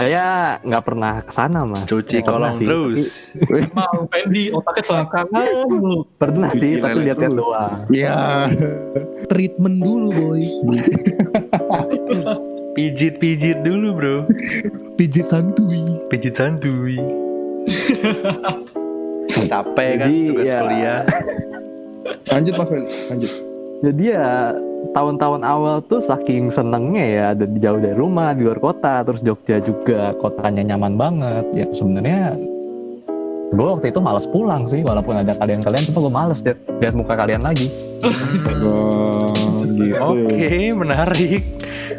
Saya 0.00 0.56
nggak 0.64 0.84
pernah 0.84 1.20
ke 1.20 1.32
sana 1.36 1.60
mas. 1.68 1.84
cuci 1.84 2.24
kolong 2.24 2.56
sih, 2.56 2.64
terus. 2.64 3.36
Emang 3.36 4.08
Fendi 4.08 4.48
otaknya 4.48 4.82
selangkangan 4.88 5.44
Pernah 6.16 6.48
sih, 6.56 6.80
tapi 6.80 6.98
lihat-lihat 7.04 7.36
doang. 7.36 7.84
Ya. 7.92 8.48
Treatment 9.28 9.76
dulu 9.76 10.08
boy. 10.08 10.40
Pijit-pijit 12.80 13.60
dulu, 13.60 13.88
Bro. 13.92 14.16
Pijit 14.96 15.28
santuy. 15.28 15.84
Pijit 16.08 16.32
santuy. 16.32 16.96
Capek 19.50 19.90
kan 20.00 20.08
Jadi, 20.08 20.28
tugas 20.32 20.46
ya. 20.46 20.58
kuliah. 20.64 21.00
Lanjut 22.30 22.54
Mas 22.56 22.68
Welly, 22.72 22.88
lanjut. 23.10 23.49
Jadi 23.80 24.12
ya 24.12 24.52
tahun-tahun 24.92 25.40
awal 25.40 25.80
tuh 25.88 26.04
saking 26.04 26.52
senengnya 26.52 27.04
ya 27.04 27.24
ada 27.32 27.44
di 27.48 27.58
jauh 27.60 27.80
dari 27.80 27.96
rumah 27.96 28.32
di 28.36 28.44
luar 28.44 28.60
kota 28.60 29.04
terus 29.04 29.20
Jogja 29.24 29.60
juga 29.60 30.16
kotanya 30.20 30.74
nyaman 30.74 30.96
banget 30.96 31.44
ya 31.52 31.66
sebenarnya 31.72 32.36
gue 33.50 33.66
waktu 33.66 33.90
itu 33.90 33.98
malas 33.98 34.24
pulang 34.30 34.70
sih 34.70 34.80
walaupun 34.86 35.20
ada 35.20 35.34
kalian-kalian 35.34 35.82
cuma 35.90 35.98
gue 36.06 36.12
males 36.12 36.38
lihat 36.46 36.58
lihat 36.80 36.94
muka 36.94 37.12
kalian 37.18 37.42
lagi 37.42 37.66
Oh, 38.70 39.28
gitu. 39.68 39.96
Oke, 40.00 40.72
menarik. 40.72 41.42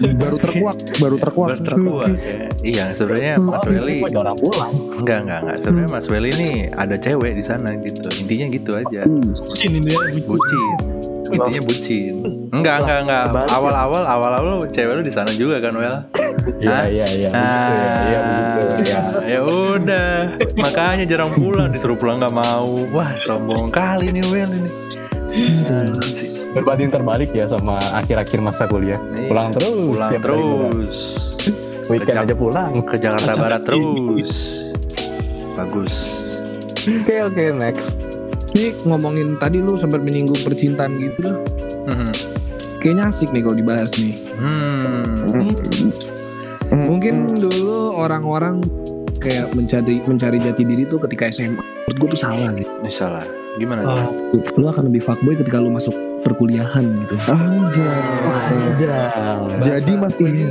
Baru 0.02 0.38
terkuak, 0.42 0.78
baru 0.98 1.18
terkuak. 1.20 1.48
Baru 1.54 1.62
terkuat 1.62 2.14
ya. 2.18 2.42
Iya, 2.66 2.86
sebenarnya 2.98 3.34
Mas 3.38 3.62
Welly 3.70 4.02
Gue 4.02 4.18
orang 4.18 4.38
pulang 4.40 4.74
enggak 4.98 5.20
enggak 5.28 5.40
enggak. 5.46 5.58
Sebenarnya 5.62 5.92
Mas 5.94 6.08
Welly 6.10 6.30
ini 6.34 6.52
ada 6.74 6.96
cewek 6.98 7.38
di 7.38 7.44
sana 7.46 7.70
gitu. 7.86 8.10
Intinya 8.18 8.46
gitu 8.50 8.72
aja. 8.74 9.02
Bucin 9.06 9.72
ini 9.78 9.92
ya. 9.94 10.02
Bucin. 10.26 11.11
Intinya 11.32 11.62
bucin. 11.64 12.16
Enggak 12.52 12.76
enggak 12.84 13.00
enggak. 13.04 13.24
Kebalik 13.26 13.48
ya. 13.48 13.56
Awal-awal 13.56 14.04
awal-awal 14.06 14.54
cewek 14.68 14.94
lu 14.94 15.02
di 15.02 15.14
sana 15.14 15.32
juga 15.32 15.58
kan, 15.60 15.74
Wel? 15.74 15.98
iya 16.60 16.80
iya 16.88 17.08
iya 17.08 17.30
Ah, 17.32 17.68
begitu 17.72 18.02
ya, 18.04 18.12
iya 18.12 18.20
begitu 18.56 18.76
ya 19.26 19.40
udah. 19.42 20.12
Makanya 20.58 21.04
jarang 21.06 21.32
pulang, 21.32 21.70
disuruh 21.70 21.96
pulang 21.96 22.20
nggak 22.20 22.34
mau. 22.34 22.86
Wah, 22.92 23.16
sombong 23.16 23.70
kali 23.70 24.10
nih 24.10 24.24
Wel 24.28 24.52
ini. 24.52 24.70
Anjing. 25.64 26.52
berbanding 26.52 26.92
terbalik 26.92 27.32
ya 27.32 27.48
sama 27.48 27.72
akhir-akhir 27.96 28.44
masa 28.44 28.68
kuliah 28.68 29.00
Iya, 29.16 29.32
pulang 29.32 29.48
terus 29.50 29.88
pulang 29.88 30.12
terus 30.20 30.98
weekend 31.88 32.20
aja 32.20 32.36
pulang 32.36 32.76
ke 32.84 33.00
Jakarta 33.00 33.40
Barat 33.40 33.62
terus. 33.72 34.32
Bagus. 35.56 35.96
oke 36.84 37.16
oke 37.24 37.44
next 37.56 37.96
Nih 38.52 38.76
ngomongin 38.84 39.40
tadi 39.40 39.64
lu 39.64 39.80
sempat 39.80 40.04
menyinggung 40.04 40.40
percintaan 40.44 41.00
gitu 41.00 41.20
loh. 41.24 41.38
Mhm. 41.88 42.12
Kayaknya 42.82 43.04
asik 43.14 43.30
nih 43.30 43.42
kalau 43.46 43.56
dibahas 43.56 43.90
nih. 43.96 44.16
Hmm. 44.42 45.06
Mungkin 46.72 47.30
dulu 47.38 47.94
orang-orang 47.94 48.64
kayak 49.22 49.54
mencari 49.54 50.02
mencari 50.02 50.42
jati 50.42 50.64
diri 50.66 50.84
tuh 50.90 50.98
ketika 51.06 51.30
SMA. 51.30 51.62
Menurut 51.62 51.98
gue 52.00 52.10
tuh 52.18 52.20
salah 52.20 52.50
nih. 52.50 52.66
Ini 52.66 52.90
salah. 52.90 53.26
Gimana? 53.60 53.84
Ah, 53.86 54.08
Lu 54.58 54.66
akan 54.66 54.88
lebih 54.90 55.04
fuckboy 55.06 55.36
ketika 55.38 55.60
lu 55.62 55.70
masuk 55.70 55.94
perkuliahan 56.26 57.06
gitu. 57.06 57.16
Anjay. 57.30 57.86
Jadi 59.62 59.92
Mas 60.00 60.16
ini 60.18 60.48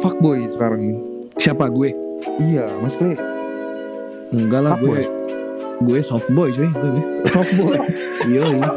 fuckboy 0.00 0.48
sekarang 0.48 0.80
nih. 0.80 0.98
Siapa 1.36 1.68
gue? 1.68 1.90
Iya, 2.40 2.72
Mas 2.80 2.96
Kle 2.96 3.18
Enggak 4.32 4.60
lah 4.64 4.72
Fuckboy? 4.78 5.04
gue. 5.04 5.23
Gue 5.80 5.98
soft 6.00 6.30
boy 6.30 6.50
cuy. 6.50 6.68
Gue. 6.68 7.02
fuckboy. 7.26 7.76
Iya. 8.24 8.42
iya. 8.52 8.68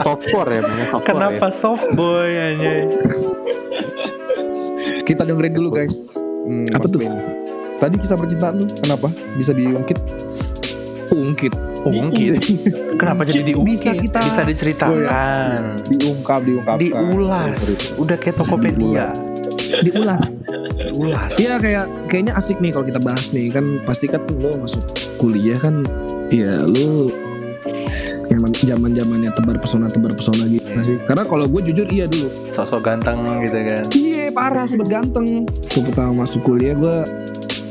softcore 0.00 0.50
ya 0.50 0.60
namanya 0.60 0.86
softcore 0.88 1.06
Kenapa 1.10 1.46
soft 1.50 1.86
boy 1.92 2.28
anjay? 2.28 2.80
Kita 5.02 5.22
dengerin 5.24 5.54
dulu 5.54 5.68
guys. 5.70 5.94
Hmm, 6.44 6.68
Apa 6.70 6.86
tuh? 6.86 7.00
Ini. 7.00 7.18
Tadi 7.76 7.96
kisah 7.96 8.16
percintaan 8.16 8.60
lu 8.60 8.66
kenapa? 8.76 9.08
Bisa 9.34 9.52
diungkit? 9.52 9.98
Ungkit. 11.10 11.54
Ungkit. 11.80 12.36
Kenapa 12.94 13.24
jadi 13.24 13.40
diungkit? 13.46 13.66
Bisa 13.66 13.90
kita- 13.96 14.20
Bisa 14.22 14.42
diceritakan. 14.44 15.80
diungkap, 15.88 16.40
diungkapkan. 16.44 16.78
Diulas. 16.78 17.58
Udah 17.96 18.16
kayak 18.16 18.36
Tokopedia. 18.36 19.10
Diulas. 19.80 20.20
Diulas. 20.92 21.32
Iya 21.36 21.56
kayak 21.56 21.84
kayaknya 22.06 22.32
asik 22.36 22.60
nih 22.60 22.70
kalau 22.70 22.84
kita 22.84 23.00
bahas 23.00 23.24
nih 23.30 23.48
kan 23.48 23.64
pasti 23.82 24.06
kan 24.06 24.22
lo 24.36 24.52
masuk 24.58 24.82
kuliah 25.16 25.56
kan 25.56 25.84
ya 26.30 26.54
lo 26.62 27.10
zaman 28.60 28.92
zamannya 28.94 29.30
tebar 29.34 29.56
pesona 29.58 29.86
tebar 29.88 30.12
pesona 30.14 30.44
gitu 30.46 30.62
nggak 30.62 30.84
sih 30.86 30.96
karena 31.04 31.24
kalau 31.26 31.44
gue 31.48 31.60
jujur 31.66 31.86
iya 31.90 32.06
dulu 32.06 32.28
Sosok 32.48 32.80
ganteng 32.84 33.24
gitu 33.42 33.58
kan. 33.58 33.84
iya 33.92 34.28
parah 34.30 34.64
sobat 34.64 34.88
ganteng 34.88 35.44
tuh 35.66 35.82
pertama 35.82 36.24
masuk 36.24 36.44
kuliah 36.44 36.76
gue 36.76 36.96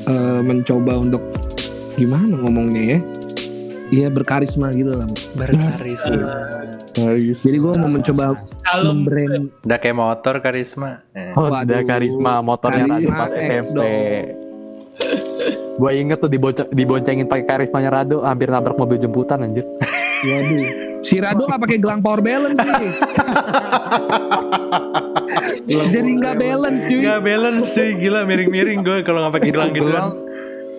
eh, 0.06 0.40
mencoba 0.42 0.98
untuk 0.98 1.22
gimana 1.96 2.36
ngomongnya 2.36 2.98
ya 2.98 3.00
Iya 3.90 4.14
berkarisma 4.14 4.70
gitu 4.70 4.94
lah 4.94 5.10
Berkarisma. 5.34 6.30
jadi 7.34 7.58
gue 7.58 7.74
mau 7.74 7.90
mencoba 7.90 8.38
membrand 8.86 9.50
Udah 9.66 9.78
kayak 9.82 9.98
motor 9.98 10.38
karisma. 10.38 11.02
Eh. 11.18 11.34
Honda 11.34 11.66
Waduh. 11.66 11.90
karisma 11.90 12.34
motornya 12.46 12.86
Karisma 12.86 13.10
Rado 13.10 13.18
pas 13.18 13.32
SMP. 13.34 13.74
dong. 13.74 13.90
Gue 15.80 15.92
inget 15.96 16.20
tuh 16.20 16.28
dibonce- 16.28 16.68
diboncengin 16.70 17.26
pakai 17.26 17.48
karismanya 17.48 17.90
Rado 17.94 18.20
hampir 18.22 18.48
nabrak 18.48 18.76
mobil 18.76 18.98
jemputan 18.98 19.40
anjir. 19.42 19.64
waduh 20.20 20.68
si 21.00 21.16
Rado 21.16 21.48
nggak 21.48 21.62
pakai 21.62 21.78
gelang 21.80 22.04
power 22.04 22.20
balance 22.20 22.60
sih 22.60 22.92
jadi 25.88 26.10
nggak 26.12 26.36
balance 26.38 26.82
cuy 26.84 27.00
Gak 27.00 27.22
balance 27.22 27.66
cuy, 27.72 27.90
gila 27.96 28.20
miring-miring 28.24 28.80
gue 28.82 28.98
kalau 29.02 29.24
nggak 29.24 29.34
pakai 29.34 29.50
gelang 29.50 29.72
gitu. 29.72 29.88
gelang 29.88 30.12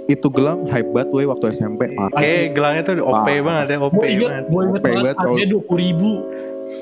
itu 0.07 0.27
gelang 0.29 0.67
hype 0.67 0.91
banget 0.91 1.09
woy 1.09 1.23
waktu 1.25 1.55
SMP. 1.55 1.95
Oke, 1.95 2.51
gelangnya 2.51 2.83
tuh 2.85 2.99
OP 2.99 3.29
banget 3.41 3.67
ya, 3.71 3.77
OP 3.79 3.95
Gue 3.95 4.07
inget, 4.11 4.27
banget. 4.27 4.45
gue 4.45 4.63
inget 4.67 4.83
banget 4.83 5.17
harganya 5.17 5.49
dua 5.49 5.63
puluh 5.63 5.81
ribu. 5.81 6.13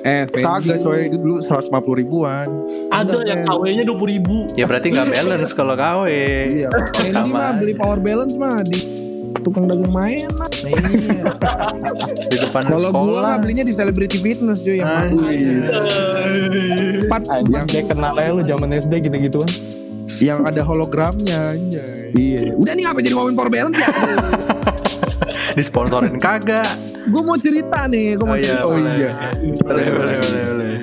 Eh. 0.02 0.22
Kagak 0.28 0.78
coy, 0.80 1.08
itu 1.08 1.16
dulu 1.16 1.40
150 1.40 1.68
ribuan. 1.96 2.46
Ada 2.88 3.10
Enggak, 3.10 3.22
yang. 3.26 3.40
KW-nya 3.44 3.84
dua 3.84 3.96
puluh 3.96 4.12
ribu. 4.14 4.36
Ya 4.54 4.64
berarti 4.64 4.88
nggak 4.90 5.08
balance 5.10 5.52
kalau 5.52 5.74
KW. 5.74 6.02
Iya. 6.48 6.68
Sama 7.10 7.28
mah 7.28 7.52
beli 7.56 7.74
power 7.74 7.98
balance 7.98 8.34
mah 8.34 8.60
di 8.62 8.78
tukang 9.44 9.68
dagang 9.68 9.92
main 9.92 10.28
lah. 10.34 10.50
Iya. 10.64 11.24
Di 12.28 12.36
depan 12.40 12.62
Kalau 12.66 12.88
gua 12.90 13.00
sekolah. 13.04 13.22
mah 13.22 13.38
belinya 13.40 13.64
di 13.64 13.72
celebrity 13.72 14.18
fitness 14.18 14.64
cuy 14.64 14.80
yang 14.80 15.20
empat 17.06 17.22
Anjir 17.30 17.62
dia 17.68 17.82
kenal 17.84 18.14
aja 18.16 18.32
lu 18.32 18.42
zaman 18.42 18.68
SD 18.74 19.08
gitu-gituan. 19.08 19.48
Yang 20.18 20.40
ada 20.50 20.60
hologramnya 20.66 21.54
anjay. 21.54 22.10
Iya. 22.16 22.56
Udah 22.56 22.72
nih 22.74 22.84
apa 22.88 22.98
jadi 22.98 23.14
ngomongin 23.14 23.36
power 23.38 23.50
balance 23.52 23.78
ya? 23.78 23.88
Disponsorin 25.58 26.14
kagak. 26.22 26.70
gue 27.04 27.18
mau 27.18 27.34
cerita 27.34 27.84
nih, 27.84 28.14
gue 28.14 28.22
mau 28.22 28.32
Oh 28.32 28.38
iya, 28.38 28.46
cerita. 28.48 28.62
Oh 28.62 28.70
boleh. 28.72 28.94
iya. 28.94 29.12
Boleh, 29.58 29.86
boleh, 29.90 30.16
boleh, 30.16 30.42
boleh. 30.46 30.76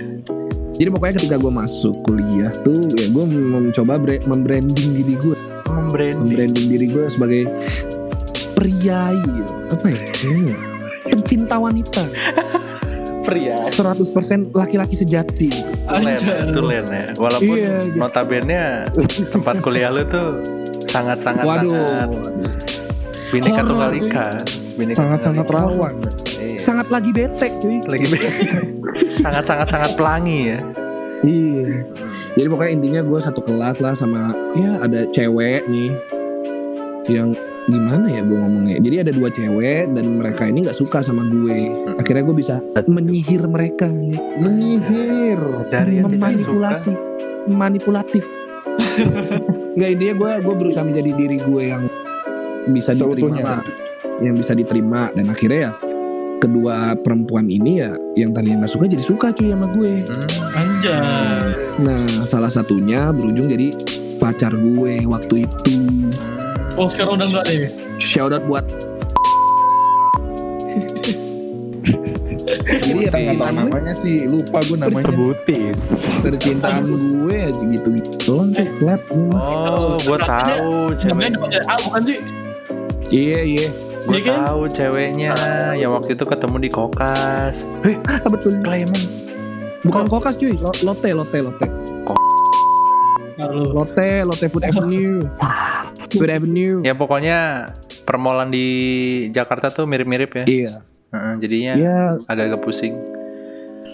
Jadi 0.76 0.90
pokoknya 0.92 1.14
ketika 1.16 1.38
gue 1.38 1.52
masuk 1.56 1.96
kuliah 2.04 2.52
tuh 2.60 2.76
ya 2.92 3.08
gue 3.08 3.26
mencoba 3.26 3.96
bre- 3.96 4.20
membranding 4.22 4.92
diri 4.94 5.16
gue. 5.16 5.38
Membranding. 5.66 6.20
membranding 6.20 6.66
diri 6.68 6.88
gue 6.88 7.06
sebagai 7.08 7.42
priai 8.54 9.16
gitu. 9.16 9.54
apa 9.70 9.88
ya 9.88 10.00
Hmm. 10.22 10.52
pencinta 11.06 11.56
wanita 11.56 12.04
Pria. 13.26 13.58
100% 13.74 14.14
laki-laki 14.52 14.96
sejati 14.96 15.50
Tulen 15.82 16.14
ya, 16.16 16.38
tulen 16.52 16.86
ya. 16.86 17.06
Walaupun 17.16 17.56
Iya, 17.56 17.74
gitu. 17.84 17.98
notabene 17.98 18.62
tempat 19.30 19.56
kuliah 19.60 19.90
lu 19.90 20.06
tuh 20.06 20.44
sangat-sangat 20.86 21.42
waduh 21.42 21.74
sangat 21.74 22.10
bineka 23.28 23.62
tunggal 23.64 23.92
ika. 23.92 24.28
Bineka 24.76 25.00
Tunggal 25.00 25.44
Ika. 25.44 25.54
rawan. 25.56 25.96
Iya. 26.36 26.60
sangat 26.62 26.88
lagi 26.92 27.10
bete 27.16 27.48
cuy 27.64 27.78
lagi 27.88 28.06
sangat-sangat 29.24 29.68
sangat 29.72 29.92
pelangi 29.96 30.56
ya. 30.56 30.60
iya 31.24 31.84
jadi 32.36 32.48
pokoknya 32.52 32.72
intinya 32.76 33.02
gue 33.02 33.20
satu 33.24 33.40
kelas 33.42 33.80
lah 33.80 33.96
sama 33.96 34.36
ya 34.54 34.84
ada 34.84 35.08
cewek 35.10 35.66
nih 35.72 35.92
yang 37.08 37.34
gimana 37.66 38.06
ya 38.06 38.22
gue 38.22 38.38
ngomongnya 38.38 38.78
jadi 38.78 38.96
ada 39.10 39.12
dua 39.14 39.30
cewek 39.34 39.90
dan 39.98 40.06
mereka 40.22 40.46
ini 40.46 40.70
nggak 40.70 40.78
suka 40.78 41.02
sama 41.02 41.26
gue 41.26 41.74
akhirnya 41.98 42.24
gue 42.26 42.36
bisa 42.38 42.56
menyihir 42.86 43.42
mereka 43.50 43.90
nih. 43.90 44.18
Menyihir. 44.38 45.40
Dari 45.74 46.02
yang 46.02 46.14
memanipulasi 46.14 46.94
manipulatif 47.50 48.26
nggak 49.78 49.90
intinya 49.98 50.14
gue 50.18 50.32
gue 50.46 50.56
berusaha 50.56 50.84
menjadi 50.86 51.12
diri 51.18 51.38
gue 51.42 51.64
yang 51.66 51.84
bisa 52.70 52.94
diterima. 52.94 53.62
Yang 54.18 54.36
bisa 54.36 54.52
diterima 54.52 55.12
dan 55.12 55.28
akhirnya 55.28 55.60
ya 55.62 55.74
kedua 56.38 56.76
perempuan 56.96 57.48
ini 57.48 57.80
ya 57.80 57.96
yang 58.14 58.30
tadinya 58.30 58.62
nggak 58.62 58.72
suka 58.72 58.86
jadi 58.86 59.02
suka 59.02 59.28
cuy 59.32 59.50
sama 59.50 59.68
gue 59.72 59.94
Hmm. 60.06 60.56
Anjay. 60.56 61.48
nah 61.78 62.00
salah 62.24 62.48
satunya 62.48 63.10
berujung 63.10 63.44
jadi 63.46 63.72
pacar 64.18 64.52
gue 64.54 65.04
waktu 65.04 65.44
itu 65.44 65.76
Oh 66.76 66.88
sekarang 66.88 67.16
udah 67.18 67.28
enggak 67.30 67.46
nih. 67.48 67.72
shout 67.98 68.32
out 68.32 68.44
buat 68.44 68.64
jadi 72.86 73.10
ya 73.10 73.34
namanya 73.52 73.94
sih, 73.94 74.26
lupa 74.26 74.62
gue 74.62 74.78
namanya. 74.78 75.10
Sebutin. 75.10 75.74
percintaan 76.22 76.84
gue 76.86 77.38
aja 77.48 77.62
gitu 77.64 77.88
gitu 77.92 78.10
doang 78.24 78.50
cuy 78.52 78.68
flat 78.78 79.02
Oh, 79.12 79.98
gue 79.98 80.18
tahu 80.20 80.70
cewek. 80.96 81.32
Namanya 81.34 81.76
bukan 81.82 82.02
sih? 82.04 82.20
iya 83.08 83.40
iya 83.42 83.68
Gue 84.06 84.16
Iya 84.16 84.26
kan? 84.28 84.38
tahu 84.46 84.62
ceweknya 84.68 85.34
yang 85.74 85.92
waktu 85.92 86.14
itu 86.14 86.24
ketemu 86.24 86.58
di 86.60 86.70
kokas. 86.70 87.66
Eh, 87.82 87.98
Ah, 88.06 88.22
betul 88.24 88.54
Clayman. 88.60 89.02
bukan 89.82 90.06
kokas 90.06 90.34
cuy 90.36 90.50
Lo- 90.56 90.74
lotte 90.84 91.10
lotte 91.12 91.38
lotte 91.40 91.68
lotte 93.70 94.08
lotte 94.24 94.46
food 94.48 94.64
avenue 94.64 95.22
food 96.12 96.26
avenue 96.28 96.82
Ya 96.82 96.94
pokoknya 96.94 97.70
permolan 98.02 98.50
di 98.50 98.66
Jakarta 99.30 99.70
tuh 99.70 99.86
mirip-mirip 99.86 100.32
ya. 100.36 100.46
iya 100.46 100.74
Heeh, 101.08 101.34
jadinya 101.38 101.74
iya 101.76 102.00
agak-agak 102.24 102.62
pusing. 102.62 102.98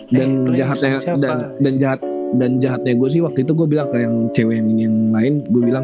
dan 0.09 0.47
Eh, 0.47 0.55
jahatnya 0.55 0.95
siapa? 0.97 1.19
dan 1.19 1.35
dan 1.59 1.73
jahat 1.75 1.99
dan 2.33 2.51
jahatnya 2.57 2.93
gue 2.93 3.09
sih 3.09 3.19
waktu 3.19 3.43
itu 3.43 3.51
gue 3.51 3.67
bilang 3.67 3.87
ke 3.87 3.99
yang 3.99 4.15
cewek 4.29 4.55
yang 4.55 4.67
ini 4.69 4.81
yang 4.83 5.11
lain 5.11 5.33
gue 5.45 5.61
bilang 5.61 5.83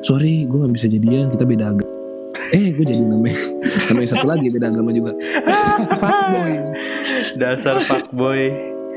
sorry 0.00 0.46
gue 0.46 0.54
nggak 0.56 0.70
bisa 0.72 0.86
jadian 0.86 1.26
kita 1.28 1.42
beda 1.42 1.64
agama 1.68 1.97
eh 2.50 2.70
gue 2.70 2.82
jadi 2.82 3.00
namanya 3.00 3.38
namanya 3.86 4.08
satu 4.08 4.26
lagi 4.26 4.46
beda 4.48 4.68
agama 4.68 4.90
juga 4.90 5.12
fuckboy 5.92 6.52
Dasar 7.34 7.76
fuckboy. 7.80 8.50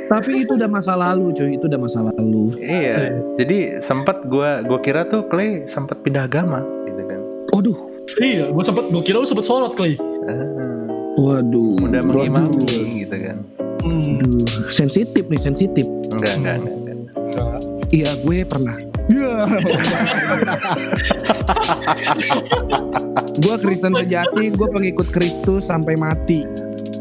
tapi 0.07 0.41
itu 0.41 0.53
udah 0.53 0.67
masa 0.67 0.93
lalu 0.93 1.31
cuy 1.31 1.55
itu 1.55 1.65
udah 1.65 1.77
masa 1.77 2.05
lalu 2.05 2.53
iya. 2.57 3.09
Jadi 3.33 3.79
sempat 3.79 4.21
gua 4.25 4.61
gua 4.61 4.77
kira 4.77 5.05
tuh 5.05 5.25
Clay 5.25 5.65
sempat 5.65 5.99
pindah 5.99 6.23
agama 6.23 6.61
gitu 6.85 7.01
kan. 7.01 7.19
waduh 7.49 7.77
Iya, 8.13 8.49
gue 8.49 8.59
sempet, 8.59 8.87
gue 8.87 9.01
kira 9.01 9.15
lu 9.15 9.23
sempet 9.23 9.41
sholat 9.41 9.71
kali. 9.71 9.95
Ah, 10.27 10.83
waduh 11.15 11.79
udah 11.79 12.03
mengimami 12.03 12.59
gitu 12.97 13.15
kan. 13.15 13.39
Hmm. 13.79 14.19
Aduh, 14.19 14.43
sensitif 14.67 15.23
nih 15.25 15.39
sensitif 15.39 15.85
Enggak, 16.11 16.35
enggak, 16.35 16.55
enggak. 16.59 16.75
enggak. 17.15 17.59
iya 17.89 18.11
gue 18.19 18.43
pernah 18.43 18.75
gue 23.39 23.55
Kristen 23.61 23.95
sejati 23.95 24.51
gue 24.51 24.67
pengikut 24.67 25.07
Kristus 25.09 25.69
sampai 25.69 25.95
mati 25.95 26.43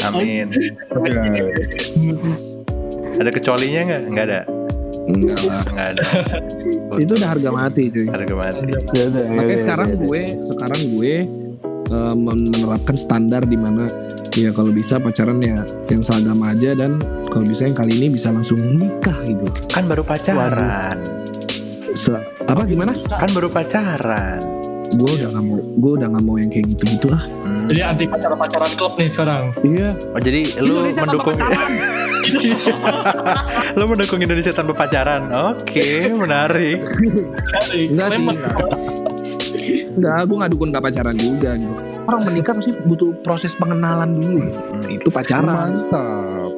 Amin. 0.01 0.49
Ada 3.21 3.31
kecualinya 3.37 3.81
enggak? 3.85 4.01
Enggak 4.09 4.25
ada. 4.33 4.41
enggak 5.05 5.41
lah 5.45 5.61
Enggak 5.69 5.89
ada. 5.93 6.05
itu 7.05 7.13
udah 7.21 7.29
harga 7.37 7.51
mati 7.53 7.83
cuy 7.93 8.07
harga 8.09 8.33
mati. 8.33 8.73
Ya 8.97 9.05
udah, 9.13 9.21
ya 9.21 9.37
Makanya 9.37 9.59
sekarang 9.61 9.89
gue 10.01 10.23
sekarang 10.41 10.81
gue 10.97 11.15
men- 12.17 12.49
menerapkan 12.49 12.97
standar 12.97 13.43
di 13.45 13.59
mana 13.61 13.85
ya 14.33 14.55
kalau 14.55 14.73
bisa 14.73 14.97
pacaran 14.97 15.43
ya 15.45 15.67
yang 15.93 16.01
seagama 16.01 16.55
aja 16.57 16.73
dan 16.73 16.97
kalau 17.29 17.45
bisa 17.45 17.69
yang 17.69 17.77
kali 17.77 17.93
ini 17.99 18.09
bisa 18.15 18.33
langsung 18.33 18.57
nikah 18.57 19.21
gitu. 19.29 19.45
Kan 19.69 19.85
baru 19.85 20.01
pacaran. 20.01 20.97
Se- 21.93 22.25
apa 22.47 22.63
gimana? 22.65 22.97
Kan 23.05 23.29
baru 23.37 23.53
pacaran. 23.53 24.60
Gue 24.91 25.11
udah 25.23 25.29
nggak 25.31 25.45
mau, 25.47 25.59
gue 25.63 25.93
udah 26.03 26.09
nggak 26.11 26.25
mau 26.27 26.35
yang 26.35 26.51
kayak 26.51 26.67
gitu-gitu 26.75 27.07
ah. 27.15 27.23
Hmm. 27.47 27.63
Jadi 27.71 27.81
anti 27.87 28.05
pacaran-pacaran 28.11 28.71
klub 28.75 28.93
nih 28.99 29.09
sekarang. 29.11 29.45
Iya. 29.63 29.91
Oh 30.11 30.21
jadi 30.21 30.41
lu 30.59 30.73
Indonesia 30.83 31.03
mendukung 31.07 31.35
pacaran. 31.39 31.71
lu 33.79 33.85
mendukung 33.87 34.21
Indonesia 34.21 34.53
tanpa 34.53 34.73
pacaran. 34.75 35.23
Oke, 35.55 36.11
menarik. 36.11 36.83
Enggak 37.71 38.09
sih. 38.19 38.27
Enggak, 39.95 40.19
gue 40.27 40.37
nggak 40.43 40.51
dukung 40.59 40.69
nggak 40.75 40.85
pacaran 40.91 41.17
juga 41.17 41.51
gitu. 41.55 41.75
Orang 42.11 42.23
menikah 42.27 42.53
pasti 42.59 42.73
butuh 42.75 43.15
proses 43.23 43.55
pengenalan 43.55 44.11
dulu. 44.19 44.43
Hmm. 44.43 44.91
Itu 44.91 45.09
pacaran. 45.15 45.87
Mantap. 45.87 46.51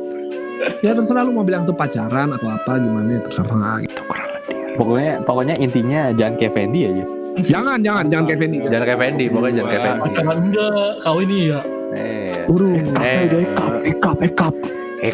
Ya 0.81 0.95
terserah 0.95 1.27
lu 1.27 1.35
mau 1.35 1.45
bilang 1.45 1.66
itu 1.66 1.75
pacaran 1.75 2.33
atau 2.33 2.49
apa 2.49 2.81
gimana 2.81 3.18
ya 3.18 3.21
terserah. 3.21 3.83
Gitu. 3.85 3.92
Itu 3.92 4.03
kurang 4.09 4.29
lebih. 4.33 4.57
Pokoknya 4.81 5.12
pokoknya 5.29 5.55
intinya 5.61 6.01
jangan 6.16 6.35
kayak 6.40 6.53
Fendi 6.57 6.81
aja. 6.88 7.05
Jangan, 7.40 7.79
jangan, 7.81 8.05
jangan 8.12 8.25
Kevin. 8.29 8.51
Jangan 8.61 8.85
kayak 8.85 9.01
Fendi, 9.01 9.25
pokoknya 9.33 9.55
jangan 9.57 9.71
kayak 9.71 9.83
Fendi. 9.83 10.01
Pacaran 10.05 10.38
enggak, 10.45 10.90
kawin 11.01 11.31
iya. 11.33 11.61
Eh, 11.92 12.49
Urung. 12.49 12.73
Eh. 12.97 13.18
udah 13.29 13.40
ekap, 13.45 13.73
ekap, 13.85 14.16
ekap. 14.21 14.55
eh 15.03 15.12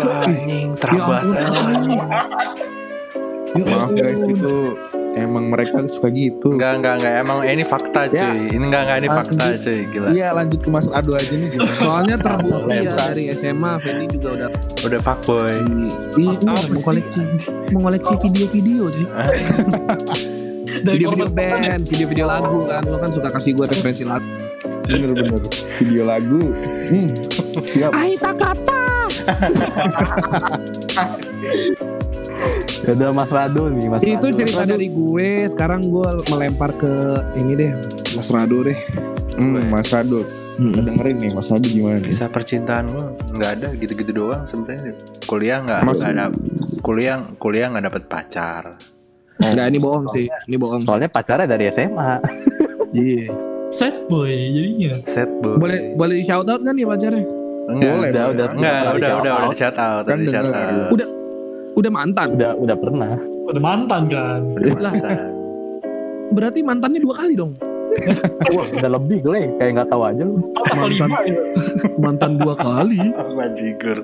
lah 0.00 0.24
anjing, 0.24 0.68
terabas 0.80 1.28
Ya 1.28 1.44
anjing. 1.44 2.00
Ya 3.56 3.64
Maaf 3.64 3.90
guys 3.96 4.20
itu 4.20 4.56
emang 5.16 5.48
mereka 5.48 5.80
suka 5.88 6.12
gitu. 6.12 6.52
Enggak, 6.52 6.82
enggak, 6.82 6.94
enggak. 7.00 7.14
Emang 7.24 7.38
eh, 7.40 7.52
ini 7.56 7.64
fakta 7.64 8.00
cuy. 8.12 8.20
Ya. 8.20 8.30
Ini 8.36 8.64
enggak, 8.68 8.82
enggak 8.84 8.98
ini 9.00 9.08
fakta 9.08 9.44
Lanjut. 9.48 9.64
cuy. 9.64 9.80
Gila. 9.88 10.08
Iya 10.12 10.28
lanjut 10.36 10.60
ke 10.60 10.68
Mas 10.68 10.86
Ado 10.92 11.12
aja 11.16 11.32
nih 11.32 11.48
gimana? 11.56 11.72
Soalnya 11.80 12.16
terbukti 12.20 12.76
ya 12.84 12.92
dari 12.92 13.22
SMA 13.32 13.72
Fendi 13.80 14.06
juga 14.12 14.28
udah 14.36 14.50
Udah 14.84 15.00
fuckboy. 15.00 15.56
Iya, 16.20 16.32
Apa 16.36 16.68
mau 16.68 16.82
koleksi 16.84 17.20
mau 17.72 17.80
koleksi 17.88 18.14
video-video 18.28 18.84
sih. 18.92 19.06
Dari 20.66 20.98
Video-video 21.06 21.30
band, 21.30 21.82
video-video 21.86 22.26
lagu 22.26 22.66
kan. 22.66 22.82
Lo 22.82 22.98
kan 22.98 23.10
suka 23.14 23.30
kasih 23.30 23.54
gue 23.54 23.66
referensi 23.70 24.02
lagu. 24.02 24.26
Bener-bener 24.86 25.38
video 25.78 26.02
lagu. 26.02 26.42
Hmm, 26.90 27.08
siap. 27.70 27.94
Aita 27.94 28.34
kata. 28.34 28.82
Udah 32.86 33.10
Mas 33.14 33.30
Rado 33.30 33.70
nih, 33.70 33.86
Mas 33.90 34.02
Itu 34.02 34.26
Rado. 34.26 34.38
cerita 34.38 34.62
dari 34.66 34.90
gue. 34.90 35.50
Sekarang 35.50 35.82
gue 35.86 36.08
melempar 36.34 36.74
ke 36.74 37.22
ini 37.38 37.54
deh, 37.54 37.70
Mas 38.18 38.28
Rado 38.30 38.66
deh. 38.66 38.78
Hmm, 39.36 39.68
Mas 39.68 39.92
Ado. 39.92 40.24
Kita 40.56 40.80
dengerin 40.80 41.16
nih 41.20 41.30
Mas 41.36 41.52
Ado 41.52 41.66
gimana 41.68 42.00
nih? 42.00 42.08
Kisah 42.08 42.32
percintaan 42.32 42.96
gua 42.96 43.12
nggak 43.36 43.50
ada 43.60 43.68
gitu-gitu 43.76 44.10
doang 44.16 44.48
sebenarnya. 44.48 44.96
Kuliah 45.28 45.60
nggak 45.60 45.80
ada 45.84 46.32
kuliah 46.80 47.20
kuliah 47.36 47.68
nggak 47.68 47.84
dapet 47.84 48.02
pacar. 48.08 48.64
Enggak, 49.36 49.66
ini 49.68 49.78
bohong 49.78 50.06
sih. 50.12 50.26
Ini 50.48 50.56
bohong. 50.56 50.82
Soalnya 50.84 51.08
pacarnya 51.08 51.46
dari 51.46 51.68
SMA. 51.68 52.12
Iya. 52.96 53.28
set 53.68 53.92
boy 54.08 54.30
jadinya. 54.30 54.96
Set 55.04 55.28
boy. 55.42 55.58
Boleh 55.60 55.92
boleh 55.98 56.14
di 56.16 56.24
shout 56.24 56.46
out 56.46 56.62
kan 56.62 56.72
ya 56.72 56.86
pacarnya? 56.86 57.24
Enggak, 57.66 57.92
Boleh, 57.92 58.10
udah, 58.14 58.24
boleh. 58.24 58.34
udah, 58.38 58.46
Enggak, 58.54 58.78
udah, 58.78 58.94
udah, 58.94 58.94
udah, 58.94 59.12
udah, 59.18 59.34
shout 59.52 59.58
shout 59.58 59.76
out, 59.76 60.02
Kan 60.06 60.16
udah 60.16 60.32
shout 60.32 60.48
out. 60.48 60.88
Udah 60.94 61.08
udah 61.76 61.90
mantan. 61.92 62.28
Udah 62.38 62.52
udah 62.56 62.76
pernah. 62.78 63.10
Udah 63.46 63.62
mantan 63.62 64.02
kan. 64.08 64.40
Udah 64.56 64.74
mantan. 64.80 65.18
Berarti 66.32 66.60
mantannya 66.62 67.00
dua 67.02 67.14
kali 67.20 67.34
dong. 67.36 67.52
Wah, 68.56 68.66
udah 68.76 68.90
lebih 68.92 69.18
gue 69.24 69.38
kayak 69.56 69.70
nggak 69.76 69.88
tahu 69.88 70.02
aja 70.04 70.22
lu. 70.22 70.36
Mantan. 70.68 71.08
ya? 71.08 71.16
Mantan 71.96 72.32
dua 72.36 72.54
kali. 72.54 72.98
Bajigur. 73.34 73.98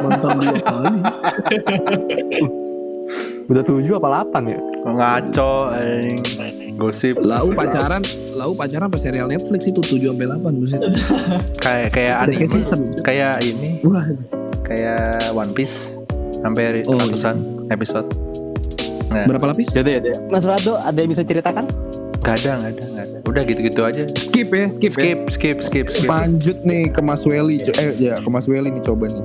Mantan 0.00 0.34
dua 0.38 0.58
kali. 0.62 0.98
Udah 3.48 3.64
tujuh 3.64 3.96
apa 3.96 4.08
delapan 4.12 4.42
ya? 4.44 4.58
Ngaco, 4.84 5.52
anjing. 5.72 6.76
Gosip. 6.76 7.16
Lau 7.24 7.48
pacaran, 7.56 8.04
lau 8.36 8.52
pacaran 8.52 8.92
pas 8.92 9.00
serial 9.00 9.24
Netflix 9.24 9.64
itu 9.64 9.80
7 9.80 10.12
sampai 10.12 10.28
8 10.28 10.60
buset. 10.60 10.80
Kayak 11.64 11.88
kayak 11.96 12.16
anime. 12.28 12.44
season. 12.44 12.80
Kayak 13.00 13.40
ini, 13.40 13.80
Wah, 13.88 14.04
kayak 14.68 15.32
One 15.32 15.56
Piece. 15.56 15.96
Sampai 16.38 16.84
Oh, 16.86 16.94
ratusan 16.94 17.66
episode. 17.72 18.06
Nah, 19.08 19.24
berapa 19.24 19.50
lapis? 19.50 19.72
Jadi 19.72 19.90
ya, 19.96 20.14
Mas 20.28 20.44
Rado 20.44 20.76
ada 20.78 20.94
yang 21.00 21.10
bisa 21.10 21.24
ceritakan? 21.24 21.64
Gak 22.20 22.44
ada, 22.44 22.60
gak 22.60 22.70
ada, 22.76 22.82
gak 22.84 23.04
ada. 23.08 23.18
Udah 23.24 23.42
gitu-gitu 23.48 23.80
aja. 23.82 24.02
Skip 24.04 24.48
ya, 24.52 24.66
skip, 24.68 24.92
ya. 24.92 24.94
Skip, 24.94 25.18
skip, 25.32 25.58
skip, 25.64 25.86
skip. 25.88 26.06
Lanjut 26.06 26.60
nih 26.62 26.92
ke 26.92 27.00
Mas 27.00 27.24
Welly. 27.24 27.64
Eh 27.74 27.96
ya 27.96 28.20
ke 28.20 28.28
Mas 28.28 28.44
Welly 28.44 28.68
nih 28.70 28.84
coba 28.84 29.08
nih. 29.08 29.24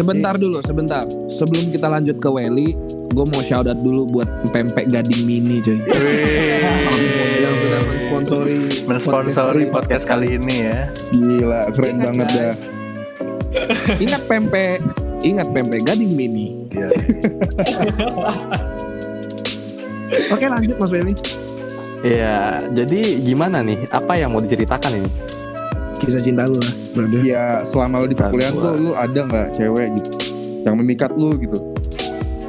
Sebentar 0.00 0.32
dulu, 0.40 0.64
sebentar. 0.64 1.04
Sebelum 1.28 1.68
kita 1.76 1.84
lanjut 1.84 2.16
ke 2.24 2.28
Welly, 2.32 2.72
gue 3.12 3.24
mau 3.36 3.44
shout 3.44 3.68
out 3.68 3.76
dulu 3.84 4.08
buat 4.08 4.24
pempek 4.48 4.88
gading 4.88 5.28
mini 5.28 5.60
coy. 5.60 5.76
Wih. 5.76 7.44
yang 7.44 7.54
sudah 7.60 7.80
mensponsori 7.84 8.56
Mensponsori 8.88 9.68
podcast 9.68 10.08
kali 10.08 10.40
ini 10.40 10.72
ya. 10.72 10.88
Gila 11.12 11.68
keren 11.76 12.00
Ingat, 12.00 12.06
banget 12.08 12.28
dah. 12.32 12.54
Ingat 14.00 14.22
pempek, 14.24 14.80
ingat 15.20 15.52
pempek 15.52 15.84
gading 15.84 16.16
mini. 16.16 16.64
Iya. 16.72 16.88
Oke 20.32 20.48
lanjut 20.48 20.80
Mas 20.80 20.96
Welly. 20.96 21.12
Iya, 22.00 22.56
jadi 22.72 23.20
gimana 23.20 23.60
nih? 23.60 23.84
Apa 23.92 24.16
yang 24.16 24.32
mau 24.32 24.40
diceritakan 24.40 24.96
ini? 24.96 25.10
Kisah 26.00 26.22
cinta 26.24 26.48
lu 26.48 26.56
lah, 26.56 26.74
brother. 26.96 27.20
Ya 27.20 27.44
selama 27.62 28.02
lu 28.02 28.06
di 28.08 28.16
perkuliahan 28.16 28.54
Gua. 28.56 28.64
tuh 28.64 28.74
lu 28.80 28.90
ada 28.96 29.20
nggak 29.20 29.48
cewek 29.52 29.88
gitu 30.00 30.10
yang 30.64 30.76
memikat 30.80 31.12
lu 31.14 31.36
gitu? 31.36 31.56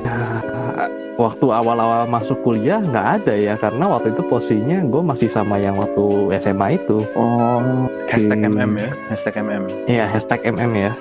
Nah, 0.02 0.88
waktu 1.20 1.46
awal-awal 1.46 2.10
masuk 2.10 2.40
kuliah 2.42 2.82
nggak 2.82 3.22
ada 3.22 3.34
ya, 3.36 3.54
karena 3.56 3.86
waktu 3.92 4.16
itu 4.16 4.24
posisinya 4.26 4.82
gue 4.88 5.02
masih 5.04 5.30
sama 5.30 5.60
yang 5.60 5.78
waktu 5.78 6.34
SMA 6.40 6.80
itu. 6.82 7.06
Oh. 7.14 7.86
Hashtag 8.10 8.42
MM 8.42 8.72
ya. 8.80 8.90
Hashtag 9.12 9.36
MM. 9.38 9.64
Iya, 9.86 10.06
hashtag 10.10 10.42
MM 10.48 10.72
ya. 10.74 10.92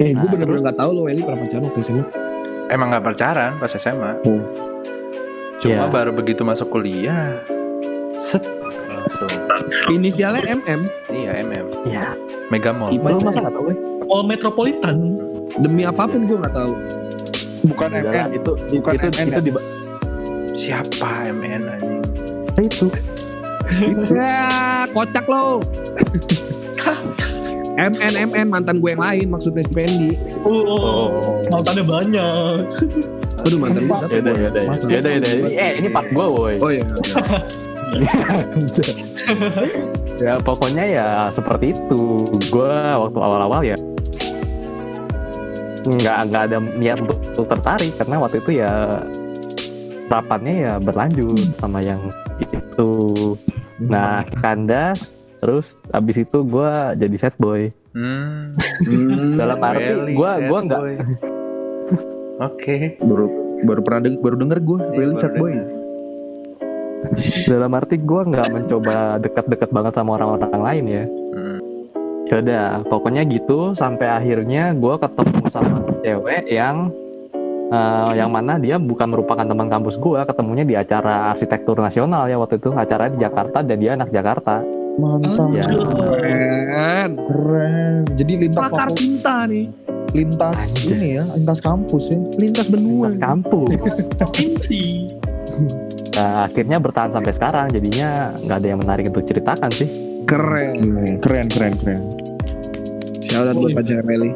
Eh, 0.00 0.10
gue 0.12 0.20
Nah, 0.20 0.28
bener-bener 0.28 0.72
gak 0.72 0.78
tahu 0.80 0.90
lo 0.96 1.00
Welly 1.04 1.20
pernah 1.20 1.44
pacaran 1.44 1.64
waktu 1.68 1.80
SMA. 1.84 2.04
Emang 2.70 2.88
gak 2.92 3.04
pacaran 3.04 3.50
pas 3.58 3.72
SMA. 3.72 4.12
Oh. 4.24 4.42
Cuma 5.60 5.86
Iya. 5.86 5.92
baru 5.92 6.10
begitu 6.16 6.40
masuk 6.42 6.72
kuliah. 6.72 7.40
Set. 8.16 8.40
Langsung. 8.90 9.30
Inisialnya 9.88 10.42
MM. 10.50 10.80
Iya 11.08 11.30
MM. 11.40 11.66
Iya. 11.86 12.06
Mega 12.50 12.74
Mall. 12.74 12.90
Ipa 12.90 13.14
Lu 13.14 13.22
masa 13.22 13.38
nggak 13.40 13.54
tahu? 13.54 13.64
ya? 13.70 13.76
Oh 14.06 14.22
metropolitan. 14.22 14.96
Demi 15.58 15.82
apa 15.82 16.06
pun 16.06 16.26
gue 16.26 16.38
gak 16.38 16.54
tahu. 16.54 16.72
Bukan 17.66 17.88
MN. 17.92 18.28
itu 18.32 18.52
Bukan 18.78 18.92
itu 18.96 19.06
MN 19.12 19.26
itu 19.26 19.34
ya? 19.34 19.40
di 19.42 19.50
Siapa 20.52 21.10
MN 21.28 21.62
anjing? 21.66 22.02
itu. 22.58 22.86
Ya, 24.10 24.82
kocak 24.90 25.30
lo. 25.30 25.62
MN 27.78 28.14
MN 28.28 28.46
mantan 28.50 28.82
gue 28.82 28.90
yang 28.90 28.98
lain 28.98 29.30
maksudnya 29.30 29.62
si 29.62 29.70
Pendi. 29.70 30.10
Oh, 30.42 31.22
mantannya 31.48 31.84
banyak. 31.86 32.66
Aduh 33.46 33.58
mantan 33.62 33.86
gue. 33.86 33.94
Ya 34.10 34.18
udah, 34.20 34.34
ya 34.34 34.48
udah, 34.50 34.62
ya 34.66 34.98
udah, 34.98 35.10
ya 35.14 35.18
udah. 35.22 35.50
Eh, 35.54 35.72
ini 35.78 35.88
part 35.88 36.10
gue, 36.10 36.26
woi. 36.26 36.54
Oh 36.58 36.70
iya. 36.74 36.82
ya 40.24 40.34
pokoknya 40.40 40.84
ya 40.86 41.06
seperti 41.34 41.74
itu 41.74 42.00
gue 42.50 42.74
waktu 42.96 43.18
awal-awal 43.18 43.62
ya 43.64 43.76
nggak 45.80 46.16
nggak 46.28 46.42
ada 46.50 46.58
niat 46.76 46.98
untuk, 47.00 47.18
untuk 47.32 47.46
tertarik 47.56 47.92
karena 47.96 48.16
waktu 48.20 48.36
itu 48.38 48.50
ya 48.60 48.72
rapannya 50.10 50.54
ya 50.68 50.72
berlanjut 50.76 51.48
sama 51.56 51.80
yang 51.80 52.00
itu 52.42 52.90
nah 53.80 54.20
kandas 54.44 55.00
terus 55.40 55.80
abis 55.96 56.28
itu 56.28 56.44
gue 56.44 56.70
jadi 57.00 57.16
set 57.16 57.34
boy 57.40 57.72
Hmm. 57.90 58.54
Dalam 59.34 59.58
arti 59.58 60.14
gue 60.14 60.30
gue 60.46 60.60
nggak. 60.62 60.82
Oke. 62.38 62.76
Baru 63.02 63.26
baru 63.66 63.80
pernah 63.82 64.00
denger, 64.06 64.20
baru 64.22 64.36
denger 64.40 64.58
gue 64.62 64.78
Iya, 64.78 64.94
baru 64.94 65.10
sad 65.18 65.34
boy. 65.36 65.52
Dalam 67.46 67.70
arti 67.72 67.96
gue 67.96 68.22
nggak 68.28 68.48
mencoba 68.52 69.16
dekat-dekat 69.18 69.70
banget 69.72 69.92
sama 69.96 70.16
orang-orang 70.20 70.60
lain 70.60 70.84
ya 70.86 71.04
Hmm. 71.30 71.58
Ya 72.26 72.38
udah, 72.38 72.86
pokoknya 72.86 73.26
gitu 73.26 73.74
sampai 73.74 74.06
akhirnya 74.06 74.70
gue 74.74 74.94
ketemu 75.02 75.42
sama 75.50 75.82
cewek 75.98 76.46
yang 76.46 76.94
eh, 77.70 78.10
yang 78.14 78.30
mana 78.30 78.54
dia 78.54 78.78
bukan 78.78 79.10
merupakan 79.10 79.42
teman 79.42 79.66
kampus 79.66 79.98
gue, 79.98 80.18
ketemunya 80.22 80.62
di 80.62 80.74
acara 80.78 81.34
arsitektur 81.34 81.74
nasional 81.78 82.30
ya 82.30 82.38
waktu 82.38 82.62
itu 82.62 82.70
acara 82.70 83.10
di 83.10 83.18
Jakarta 83.18 83.66
dan 83.66 83.76
dia 83.82 83.98
anak 83.98 84.14
Jakarta. 84.14 84.62
Mantap. 84.98 85.50
Ya. 85.54 85.62
Keren. 85.66 87.10
Keren. 87.18 88.00
Jadi 88.14 88.32
lintas 88.46 88.62
Pakar 88.62 88.88
cinta 88.94 89.34
nih. 89.50 89.66
lintas 90.10 90.58
ini 90.86 91.18
ya, 91.18 91.24
lintas 91.34 91.58
kampus 91.62 92.10
ya. 92.10 92.18
Lintas 92.38 92.66
benua. 92.70 93.10
Anak 93.10 93.22
kampus. 93.22 93.68
Provinsi. 94.18 94.82
Nah, 96.10 96.44
akhirnya 96.44 96.76
bertahan 96.76 97.10
sampai 97.10 97.32
sekarang, 97.32 97.66
jadinya 97.70 98.34
nggak 98.36 98.56
ada 98.56 98.66
yang 98.66 98.80
menarik 98.80 99.04
untuk 99.06 99.22
ceritakan 99.22 99.70
sih. 99.70 99.88
Keren. 100.24 100.76
Keren 101.18 101.46
keren 101.46 101.74
keren. 101.76 102.02
Shout 103.22 103.46
out 103.46 103.56
buat 103.56 103.72
pacar 103.72 104.02
Welly. 104.02 104.34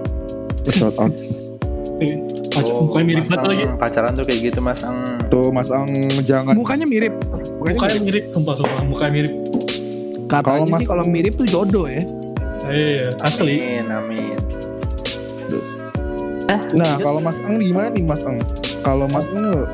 Shout 0.71 0.95
out. 0.97 1.13
Pacar, 2.51 2.71
Oh, 2.71 2.87
mukanya 2.87 3.07
mirip 3.09 3.21
Mas 3.21 3.31
banget 3.33 3.47
lagi. 3.49 3.65
Pacaran 3.75 4.11
tuh 4.15 4.25
kayak 4.25 4.41
gitu 4.45 4.59
Mas 4.59 4.81
Ang. 4.83 4.99
Tuh 5.27 5.51
Mas 5.51 5.71
Ang 5.71 5.91
jangan 6.23 6.55
Mukanya 6.55 6.87
mirip. 6.87 7.15
Mukanya 7.59 7.75
Mukanya 7.75 7.99
mirip. 7.99 8.03
mirip, 8.07 8.25
sumpah 8.31 8.55
sumpah. 8.55 8.81
Mukanya 8.87 9.13
mirip. 9.13 9.33
Katanya 10.25 10.43
Kalau 10.47 10.65
Mas- 10.65 10.81
sih 10.81 10.87
kalau 10.87 11.05
mirip 11.05 11.33
tuh 11.35 11.47
jodoh 11.47 11.87
ya. 11.87 12.03
Iya, 12.65 13.11
asli. 13.21 13.59
Amin, 13.59 13.87
amin. 13.91 14.39
Nah, 16.75 16.95
kalau 16.99 17.19
Mas 17.19 17.39
Ang 17.41 17.59
gimana 17.59 17.89
nih 17.91 18.05
Mas 18.05 18.23
Ang? 18.23 18.39
Kalau 18.81 19.07
Mas 19.09 19.27
Ang 19.29 19.67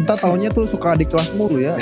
kita 0.00 0.16
taunya 0.16 0.48
tuh 0.48 0.64
suka 0.64 0.96
adik 0.96 1.12
kelas 1.12 1.28
mulu 1.34 1.60
ya. 1.60 1.76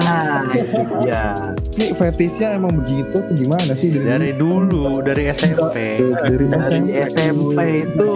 Nah, 0.00 0.48
dia. 1.04 1.36
Ini 1.74 1.92
fetishnya 1.92 2.56
emang 2.56 2.80
begitu 2.80 3.20
tuh 3.20 3.34
gimana 3.34 3.76
sih 3.76 3.92
dari, 3.92 4.08
Dari 4.08 4.30
dulu, 4.32 5.04
dari 5.04 5.28
SMP. 5.28 6.00
dari 6.00 6.44
Dari? 6.48 6.96
SMP 7.04 7.58
itu. 7.84 8.08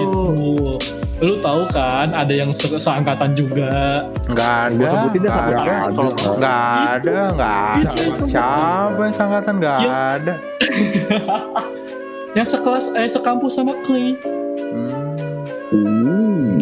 Lu 1.18 1.34
tahu 1.38 1.66
kan 1.68 2.14
ada 2.14 2.30
yang 2.30 2.48
se- 2.48 2.78
seangkatan 2.78 3.34
juga. 3.34 4.06
Enggak 4.24 4.54
ada. 4.64 4.72
Gua 4.72 4.88
sebutin 4.88 5.18
deh 5.18 5.28
nggak 5.28 5.46
satu 5.50 6.00
ada. 6.00 6.30
Nggak 6.38 6.62
ada, 6.88 7.16
nggak 7.34 7.56
ada. 7.58 7.90
Siapa 8.24 9.00
yang 9.02 9.14
sangkatan 9.14 9.54
nggak 9.58 9.78
Iya. 9.78 9.98
ada. 10.14 10.34
Yang 12.36 12.48
sekelas 12.54 12.86
eh 12.94 13.08
sekampus 13.08 13.52
sama 13.52 13.74
Clay. 13.82 14.14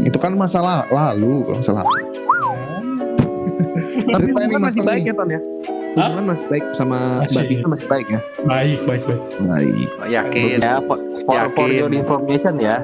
Uh, 0.06 0.08
itu 0.08 0.18
kan 0.22 0.32
masalah 0.32 0.86
lalu, 0.86 1.42
kalau 1.42 1.58
masalah. 1.62 1.82
Tapi 4.06 4.22
Ceritain 4.22 4.46
nih, 4.46 4.46
hubungan 4.46 4.60
Mas 4.62 4.66
masih 4.70 4.82
baik 4.86 5.02
ya 5.02 5.14
Ton 5.14 5.28
ya. 5.28 5.40
Hubungan 5.96 6.24
masih 6.28 6.46
baik 6.46 6.64
sama 6.72 6.98
Mbak 7.18 7.26
Masih. 7.26 7.56
Baik 7.88 8.06
ya. 8.06 8.20
Baik, 8.44 8.78
baik, 8.86 9.02
baik. 9.02 9.20
Baik. 9.42 9.88
Yakin. 10.06 10.58
Ya, 10.60 10.74
for, 10.80 10.98
for, 11.26 11.36
for 11.50 11.66
Yakin. 11.66 11.68
your 11.74 11.90
information 11.90 12.54
ya. 12.56 12.76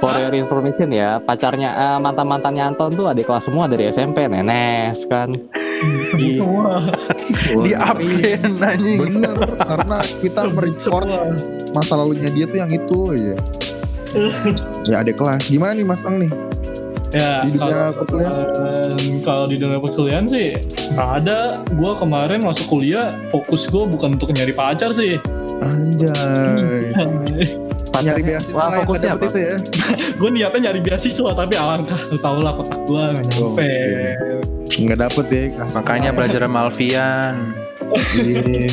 For 0.00 0.08
Hah? 0.08 0.24
your 0.24 0.32
information 0.32 0.88
ya, 0.88 1.20
pacarnya 1.20 1.76
eh, 1.76 1.98
mantan-mantannya 2.00 2.72
Anton 2.72 2.96
tuh 2.96 3.12
adik 3.12 3.28
kelas 3.28 3.44
semua 3.44 3.68
dari 3.68 3.84
SMP, 3.84 4.24
Nenes 4.24 5.04
kan. 5.04 5.28
Di- 6.16 6.40
Wah, 6.40 6.80
Di 7.60 7.76
absen 7.76 8.56
anjing. 8.58 8.96
Bener, 8.96 9.36
karena 9.60 10.00
kita 10.24 10.48
merecord 10.56 11.04
semua. 11.04 11.36
masa 11.76 12.00
lalunya 12.00 12.32
dia 12.32 12.48
tuh 12.48 12.58
yang 12.58 12.72
itu 12.72 13.12
aja. 13.12 13.36
Ya 14.84 15.00
adik 15.00 15.16
kelas. 15.16 15.46
Gimana 15.46 15.72
nih 15.74 15.86
Mas 15.86 16.00
Ang 16.02 16.26
nih? 16.26 16.32
Ya, 17.10 17.42
Di 17.42 17.58
dunia 17.58 17.90
kalau 17.90 18.06
perkuliahan? 18.06 18.46
kalau 19.26 19.44
di 19.50 19.56
dunia 19.58 19.78
perkuliahan 19.82 20.26
sih 20.30 20.54
ada. 20.94 21.58
Gua 21.74 21.98
kemarin 21.98 22.46
masuk 22.46 22.70
kuliah, 22.70 23.18
fokus 23.28 23.66
gua 23.66 23.90
bukan 23.90 24.14
untuk 24.14 24.30
nyari 24.30 24.54
pacar 24.54 24.94
sih. 24.94 25.18
Anjay. 25.60 26.94
Nyari 28.00 28.22
beasiswa 28.22 28.54
Wah, 28.56 28.80
fokusnya 28.86 29.12
apa? 29.12 29.28
itu 29.28 29.38
ya. 29.44 29.54
gue 30.22 30.30
niatnya 30.32 30.70
nyari 30.70 30.80
beasiswa 30.80 31.36
tapi 31.36 31.52
alangkah 31.58 31.98
lu 32.08 32.16
tau 32.16 32.38
lah 32.40 32.54
kotak 32.54 32.80
gua 32.88 33.12
nggak 33.12 33.26
nyampe. 33.28 33.70
Oh, 34.24 34.40
Nggak 34.70 34.98
dapet 35.04 35.24
ya. 35.28 35.42
Makanya 35.74 36.10
belajar 36.14 36.40
sama 36.46 36.64
Alfian. 36.64 37.52
Iya. 38.14 38.70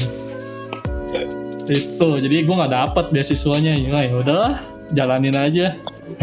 Itu, 1.68 2.10
jadi 2.24 2.36
gua 2.48 2.56
nggak 2.64 2.74
dapet 2.78 3.06
beasiswanya. 3.12 3.74
Ya 3.76 4.06
ya 4.08 4.16
udahlah, 4.16 4.56
jalanin 4.92 5.36
aja. 5.36 5.76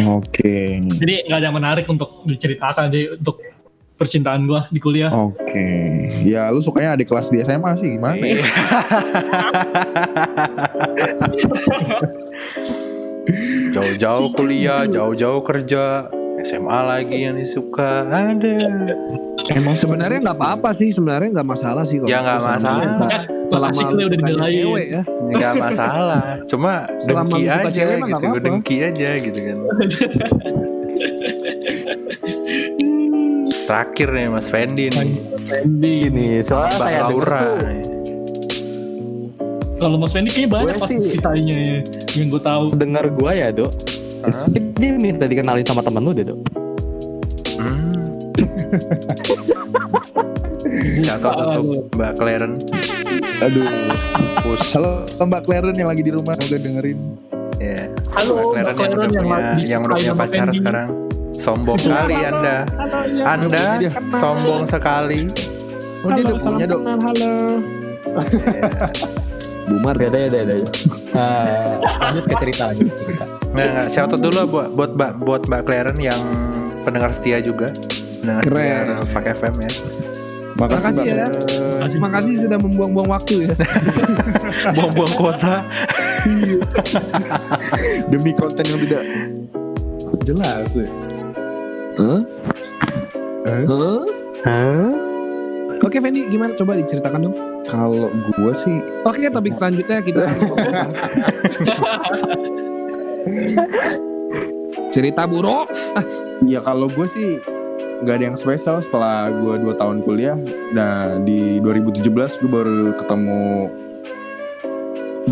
Oke. 0.05 0.81
Jadi 0.81 1.27
nggak 1.29 1.37
ada 1.39 1.47
yang 1.47 1.57
menarik 1.57 1.85
untuk 1.89 2.25
diceritakan 2.25 2.89
jadi 2.89 3.17
untuk 3.17 3.39
percintaan 3.95 4.43
gua 4.47 4.67
di 4.71 4.79
kuliah. 4.83 5.11
Oke. 5.11 5.67
Ya 6.27 6.51
lu 6.51 6.59
sukanya 6.59 6.99
adik 6.99 7.07
kelas 7.07 7.31
di 7.31 7.39
SMA 7.43 7.71
sih 7.79 7.95
gimana 7.95 8.19
ya? 8.19 8.43
Jauh-jauh 13.75 14.31
kuliah, 14.31 14.87
jauh-jauh 14.87 15.43
kerja, 15.43 16.07
SMA 16.45 16.79
lagi 16.83 17.17
yang 17.19 17.35
disuka 17.35 18.05
ada. 18.05 18.55
Emang 19.47 19.73
sebenarnya 19.73 20.21
nggak 20.23 20.37
apa-apa 20.37 20.69
sih, 20.71 20.89
sebenarnya 20.89 21.29
nggak 21.33 21.47
masalah 21.47 21.83
sih 21.83 21.97
kalau 21.97 22.07
Ya, 22.07 22.19
nggak 22.19 22.39
masalah. 22.39 22.85
Selama 23.43 23.81
lu 23.87 24.03
udah 24.03 24.09
dibelain. 24.11 24.65
ya. 24.87 25.01
Nggak 25.05 25.53
masalah. 25.55 26.21
Cuma 26.45 26.71
Selama 26.99 27.29
dengki 27.29 27.43
aja 27.47 27.65
cewek 27.67 27.97
gitu, 27.99 28.15
apa-apa. 28.15 28.37
dengki 28.39 28.75
aja 28.79 29.09
gitu 29.17 29.39
kan. 29.39 29.57
Terakhir 33.65 34.07
nih 34.11 34.27
Mas 34.29 34.47
Fendi 34.47 34.85
nih. 34.87 35.09
Fendi 35.43 35.95
Ini 36.07 36.25
soalnya 36.41 36.75
Mbak 36.75 36.91
Laura. 37.03 37.43
kalau 39.75 39.97
Mas 39.97 40.11
Fendi 40.11 40.29
kayaknya 40.31 40.49
banyak 40.51 40.65
Gue 40.71 40.79
pasti 40.79 40.95
sih- 40.95 41.05
ceritanya 41.11 41.55
ya, 41.59 41.77
yang 42.15 42.27
gue 42.29 42.41
tahu 42.41 42.63
denger 42.73 43.05
gua 43.11 43.31
ya 43.33 43.49
dok? 43.51 43.71
Dia 44.75 44.91
minta 44.95 45.25
dikenalin 45.25 45.65
sama 45.65 45.81
temen 45.81 46.03
lu 46.03 46.11
deh 46.11 46.25
dok 46.27 46.39
Hmm. 47.55 47.95
Shout 50.99 51.23
out 51.23 51.55
untuk 51.55 51.87
Mbak 51.95 52.11
Claren. 52.19 52.59
Aduh. 53.39 53.63
Push. 54.43 54.75
Halo 54.75 55.07
Mbak 55.23 55.41
Claren 55.47 55.71
yang 55.71 55.87
lagi 55.87 56.03
di 56.03 56.11
rumah 56.11 56.35
semoga 56.35 56.59
dengerin. 56.59 56.99
Ya. 57.63 57.87
Halo, 58.11 58.51
Mbak 58.51 58.59
Mbak 58.59 58.73
Claren 58.75 59.09
yang, 59.15 59.25
udah 59.25 59.39
lagi 59.39 59.51
punya, 59.55 59.71
yang 59.71 59.81
udah 59.87 59.95
punya 59.95 60.13
pacar 60.19 60.47
sekarang. 60.51 60.89
Sombong 61.31 61.79
kali 61.79 62.15
Anda. 62.19 62.57
Anda 63.23 63.65
Dia. 63.79 63.91
sombong 64.19 64.67
sekali. 64.67 65.31
Oh 66.03 66.09
dia 66.11 66.23
udah 66.27 66.37
punya 66.43 66.65
dok. 66.67 66.81
halo 66.83 67.31
Ya. 68.51 68.69
Bumar. 69.65 69.95
beda 69.95 70.17
ya 70.17 70.29
beda 70.29 70.53
ya 70.55 70.67
Eh, 71.15 71.73
lanjut 71.79 72.25
ke 72.27 72.35
cerita 72.43 72.63
lanjut 72.69 72.87
ke 72.87 72.99
cerita 73.01 73.25
Nggak, 73.55 73.67
nggak. 73.71 73.87
Shout 73.87 74.11
out 74.11 74.19
dulu 74.19 74.39
buat 74.45 74.67
buat 74.73 74.91
Mbak 74.93 75.11
buat 75.23 75.41
Mbak 75.47 75.61
Claren 75.63 75.95
yang 75.97 76.19
pendengar 76.83 77.09
setia 77.09 77.39
juga. 77.39 77.71
Pendengar 78.19 78.43
Keren. 78.43 78.85
setia 78.99 79.13
Fak 79.15 79.25
FM 79.31 79.55
ya. 79.55 79.71
Makasih 80.55 80.91
Mbak. 80.91 80.91
Makasih 80.91 80.91
ya. 81.07 81.15
Claren. 81.23 81.87
Terima 81.87 82.09
kasih 82.11 82.33
sudah 82.43 82.57
membuang-buang 82.59 83.09
waktu 83.09 83.33
ya. 83.41 83.53
Buang-buang 84.75 85.13
kuota. 85.15 85.55
Demi 88.11 88.31
konten 88.33 88.65
yang 88.65 88.79
tidak 88.83 89.03
jelas. 90.23 90.67
ya. 90.73 90.87
Hah? 91.95 92.21
Eh? 93.45 93.63
Hah? 93.63 94.03
Hah? 94.43 94.91
Oke 95.79 95.97
Fendi, 95.97 96.27
gimana? 96.27 96.51
Coba 96.55 96.75
diceritakan 96.75 97.19
dong. 97.23 97.35
Kalau 97.65 98.13
gua 98.37 98.53
sih 98.53 98.77
Oke, 99.05 99.27
topik 99.29 99.53
selanjutnya 99.57 99.99
kita 100.05 100.23
cerita 104.95 105.27
buruk. 105.27 105.67
Ya 106.47 106.63
kalau 106.63 106.87
gue 106.87 107.07
sih 107.11 107.39
nggak 108.03 108.15
ada 108.15 108.25
yang 108.31 108.37
spesial 108.39 108.79
setelah 108.79 109.27
gue 109.31 109.59
dua 109.59 109.75
tahun 109.75 110.03
kuliah. 110.07 110.39
Nah 110.71 111.19
di 111.23 111.59
2017 111.59 112.39
gue 112.43 112.51
baru 112.51 112.95
ketemu 112.95 113.43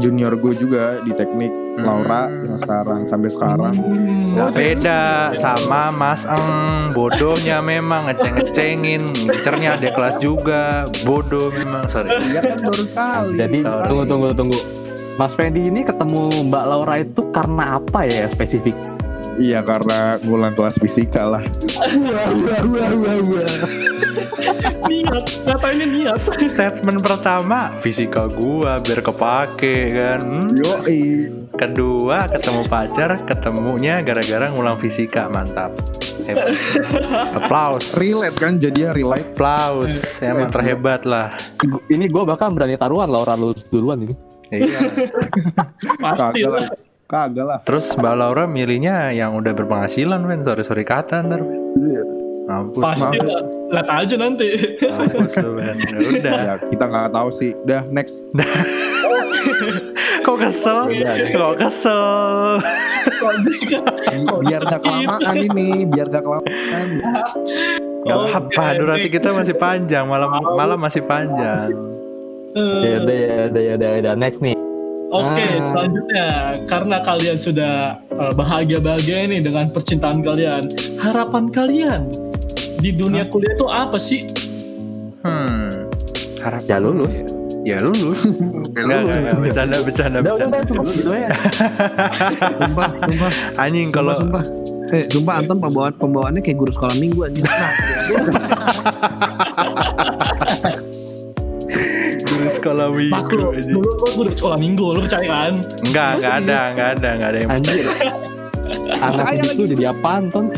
junior 0.04 0.34
gue 0.36 0.54
juga 0.58 1.00
di 1.06 1.16
teknik 1.16 1.63
Laura 1.76 2.30
yang 2.30 2.54
sekarang 2.56 3.00
sampai 3.04 3.30
sekarang. 3.30 3.74
Nggak 4.34 4.52
beda 4.52 5.02
sama 5.34 5.90
Mas 5.90 6.22
Eng 6.24 6.46
Bodohnya 6.90 7.60
memang 7.60 8.06
ngeceng-ngecengin 8.06 9.02
Ngincernya 9.26 9.78
ada 9.78 9.90
kelas 9.90 10.18
juga 10.18 10.86
Bodoh 11.02 11.50
memang 11.50 11.86
sorry 11.86 12.10
Iya 12.24 12.42
kan 12.42 12.58
baru 12.60 12.84
sekali. 12.84 13.34
jadi 13.36 13.58
Sorry. 13.62 13.86
tunggu 13.86 14.04
tunggu 14.06 14.30
tunggu 14.32 14.60
Mas 15.14 15.34
Fendi 15.34 15.62
ini 15.64 15.82
ketemu 15.82 16.22
Mbak 16.50 16.64
Laura 16.66 16.96
itu 16.98 17.22
karena 17.30 17.78
apa 17.78 18.00
ya 18.04 18.26
spesifik? 18.26 18.74
Iya 19.42 19.66
karena 19.66 20.22
ngulang 20.22 20.54
kelas 20.54 20.78
fisika 20.78 21.26
lah. 21.26 21.44
niat 24.84 25.26
ngatainnya 25.48 25.88
niat 25.88 26.20
Statement 26.20 27.00
pertama 27.02 27.74
Fisika 27.80 28.28
gua 28.30 28.78
biar 28.82 29.00
kepake 29.02 29.98
kan 29.98 30.22
Hmm. 30.24 30.50
Yo 30.56 30.74
Kedua 31.54 32.26
ketemu 32.30 32.62
pacar 32.66 33.18
Ketemunya 33.22 34.02
gara-gara 34.02 34.50
ngulang 34.50 34.78
fisika 34.82 35.30
Mantap 35.30 35.74
Hebat 36.24 36.50
Applause 37.36 38.00
relate 38.00 38.38
kan 38.40 38.56
jadinya 38.58 38.96
relate. 38.96 39.28
Applause 39.36 40.22
Emang 40.24 40.50
terhebat 40.50 41.04
lah 41.04 41.30
Ini 41.92 42.08
gue 42.08 42.24
bahkan 42.24 42.54
berani 42.56 42.80
taruhan 42.80 43.10
Laura 43.12 43.36
lulus 43.36 43.68
duluan 43.70 44.08
ini. 44.08 44.16
Iya 44.54 44.80
pasti 46.04 46.46
lah 46.46 46.62
lah. 46.62 46.93
Kagak 47.14 47.46
lah. 47.46 47.60
Terus 47.62 47.94
Mbak 47.94 48.16
Laura 48.18 48.50
milihnya 48.50 49.14
yang 49.14 49.38
udah 49.38 49.54
berpenghasilan 49.54 50.18
men 50.26 50.42
Sorry-sorry 50.42 50.82
kata 50.82 51.22
ntar 51.22 51.46
men. 51.46 51.62
Mampus 52.50 52.82
pasti 52.84 53.18
mampus. 53.22 53.30
lah 53.30 53.42
lihat 53.72 53.88
aja 53.88 54.16
nanti 54.20 54.48
Mampus 54.84 55.34
lu 55.40 55.56
men 55.56 55.78
Ya 55.80 55.98
Udah 56.02 56.34
Ya 56.42 56.54
kita 56.58 56.86
nggak 56.90 57.14
tahu 57.14 57.30
sih. 57.38 57.52
Udah 57.62 57.82
next. 57.94 58.26
Kok 60.26 60.38
kesel? 60.40 60.88
Udah, 60.88 61.14
deh. 61.20 61.30
Kok 61.36 61.56
kesel? 61.60 62.04
Biar 64.42 64.62
gak 64.64 64.82
kelamaan 64.82 65.36
ini. 65.36 65.84
Biar 65.84 66.08
gak 66.08 66.24
kelamaan. 66.24 66.88
Gak 68.04 68.18
Oke, 68.18 68.32
apa, 68.32 68.66
durasi 68.80 69.08
baik. 69.12 69.20
kita 69.20 69.30
masih 69.36 69.56
panjang, 69.56 70.08
malam 70.08 70.32
malam 70.56 70.80
masih 70.80 71.04
panjang. 71.04 71.72
Ya 72.56 73.04
udah 73.04 73.16
ya 73.16 73.38
udah 73.52 73.62
ya 73.64 73.74
udah 73.76 73.90
ya 73.92 74.00
udah 74.00 74.14
next 74.16 74.40
nih. 74.40 74.53
Oke, 75.14 75.46
Ah. 75.46 75.64
selanjutnya 75.64 76.28
karena 76.66 76.98
kalian 77.00 77.38
sudah 77.38 77.74
uh, 78.12 78.34
bahagia-bahagia 78.34 79.24
ini 79.24 79.38
dengan 79.40 79.70
percintaan 79.70 80.20
kalian, 80.20 80.68
harapan 80.98 81.48
kalian 81.48 82.02
di 82.80 82.90
dunia 82.90 83.24
kuliah 83.26 83.54
itu 83.54 83.66
apa 83.70 83.96
sih? 83.96 84.26
Hmm. 85.22 85.70
Harap 86.42 86.62
Ya 86.66 86.78
lulus. 86.78 87.14
Ya 87.64 87.78
lulus. 87.80 88.26
Enggak, 88.74 89.06
enggak, 89.06 89.18
enggak, 89.22 89.38
bercanda, 89.40 89.76
bercanda, 89.80 90.18
Udah 90.20 90.34
bercanda. 90.34 90.50
udah 90.50 90.62
cukup 90.68 90.86
gitu 90.92 91.12
ya. 91.14 91.30
Sumpah, 92.60 92.90
sumpah. 92.90 93.32
Anjing 93.56 93.90
kalau 93.94 94.14
sumpah, 94.18 94.44
sumpah. 94.44 94.92
Eh, 94.92 95.04
sumpah 95.08 95.34
Anton 95.40 95.58
pembawaan 95.58 95.94
pembawaannya 95.96 96.42
kayak 96.42 96.58
guru 96.60 96.70
sekolah 96.70 96.96
minggu 96.98 97.20
anjing. 97.24 97.46
guru 97.46 98.34
sekolah 102.64 102.88
minggu 102.96 103.52
aja. 103.52 103.68
dulu 103.76 103.92
gua 104.00 104.10
guru 104.16 104.32
sekolah 104.32 104.56
minggu, 104.56 104.86
lu 104.96 105.04
percaya 105.04 105.28
kan? 105.28 105.60
Enggak, 105.84 106.12
enggak 106.16 106.34
ada, 106.40 106.72
enggak 106.72 106.90
ada, 106.96 107.08
enggak 107.12 107.30
ada 107.30 107.38
yang 107.44 107.52
Anjir. 107.52 107.86
Anak 109.04 109.36
itu 109.52 109.64
jadi 109.76 109.92
apaan 109.92 110.32
Ton? 110.32 110.48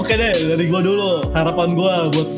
Oke 0.00 0.12
deh, 0.16 0.32
dari 0.32 0.64
gua 0.72 0.80
dulu. 0.80 1.28
Harapan 1.36 1.68
gua 1.76 2.08
buat 2.08 2.28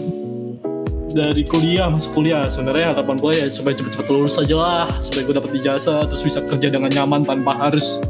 dari 1.08 1.40
kuliah 1.48 1.88
masuk 1.88 2.20
kuliah 2.20 2.46
sebenarnya 2.52 2.92
harapan 2.92 3.16
gua 3.16 3.32
ya 3.32 3.48
supaya 3.48 3.72
cepet-cepet 3.80 4.06
lulus 4.12 4.36
aja 4.36 4.54
lah 4.54 4.86
supaya 5.00 5.24
gua 5.24 5.40
dapat 5.40 5.56
ijazah 5.56 6.04
terus 6.04 6.20
bisa 6.20 6.44
kerja 6.44 6.68
dengan 6.68 6.92
nyaman 6.92 7.24
tanpa 7.24 7.56
harus 7.56 8.04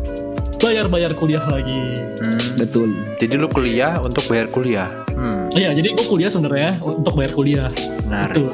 bayar-bayar 0.58 1.14
kuliah 1.14 1.44
lagi. 1.46 1.94
Hmm. 2.18 2.58
Betul. 2.58 2.90
Jadi 3.22 3.34
lu 3.38 3.46
kuliah 3.46 3.94
untuk 4.02 4.26
bayar 4.26 4.50
kuliah. 4.50 4.90
Hmm. 5.14 5.37
Iya, 5.56 5.72
jadi 5.72 5.88
gua 5.96 6.06
kuliah 6.12 6.30
sebenarnya 6.30 6.70
untuk 6.84 7.12
bayar 7.16 7.32
kuliah. 7.32 7.68
Menarik. 8.04 8.36
Itu. 8.36 8.44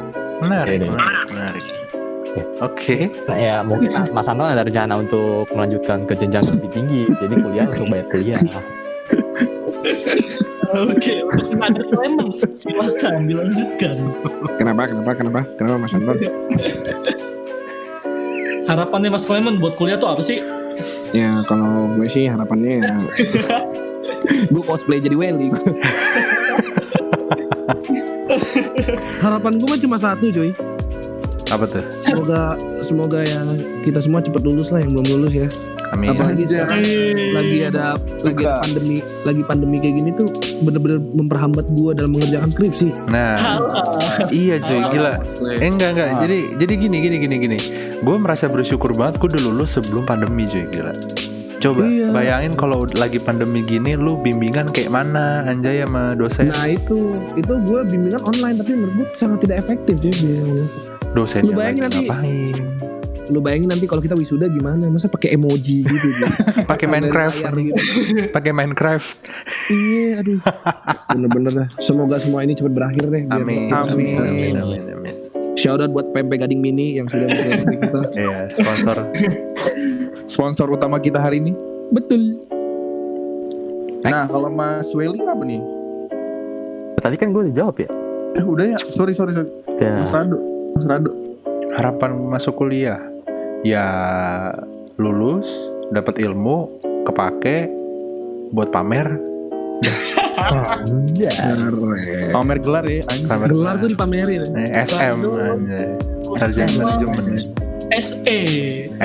Menarik, 0.43 0.79
iya. 0.79 0.91
menarik, 0.91 1.27
menarik. 1.31 1.65
Oke. 2.63 2.97
Nah, 3.31 3.37
ya 3.39 3.57
mungkin 3.63 3.91
Mas 4.11 4.27
Anton 4.27 4.51
ada 4.51 4.67
rencana 4.67 4.99
untuk 4.99 5.47
melanjutkan 5.55 6.07
ke 6.07 6.19
jenjang 6.19 6.43
lebih 6.51 6.71
tinggi. 6.75 7.03
Jadi 7.19 7.35
kuliah 7.39 7.67
untuk 7.71 7.87
bayar 7.91 8.07
kuliah. 8.11 8.41
Oke, 10.75 11.23
untuk 11.23 11.87
Clement 11.95 12.35
silakan 12.51 13.31
dilanjutkan. 13.31 13.95
Kenapa? 14.59 14.83
Kenapa? 14.91 15.11
Kenapa? 15.15 15.41
Kenapa 15.55 15.77
Mas 15.79 15.95
Anton? 15.95 16.17
Harapannya 18.65 19.11
Mas 19.15 19.25
Clement 19.29 19.57
buat 19.63 19.79
kuliah 19.79 19.99
tuh 20.01 20.11
apa 20.11 20.23
sih? 20.25 20.43
Ya 21.15 21.47
kalau 21.47 21.87
gue 21.95 22.11
sih 22.11 22.27
harapannya 22.27 22.83
ya 22.83 22.99
gue 24.53 24.63
cosplay 24.67 24.99
jadi 24.99 25.15
Welly. 25.15 25.55
Harapan 29.25 29.53
gue 29.57 29.69
mah 29.69 29.81
cuma 29.81 29.97
satu 29.97 30.29
cuy. 30.33 30.51
Apa 31.53 31.65
tuh? 31.69 31.85
Semoga 31.93 32.57
semoga 32.81 33.21
ya 33.21 33.41
kita 33.85 34.01
semua 34.01 34.25
cepat 34.25 34.43
lulus 34.43 34.73
lah 34.73 34.81
yang 34.81 34.97
belum 34.97 35.07
lulus 35.17 35.33
ya. 35.33 35.49
Amin. 35.93 36.17
Apalagi 36.17 36.49
sekarang 36.49 36.83
lagi 37.37 37.59
ada 37.69 37.95
lagi 38.25 38.43
ada 38.43 38.59
pandemi 38.65 38.99
lagi 39.23 39.43
pandemi 39.45 39.77
kayak 39.79 39.95
gini 40.01 40.11
tuh 40.17 40.29
bener-bener 40.65 40.99
memperhambat 40.99 41.67
gue 41.77 41.91
dalam 41.95 42.11
mengerjakan 42.17 42.51
skripsi. 42.51 42.87
Nah, 43.13 43.61
iya 44.33 44.59
cuy, 44.59 44.83
gila. 44.91 45.21
Eh, 45.61 45.69
enggak 45.69 45.95
enggak. 45.95 46.09
Jadi 46.27 46.39
jadi 46.59 46.73
gini 46.81 46.97
gini 47.05 47.17
gini 47.21 47.37
gini. 47.39 47.59
Gue 48.01 48.17
merasa 48.19 48.49
bersyukur 48.49 48.97
banget 48.97 49.21
gue 49.21 49.29
udah 49.37 49.43
lulus 49.45 49.77
sebelum 49.77 50.09
pandemi 50.09 50.49
cuy 50.49 50.65
gila. 50.73 50.91
Coba 51.65 51.81
Iya. 51.81 52.13
bayangin 52.13 52.53
kalau 52.53 52.85
lagi 52.93 53.17
pandemi 53.17 53.65
gini 53.65 53.97
lu 53.97 54.21
bimbingan 54.21 54.69
kayak 54.69 54.93
mana 54.93 55.49
anjay 55.49 55.81
sama 55.81 56.13
dosen. 56.13 56.53
Nah 56.53 56.69
itu 56.69 57.09
itu 57.33 57.55
gue 57.65 57.81
bimbingan 57.89 58.21
online 58.21 58.61
tapi 58.61 58.77
menurut 58.77 58.95
gue 58.95 59.07
sangat 59.17 59.49
tidak 59.49 59.65
efektif 59.65 59.97
cuy. 59.97 60.13
bimbingannya. 60.13 60.67
Dosennya 61.17 61.49
Lu 61.49 61.57
bayangin 61.57 61.83
nanti- 61.83 62.05
ngapain? 62.05 62.57
Lu 63.33 63.41
bayangin 63.41 63.69
nanti 63.73 63.89
kalau 63.89 64.05
kita 64.05 64.13
wisuda 64.13 64.45
gimana? 64.47 64.85
Masa 64.93 65.09
pakai 65.09 65.33
emoji 65.33 65.81
gitu? 65.81 65.97
gitu. 66.13 66.25
Pakai 66.69 66.85
Minecraft. 66.85 67.41
Gitu. 67.57 67.81
Pakai 68.29 68.53
Minecraft. 68.53 69.09
Iya, 69.73 70.21
aduh. 70.21 70.39
Bener-bener 71.09 71.53
dah. 71.55 71.69
Semoga 71.81 72.21
semua 72.21 72.45
ini 72.45 72.53
cepat 72.53 72.77
berakhir 72.77 73.09
deh. 73.09 73.25
Amin. 73.33 73.73
Amin. 73.73 74.21
Amin. 74.21 74.55
Amin. 74.61 74.85
Amin. 74.93 75.15
Shout 75.57 75.81
out 75.81 75.89
buat 75.89 76.13
PMP 76.13 76.37
Gading 76.37 76.61
Mini 76.61 77.01
yang 77.01 77.09
sudah 77.09 77.25
kita. 77.33 78.01
Iya, 78.13 78.53
sponsor. 78.53 78.97
Sponsor 80.27 80.69
utama 80.73 80.97
kita 80.99 81.21
hari 81.21 81.41
ini. 81.41 81.53
Betul. 81.93 82.41
Nah 84.05 84.29
kalau 84.29 84.53
Mas 84.53 84.93
Welly 84.93 85.21
apa 85.25 85.45
nih? 85.45 85.61
Tadi 87.01 87.17
kan 87.21 87.33
gue 87.33 87.49
udah 87.49 87.55
jawab 87.57 87.77
ya. 87.81 87.89
Eh 88.35 88.45
udah 88.45 88.65
ya, 88.75 88.79
sorry 88.93 89.13
sorry 89.13 89.33
sorry. 89.37 89.49
Ya. 89.81 90.01
Mas 90.01 90.11
Rado, 90.13 90.39
Mas 90.77 90.85
Rado. 90.89 91.11
Harapan 91.77 92.17
masuk 92.31 92.57
kuliah 92.57 93.01
ya 93.65 93.87
lulus, 94.97 95.49
dapat 95.91 96.21
ilmu, 96.21 96.69
kepake 97.09 97.69
buat 98.53 98.71
pamer, 98.71 99.09
Anjay. 100.45 101.31
Keren. 101.31 102.31
Pamer 102.35 102.59
gelar 102.61 102.85
ya, 102.85 103.01
anjing. 103.09 103.29
pamer 103.31 103.49
Gelar 103.55 103.75
tuh 103.81 103.89
dipamerin. 103.89 104.43
Eh, 104.55 104.69
SM 104.85 105.17
anjay. 105.25 105.89
Sarjana 106.37 106.73
manajemen. 106.77 107.64
SE. 108.01 108.39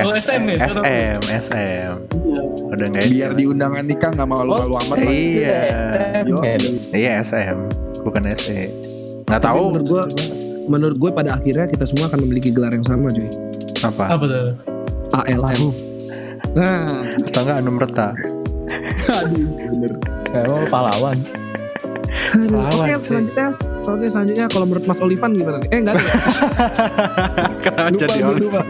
Oh 0.00 0.12
SM 0.16 0.42
ya. 0.50 0.56
sekarang. 0.66 0.84
SM, 0.84 1.20
SM. 1.28 1.92
Udah 2.70 2.86
nggak 2.90 3.06
Biar 3.10 3.30
di 3.34 3.44
undangan 3.46 3.84
nikah 3.86 4.10
nggak 4.14 4.28
malu-malu 4.28 4.74
amat. 4.86 4.96
Iya. 5.04 5.58
Iya 6.90 7.12
SM, 7.22 7.58
bukan 8.02 8.22
SE. 8.34 8.70
Nggak 9.26 9.40
tahu 9.46 9.62
menurut 9.70 9.86
gue, 9.86 10.02
menurut 10.66 10.96
gue 10.98 11.10
pada 11.14 11.38
akhirnya 11.38 11.66
kita 11.70 11.84
semua 11.86 12.10
akan 12.10 12.26
memiliki 12.26 12.50
gelar 12.50 12.74
yang 12.74 12.86
sama 12.86 13.10
cuy. 13.10 13.30
apa 13.80 14.04
Apa 14.18 14.24
tuh? 14.26 14.48
ALM. 15.14 15.62
Nah, 16.54 17.06
atau 17.30 17.40
enggak 17.46 17.56
Anum 17.62 17.76
Reta. 17.78 18.08
aduh, 19.10 19.48
bener. 19.54 19.92
Emang 20.34 20.66
pahlawan. 20.70 21.18
Oke, 22.34 22.94
selanjutnya. 23.02 23.69
Oke, 23.90 24.06
selanjutnya 24.06 24.46
kalau 24.46 24.66
menurut 24.70 24.86
Mas 24.86 25.00
Olivan 25.02 25.30
gimana 25.34 25.56
nih? 25.58 25.68
Eh, 25.74 25.78
enggak 25.82 25.94
ada. 25.98 26.02
ya? 26.02 26.14
Kenapa 27.66 27.88
Lupa, 27.90 27.98
jadi 27.98 28.18
Oliver? 28.22 28.42
lupa. 28.46 28.62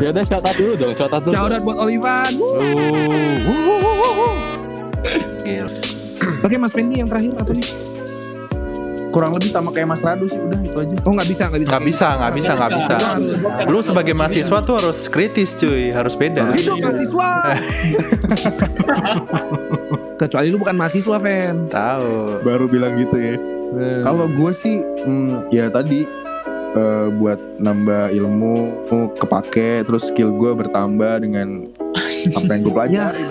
Ya 0.00 0.08
udah 0.08 0.24
shout 0.24 0.44
out 0.48 0.56
dulu 0.56 0.72
dong, 0.74 0.92
shout 0.96 1.12
out 1.12 1.22
dulu. 1.22 1.32
Shout 1.36 1.52
out 1.52 1.62
buat 1.68 1.78
Olivan. 1.84 2.32
Oke, 6.38 6.56
Mas 6.56 6.72
Fendi 6.72 6.94
yang 6.96 7.08
terakhir 7.12 7.36
apa 7.36 7.52
nih? 7.52 7.68
Kurang 9.08 9.32
lebih 9.36 9.50
sama 9.52 9.72
kayak 9.72 9.88
Mas 9.88 10.00
Rado 10.04 10.28
sih, 10.28 10.36
udah 10.36 10.60
itu 10.60 10.78
aja. 10.80 10.96
Oh, 11.04 11.12
nggak 11.16 11.28
bisa, 11.28 11.44
nggak 11.48 11.60
bisa. 11.64 11.70
Nggak 11.72 11.84
bisa, 11.88 12.08
nggak 12.12 12.32
bisa, 12.36 12.52
nggak 12.54 12.72
bisa. 12.76 12.96
Lu 13.68 13.78
sebagai 13.80 14.14
mahasiswa 14.16 14.58
tuh 14.60 14.74
harus 14.80 14.98
kritis 15.08 15.56
cuy, 15.56 15.88
harus 15.92 16.14
beda. 16.16 16.44
Hidup 16.52 16.76
mahasiswa. 16.80 17.30
Kecuali 20.20 20.46
lu 20.52 20.60
bukan 20.60 20.76
mahasiswa, 20.76 21.16
Fen. 21.20 21.72
Tahu. 21.72 22.44
Baru 22.44 22.68
bilang 22.68 22.96
gitu 23.00 23.16
ya. 23.16 23.57
Kalau 23.76 24.26
gue 24.26 24.52
sih, 24.54 24.76
hmm, 24.80 25.50
ya 25.50 25.68
tadi 25.68 26.08
eh, 26.72 27.06
buat 27.14 27.36
nambah 27.58 28.10
ilmu, 28.10 28.88
kepake, 29.14 29.84
terus 29.84 30.08
skill 30.08 30.32
gue 30.32 30.56
bertambah 30.56 31.20
dengan 31.20 31.68
apa 32.38 32.48
yang 32.48 32.62
gue 32.62 32.72
pelajari. 32.72 33.22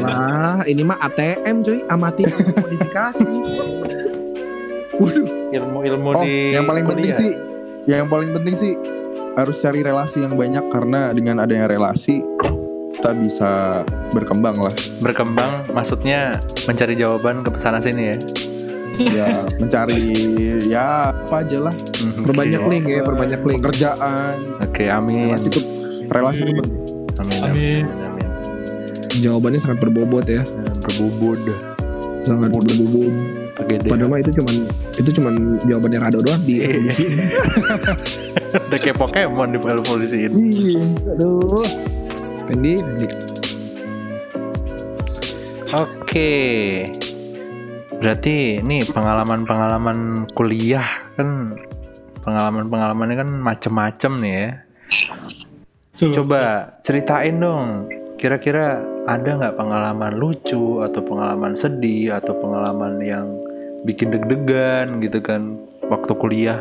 lah, 0.00 0.60
ini 0.64 0.82
mah 0.82 1.00
ATM 1.00 1.64
cuy, 1.64 1.80
amati 1.86 2.22
modifikasi. 2.60 3.24
Waduh, 4.94 5.26
Ilmu-ilmu 5.50 6.08
Oh, 6.12 6.22
di 6.22 6.54
yang 6.54 6.64
paling 6.64 6.84
penting 6.86 7.10
kuliah. 7.10 7.18
sih, 7.18 7.30
yang 7.86 8.06
paling 8.06 8.30
penting 8.30 8.54
sih 8.54 8.72
harus 9.34 9.58
cari 9.58 9.82
relasi 9.82 10.22
yang 10.22 10.38
banyak 10.38 10.62
karena 10.70 11.10
dengan 11.10 11.42
adanya 11.42 11.66
relasi 11.66 12.22
kita 12.94 13.10
bisa 13.12 13.82
berkembang 14.14 14.54
lah. 14.56 14.70
berkembang 14.98 15.66
maksudnya 15.68 16.38
mencari 16.64 16.94
jawaban 16.94 17.42
ke 17.42 17.50
sana 17.54 17.82
sini 17.82 18.14
ya. 18.14 18.16
Ya 18.96 19.26
mencari 19.54 19.98
ya 20.64 20.84
apa 21.10 21.42
aja 21.42 21.58
lah 21.60 21.74
Hmm, 21.74 22.22
perbanyak 22.22 22.60
oke. 22.60 22.70
link 22.70 22.84
ya, 22.86 23.00
perbanyak 23.02 23.40
link. 23.42 23.58
pekerjaan. 23.60 24.34
Oke, 24.60 24.84
amin. 24.86 25.28
Relasi 25.28 25.46
itu 25.48 25.60
relasi 26.06 26.38
itu 26.40 26.52
penting. 26.52 26.76
Amin. 27.16 27.40
Amin. 27.42 27.82
Amin. 28.04 28.26
Jawabannya 29.16 29.58
sangat 29.58 29.78
berbobot 29.80 30.26
ya, 30.26 30.42
Berbubud, 30.80 31.38
sangat 32.22 32.50
berbobot. 32.50 33.12
pegede. 33.54 33.86
Padahal 33.86 34.10
mah 34.10 34.18
itu 34.18 34.30
cuman 34.34 34.54
itu 34.92 35.10
cuman 35.14 35.34
jawabannya 35.62 35.98
Rado 36.00 36.18
doang 36.20 36.42
di 36.42 36.58
Iya. 36.58 36.90
Udah 38.66 38.78
kayak 38.78 38.96
Pokemon 38.96 39.48
di 39.50 39.58
evolusiin. 39.58 40.30
Iya, 40.34 40.82
aduh. 41.08 41.62
Fendi. 42.44 42.74
Oke. 45.72 46.32
Berarti 48.04 48.60
ini 48.60 48.84
pengalaman-pengalaman 48.84 50.28
kuliah 50.36 50.84
kan 51.16 51.56
pengalaman-pengalamannya 52.20 53.16
kan 53.16 53.30
macem-macem 53.32 54.12
nih 54.20 54.34
ya. 54.36 54.48
Coba 56.12 56.68
ceritain 56.84 57.40
dong. 57.40 57.88
Kira-kira 58.20 58.84
ada 59.08 59.30
nggak 59.40 59.56
pengalaman 59.56 60.20
lucu 60.20 60.84
atau 60.84 61.00
pengalaman 61.00 61.56
sedih 61.56 62.20
atau 62.20 62.36
pengalaman 62.36 63.00
yang 63.00 63.24
bikin 63.88 64.12
deg-degan 64.12 65.00
gitu 65.00 65.24
kan 65.24 65.56
waktu 65.88 66.12
kuliah? 66.12 66.60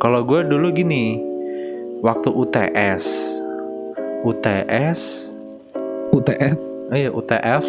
Kalau 0.00 0.24
gue 0.24 0.48
dulu 0.48 0.72
gini, 0.72 1.20
waktu 2.00 2.32
UTS, 2.32 3.04
UTS, 4.24 5.28
UTF. 6.08 6.56
oh 6.88 6.96
iya 6.96 7.12
UTF 7.12 7.68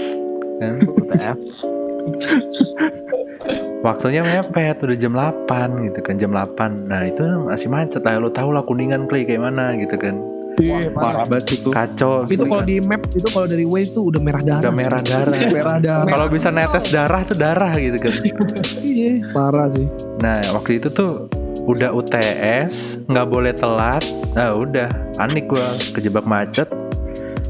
kan, 0.63 0.79
UTF. 0.79 1.70
Waktunya 3.85 4.21
mepet 4.21 4.77
udah 4.85 4.97
jam 4.97 5.13
8 5.17 5.89
gitu 5.89 5.99
kan 6.05 6.13
jam 6.13 6.31
8 6.37 6.85
Nah 6.85 7.01
itu 7.09 7.25
masih 7.49 7.67
macet 7.73 8.05
lah. 8.05 8.21
Lo 8.21 8.29
tau 8.29 8.53
lah 8.53 8.61
kuningan 8.61 9.09
play 9.09 9.25
kayak 9.25 9.41
mana 9.41 9.73
gitu 9.73 9.97
kan. 9.97 10.21
Iya, 10.61 10.91
Parah 10.93 11.25
banget 11.25 11.57
itu. 11.57 11.69
Kacau. 11.73 12.27
Itu 12.27 12.37
gitu 12.37 12.43
kalau 12.45 12.63
di 12.67 12.77
map 12.83 13.01
itu 13.09 13.27
kalau 13.31 13.47
dari 13.49 13.65
Waze 13.65 13.97
tuh 13.97 14.03
udah 14.13 14.21
merah 14.21 14.43
darah. 14.43 14.61
Udah 14.61 14.73
merah 14.73 15.01
darah. 15.01 15.39
Merah 15.55 15.77
darah. 15.81 16.11
Kalau 16.11 16.25
bisa 16.29 16.49
netes 16.53 16.85
darah 16.93 17.21
tuh 17.25 17.37
darah 17.39 17.73
gitu 17.81 17.97
kan. 17.97 18.13
Iya, 18.83 19.11
parah 19.33 19.67
sih. 19.73 19.87
Nah 20.21 20.37
waktu 20.53 20.77
itu 20.77 20.87
tuh 20.91 21.25
udah 21.65 21.89
UTS 21.95 23.01
nggak 23.09 23.27
boleh 23.31 23.53
telat. 23.57 24.03
Nah 24.37 24.53
udah 24.53 24.89
panik 25.17 25.49
gua. 25.49 25.73
Kejebak 25.95 26.27
macet 26.29 26.69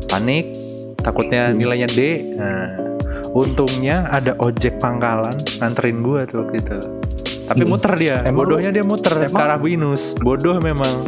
Panik. 0.08 0.56
Takutnya 1.02 1.50
nilainya 1.50 1.90
D. 1.90 2.00
Nah 2.38 2.91
untungnya 3.32 4.08
ada 4.12 4.36
ojek 4.40 4.78
pangkalan 4.78 5.34
nganterin 5.60 6.04
gua 6.04 6.28
tuh 6.28 6.44
waktu 6.44 6.60
itu. 6.60 6.78
Tapi 7.48 7.64
Hmm. 7.64 7.72
muter 7.72 7.94
dia. 8.00 8.16
Emang? 8.24 8.48
Bodohnya 8.48 8.72
dia 8.72 8.84
muter 8.84 9.12
ke 9.12 9.28
arah 9.32 9.60
Binus 9.60 10.16
bodoh 10.20 10.60
memang. 10.60 11.04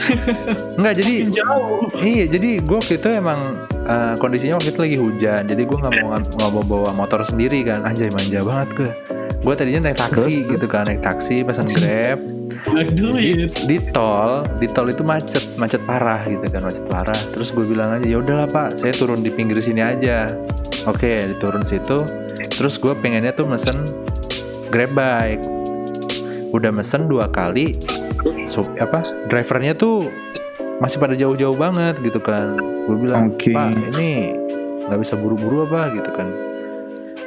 Enggak 0.80 0.94
jadi 1.02 1.14
Jauh. 1.28 1.92
Iya, 2.00 2.24
jadi 2.30 2.50
gue 2.64 2.76
waktu 2.76 2.96
itu 2.96 3.08
emang 3.12 3.36
eh, 3.80 4.14
kondisinya 4.16 4.56
waktu 4.56 4.70
itu 4.70 4.80
lagi 4.80 4.96
hujan, 4.96 5.42
jadi 5.44 5.62
gue 5.66 5.76
nggak 5.76 5.94
mau 6.00 6.14
nggak 6.14 6.50
mau 6.54 6.62
bawa 6.62 6.90
motor 6.94 7.20
sendiri 7.20 7.66
kan, 7.66 7.82
anjay 7.82 8.06
manja 8.14 8.40
banget 8.40 8.68
gue. 8.76 8.90
Gue 9.40 9.54
tadinya 9.56 9.88
naik 9.88 9.96
taksi 9.96 10.44
gitu 10.44 10.66
kan, 10.68 10.84
naik 10.84 11.00
taksi, 11.00 11.40
pesan 11.40 11.68
grab. 11.72 12.20
Aduh, 12.76 13.16
Di, 13.16 13.48
di 13.48 13.78
tol, 13.88 14.44
di 14.60 14.68
tol 14.68 14.92
itu 14.92 15.00
macet, 15.00 15.40
macet 15.56 15.80
parah 15.88 16.20
gitu 16.28 16.44
kan, 16.44 16.60
macet 16.60 16.84
parah. 16.92 17.16
Terus 17.32 17.48
gue 17.56 17.64
bilang 17.64 17.96
aja, 17.96 18.04
ya 18.04 18.20
udahlah 18.20 18.44
pak, 18.44 18.76
saya 18.76 18.92
turun 18.92 19.24
di 19.24 19.32
pinggir 19.32 19.56
sini 19.64 19.80
aja. 19.80 20.28
Oke, 20.84 21.24
diturun 21.32 21.64
situ. 21.64 22.04
Terus 22.52 22.76
gue 22.76 22.92
pengennya 22.92 23.32
tuh 23.32 23.48
mesen 23.48 23.88
grab 24.68 24.92
bike. 24.92 25.44
Udah 26.52 26.68
mesen 26.68 27.08
dua 27.08 27.32
kali, 27.32 27.80
sup, 28.44 28.66
apa 28.76 29.06
drivernya 29.30 29.72
tuh 29.72 30.10
masih 30.80 30.96
pada 30.96 31.14
jauh-jauh 31.14 31.56
banget 31.56 32.00
gitu 32.00 32.18
kan 32.24 32.56
gue 32.58 32.96
bilang 32.96 33.36
Oke. 33.36 33.52
pak 33.52 33.68
ini 33.94 34.32
nggak 34.88 34.98
bisa 34.98 35.14
buru-buru 35.14 35.68
apa 35.68 35.92
gitu 35.92 36.10
kan 36.16 36.28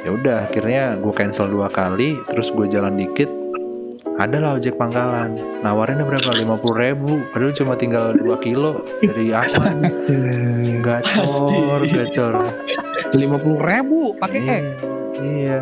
ya 0.04 0.10
udah 0.12 0.36
akhirnya 0.46 1.00
gue 1.00 1.12
cancel 1.16 1.48
dua 1.48 1.72
kali 1.72 2.20
terus 2.28 2.52
gue 2.52 2.68
jalan 2.68 2.94
dikit 2.94 3.26
ada 4.14 4.38
lah 4.38 4.54
ojek 4.54 4.78
pangkalan. 4.78 5.34
Nawarinnya 5.66 6.06
berapa? 6.06 6.30
lima 6.38 6.54
puluh 6.54 6.86
ribu. 6.86 7.18
Padahal 7.34 7.50
cuma 7.50 7.74
tinggal 7.74 8.14
2 8.14 8.30
kilo 8.46 8.86
dari 9.02 9.34
apa? 9.34 9.74
Gacor 10.86 11.82
Pasti. 11.82 11.90
gacor. 11.90 12.34
Lima 13.10 13.42
puluh 13.42 13.58
ribu 13.58 14.14
pakai 14.14 14.38
E. 14.38 14.46
iya, 14.46 14.62
iya 15.18 15.60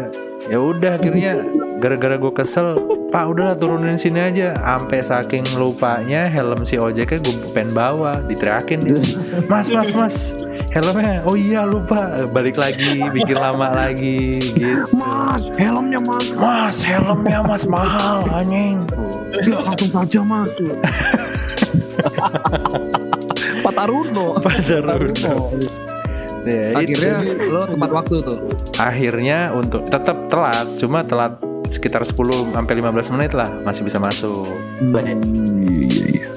ya 0.51 0.59
udah 0.59 0.99
akhirnya 0.99 1.45
gara-gara 1.79 2.19
gue 2.19 2.33
kesel 2.35 2.75
pak 3.13 3.29
udahlah 3.29 3.53
turunin 3.53 4.01
sini 4.01 4.25
aja 4.25 4.57
sampai 4.57 5.05
saking 5.05 5.45
lupanya 5.55 6.33
helm 6.33 6.65
si 6.65 6.81
ojeknya 6.81 7.21
gue 7.21 7.37
pengen 7.53 7.69
bawa 7.77 8.17
diteriakin 8.25 8.81
dia 8.81 8.97
mas 9.53 9.69
mas 9.69 9.93
mas 9.93 10.33
helmnya 10.73 11.21
oh 11.29 11.37
iya 11.37 11.69
lupa 11.69 12.17
balik 12.33 12.57
lagi 12.57 13.05
bikin 13.13 13.37
lama 13.37 13.69
lagi 13.69 14.41
gitu 14.57 14.89
Mas, 14.97 15.45
helmnya 15.61 16.01
mas. 16.01 16.27
mas 16.33 16.77
helmnya 16.81 17.45
mas 17.45 17.65
mahal 17.69 18.25
anjing 18.33 18.81
Ya, 19.33 19.57
langsung 19.65 19.89
saja 19.89 20.21
mas. 20.21 20.53
Pak 23.65 23.73
Taruno. 23.73 24.37
Padaruno. 24.39 25.57
Ya, 26.45 26.69
itu. 26.75 27.01
Akhirnya 27.01 27.15
lo 27.49 27.61
tepat 27.71 27.91
waktu 27.95 28.17
tuh. 28.21 28.39
akhirnya 28.77 29.39
untuk 29.55 29.87
tetap 29.87 30.27
telat 30.27 30.67
cuma 30.77 31.01
telat 31.01 31.39
sekitar 31.67 32.03
10 32.03 32.15
sampai 32.53 32.75
15 32.79 33.15
menit 33.15 33.33
lah 33.33 33.49
masih 33.63 33.83
bisa 33.83 33.99
masuk 33.99 34.47
Iya 34.81 35.15
iya 35.15 36.07
iya. 36.11 36.29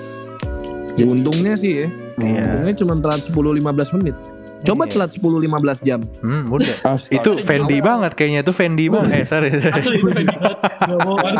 Ya, 0.96 1.06
untungnya 1.12 1.60
sih 1.60 1.84
ya. 1.84 1.88
Iya. 2.16 2.44
Untungnya 2.48 2.74
cuma 2.80 2.94
telat 2.96 3.22
10-15 3.28 4.00
menit. 4.00 4.16
Coba 4.64 4.88
Iya. 4.88 4.92
telat 4.96 5.10
10-15 5.12 5.78
jam. 5.84 6.00
Hmm, 6.24 6.48
udah. 6.48 6.72
Astaga. 6.96 7.20
Itu 7.20 7.32
Fendi 7.44 7.78
banget 7.84 8.16
kayaknya 8.16 8.48
itu 8.48 8.54
Fendi 8.56 8.88
banget. 8.88 9.12
Eh, 9.12 9.26
sorry. 9.28 9.52
sorry. 9.54 9.76
Asli 9.76 10.00
itu 10.00 10.08
Fendi 10.08 10.32
banget. 10.32 10.58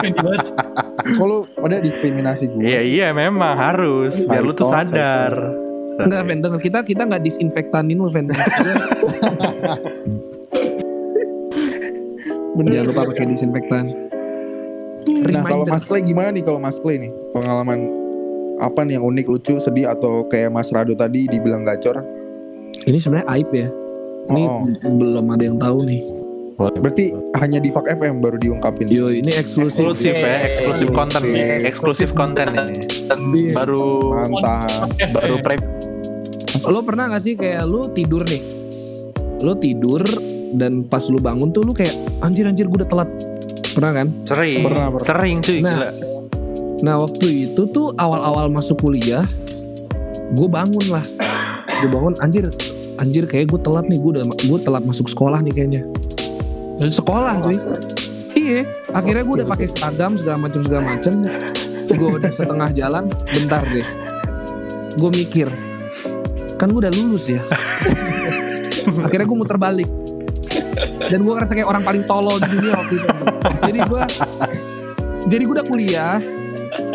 Fendi. 0.04 0.20
Kalau 1.16 1.38
ada 1.56 1.80
diskriminasi 1.80 2.52
gue. 2.52 2.62
Iya 2.68 2.82
iya 2.84 3.08
memang 3.16 3.56
harus 3.56 4.28
biar 4.28 4.44
lu 4.44 4.52
tuh 4.52 4.68
sadar. 4.68 5.34
Enggak, 5.96 6.28
Fen, 6.28 6.44
denger 6.44 6.60
kita 6.60 6.80
kita 6.84 7.02
nggak 7.08 7.24
disinfektanin 7.24 7.96
lu, 7.96 8.12
Fen. 8.12 8.28
Jangan 12.56 12.86
lupa 12.88 13.02
pakai 13.12 13.26
disinfektan. 13.28 13.86
Nah 15.06 15.44
kalau. 15.46 15.66
Mas 15.68 15.84
Clay 15.86 16.02
gimana 16.02 16.34
nih 16.34 16.42
kalau 16.42 16.58
Mas 16.58 16.78
Clay 16.80 16.98
nih 16.98 17.12
pengalaman 17.36 17.80
apa 18.58 18.88
nih 18.88 18.96
yang 18.98 19.06
unik 19.06 19.26
lucu 19.28 19.60
sedih 19.60 19.92
atau 19.92 20.24
kayak 20.32 20.50
Mas 20.50 20.72
Rado 20.72 20.96
tadi 20.96 21.28
dibilang 21.28 21.68
gacor? 21.68 22.00
Ini 22.88 22.98
sebenarnya 22.98 23.28
aib 23.36 23.50
ya. 23.52 23.68
Ini 24.26 24.42
Oh, 24.48 24.66
belum 24.98 25.26
ada 25.30 25.44
yang 25.44 25.58
tahu 25.60 25.86
nih. 25.86 26.02
berarti 26.56 27.12
hanya 27.36 27.60
di 27.60 27.68
Fak 27.68 27.84
FM 27.84 28.24
baru 28.24 28.40
diungkapin. 28.40 28.88
Yo, 28.88 29.12
ini 29.12 29.28
eksklusif. 29.36 29.76
Eksklusif 29.76 30.16
ya, 30.16 30.36
eksklusif 30.48 30.88
konten 30.96 31.22
nih, 31.28 31.68
eksklusif 31.68 32.10
konten 32.16 32.48
ini. 32.56 33.52
Baru 33.52 34.16
Mantap. 34.16 34.88
baru 35.12 35.44
pre 35.44 35.60
Lo 36.64 36.80
pernah 36.80 37.12
gak 37.12 37.28
sih 37.28 37.36
kayak 37.36 37.68
lu 37.68 37.92
tidur 37.92 38.24
nih? 38.24 38.40
Lu 39.44 39.54
tidur 39.60 40.00
dan 40.56 40.84
pas 40.86 41.04
lu 41.08 41.20
bangun 41.20 41.52
tuh 41.52 41.64
lu 41.64 41.72
kayak 41.72 41.94
anjir 42.20 42.48
anjir 42.48 42.66
gue 42.68 42.84
udah 42.84 42.90
telat. 42.90 43.10
Pernah 43.76 43.92
kan? 43.92 44.08
sering, 44.24 44.64
Pernah, 44.64 44.86
pernah. 44.96 45.06
sering 45.06 45.38
cuy. 45.44 45.60
Nah. 45.60 45.70
gila. 45.76 45.90
Nah 46.84 46.96
waktu 47.00 47.28
itu 47.48 47.62
tuh 47.72 47.92
awal-awal 47.96 48.48
masuk 48.48 48.80
kuliah, 48.80 49.24
gue 50.32 50.48
bangun 50.48 50.86
lah. 50.92 51.04
Gue 51.84 51.90
bangun 51.92 52.16
anjir, 52.24 52.48
anjir 53.00 53.28
kayak 53.28 53.52
gue 53.52 53.60
telat 53.60 53.84
nih, 53.88 54.00
gue 54.00 54.12
udah 54.16 54.24
gue 54.28 54.60
telat 54.64 54.84
masuk 54.84 55.12
sekolah 55.12 55.44
nih 55.44 55.52
kayaknya. 55.52 55.82
Dan 56.76 56.92
Sekolah 56.92 57.40
cuy. 57.40 57.56
Iya, 58.36 58.68
akhirnya 58.92 59.24
gue 59.24 59.36
udah 59.44 59.48
pakai 59.48 59.68
seragam 59.72 60.20
segala 60.20 60.38
macam 60.48 60.60
segala 60.64 60.84
macam. 60.86 61.14
Gue 61.88 62.10
udah 62.20 62.32
setengah 62.36 62.70
jalan, 62.76 63.04
bentar 63.32 63.64
deh. 63.72 63.88
Gue 64.96 65.10
mikir, 65.12 65.48
kan 66.56 66.68
gue 66.72 66.80
udah 66.80 66.94
lulus 66.96 67.28
ya. 67.28 67.40
akhirnya 69.06 69.26
gue 69.26 69.38
muter 69.38 69.58
balik. 69.58 69.90
Dan 71.12 71.20
gue 71.24 71.34
ngerasa 71.34 71.54
kayak 71.56 71.68
orang 71.70 71.84
paling 71.84 72.04
tolol 72.04 72.38
di 72.40 72.50
dunia 72.52 72.74
waktu 72.76 72.94
itu. 73.00 73.08
Jadi 73.66 73.80
gue, 73.86 74.02
jadi 75.26 75.42
gue 75.48 75.56
udah 75.56 75.68
kuliah, 75.68 76.16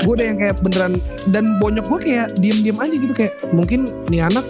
gue 0.05 0.13
udah 0.13 0.27
yang 0.27 0.39
kayak 0.39 0.57
beneran 0.61 0.93
dan 1.33 1.45
bonyok 1.59 1.87
gue 1.89 1.99
kayak 2.11 2.27
diem-diem 2.39 2.79
aja 2.79 2.95
gitu 2.97 3.15
kayak 3.17 3.35
mungkin 3.51 3.89
nih 4.13 4.25
anak 4.27 4.45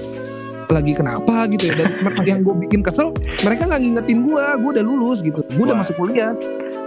lagi 0.71 0.95
kenapa 0.95 1.51
gitu 1.51 1.71
ya. 1.71 1.75
Dan 1.83 1.91
yang 2.23 2.41
gue 2.47 2.55
bikin 2.69 2.81
kesel 2.87 3.11
mereka 3.43 3.67
nggak 3.67 3.81
ngingetin 3.83 4.19
gue 4.23 4.45
gue 4.59 4.71
udah 4.79 4.85
lulus 4.87 5.19
gitu. 5.23 5.43
Gue 5.55 5.65
udah 5.67 5.79
masuk 5.83 5.99
kuliah 5.99 6.35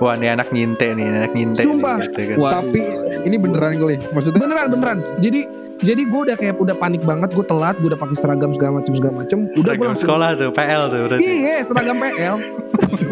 Wah, 0.02 0.18
nih 0.18 0.34
anak 0.34 0.50
nyinte 0.50 0.88
nih, 0.94 1.06
anak 1.06 1.32
nyinte 1.38 1.62
Sumpah. 1.62 1.98
nih. 2.02 2.10
Gitu, 2.10 2.22
kan. 2.42 2.62
Tapi 2.64 2.82
ini 3.24 3.36
beneran 3.38 3.74
Clay. 3.78 3.98
Maksudnya 4.12 4.40
beneran 4.42 4.68
beneran 4.74 4.98
jadi 5.22 5.42
jadi 5.84 6.02
gue 6.08 6.20
udah 6.32 6.38
kayak 6.40 6.56
udah 6.64 6.76
panik 6.80 7.04
banget 7.04 7.36
gue 7.36 7.44
telat 7.44 7.76
gue 7.82 7.92
udah 7.92 8.00
pakai 8.00 8.16
seragam 8.16 8.56
segala 8.56 8.80
macam 8.80 8.94
segala 8.96 9.14
macam 9.26 9.38
udah 9.44 9.52
gue 9.52 9.64
Seragam 9.68 9.88
langsung 9.92 10.08
sekolah 10.08 10.30
tuh, 10.40 10.50
PL 10.56 10.84
tuh 10.88 11.00
berarti. 11.12 11.24
iya 11.28 11.56
seragam 11.68 11.98
PL 12.00 12.36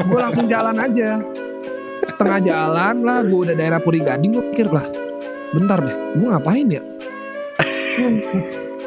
gue 0.08 0.20
langsung 0.20 0.46
jalan 0.48 0.76
aja 0.80 1.10
setengah 2.08 2.40
jalan 2.42 2.96
lah 3.04 3.20
gue 3.28 3.40
udah 3.50 3.56
daerah 3.60 3.80
Puri 3.84 4.00
Gading 4.00 4.32
gue 4.40 4.46
pikir 4.56 4.68
lah 4.72 4.86
bentar 5.52 5.84
deh 5.84 5.96
gue 6.16 6.28
ngapain 6.32 6.68
ya 6.72 6.82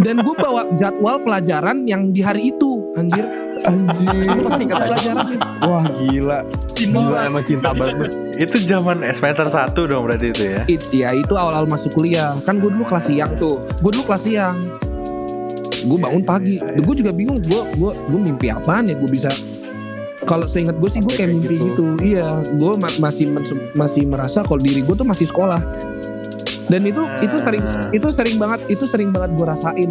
dan 0.01 0.17
gue 0.25 0.35
bawa 0.35 0.63
jadwal 0.81 1.21
pelajaran 1.23 1.85
yang 1.85 2.11
di 2.11 2.25
hari 2.25 2.51
itu 2.51 2.89
anjir 2.97 3.27
anjir. 3.65 4.41
pelajaran 4.67 5.27
Wah 5.61 5.85
gila. 5.99 6.39
Gila 6.75 7.19
emang 7.25 7.45
cinta 7.45 7.71
banget. 7.73 8.13
Itu 8.35 8.57
zaman 8.61 9.01
semester 9.11 9.47
1 9.47 9.73
dong 9.87 10.03
berarti 10.05 10.27
itu 10.31 10.43
ya. 10.45 10.61
It, 10.67 10.83
ya 10.91 11.09
itu 11.11 11.33
awal-awal 11.33 11.67
masuk 11.67 11.93
kuliah 11.93 12.35
kan 12.43 12.59
gue 12.59 12.69
dulu 12.69 12.85
kelas 12.85 13.07
siang 13.07 13.33
tuh 13.37 13.63
gue 13.81 13.91
dulu 13.91 14.05
kelas 14.05 14.23
siang 14.23 14.57
gue 15.85 15.99
bangun 16.01 16.25
pagi 16.25 16.57
gue 16.57 16.95
juga 16.97 17.13
bingung 17.13 17.37
gue 17.39 17.61
gue 17.77 17.91
gue 17.93 18.21
mimpi 18.23 18.49
apaan 18.49 18.89
ya 18.89 18.97
gue 18.97 19.05
bisa 19.05 19.29
kalau 20.25 20.49
seingat 20.49 20.81
gue 20.81 20.89
sih 20.89 21.05
gue 21.05 21.13
kayak 21.13 21.31
mimpi 21.31 21.55
gitu. 21.55 21.65
gitu, 21.69 21.85
iya 22.01 22.41
gue 22.41 22.73
ma- 22.81 22.99
masih 22.99 23.29
masih 23.77 24.03
merasa 24.09 24.41
kalau 24.41 24.57
diri 24.57 24.81
gue 24.81 24.97
tuh 24.97 25.05
masih 25.05 25.29
sekolah 25.29 25.61
dan 26.67 26.89
itu 26.89 27.05
itu 27.21 27.37
sering 27.37 27.61
Ah. 27.61 27.85
itu 27.93 28.09
sering 28.09 28.37
banget 28.41 28.61
itu 28.67 28.85
sering 28.89 29.13
banget 29.13 29.31
gue 29.37 29.47
rasain 29.47 29.91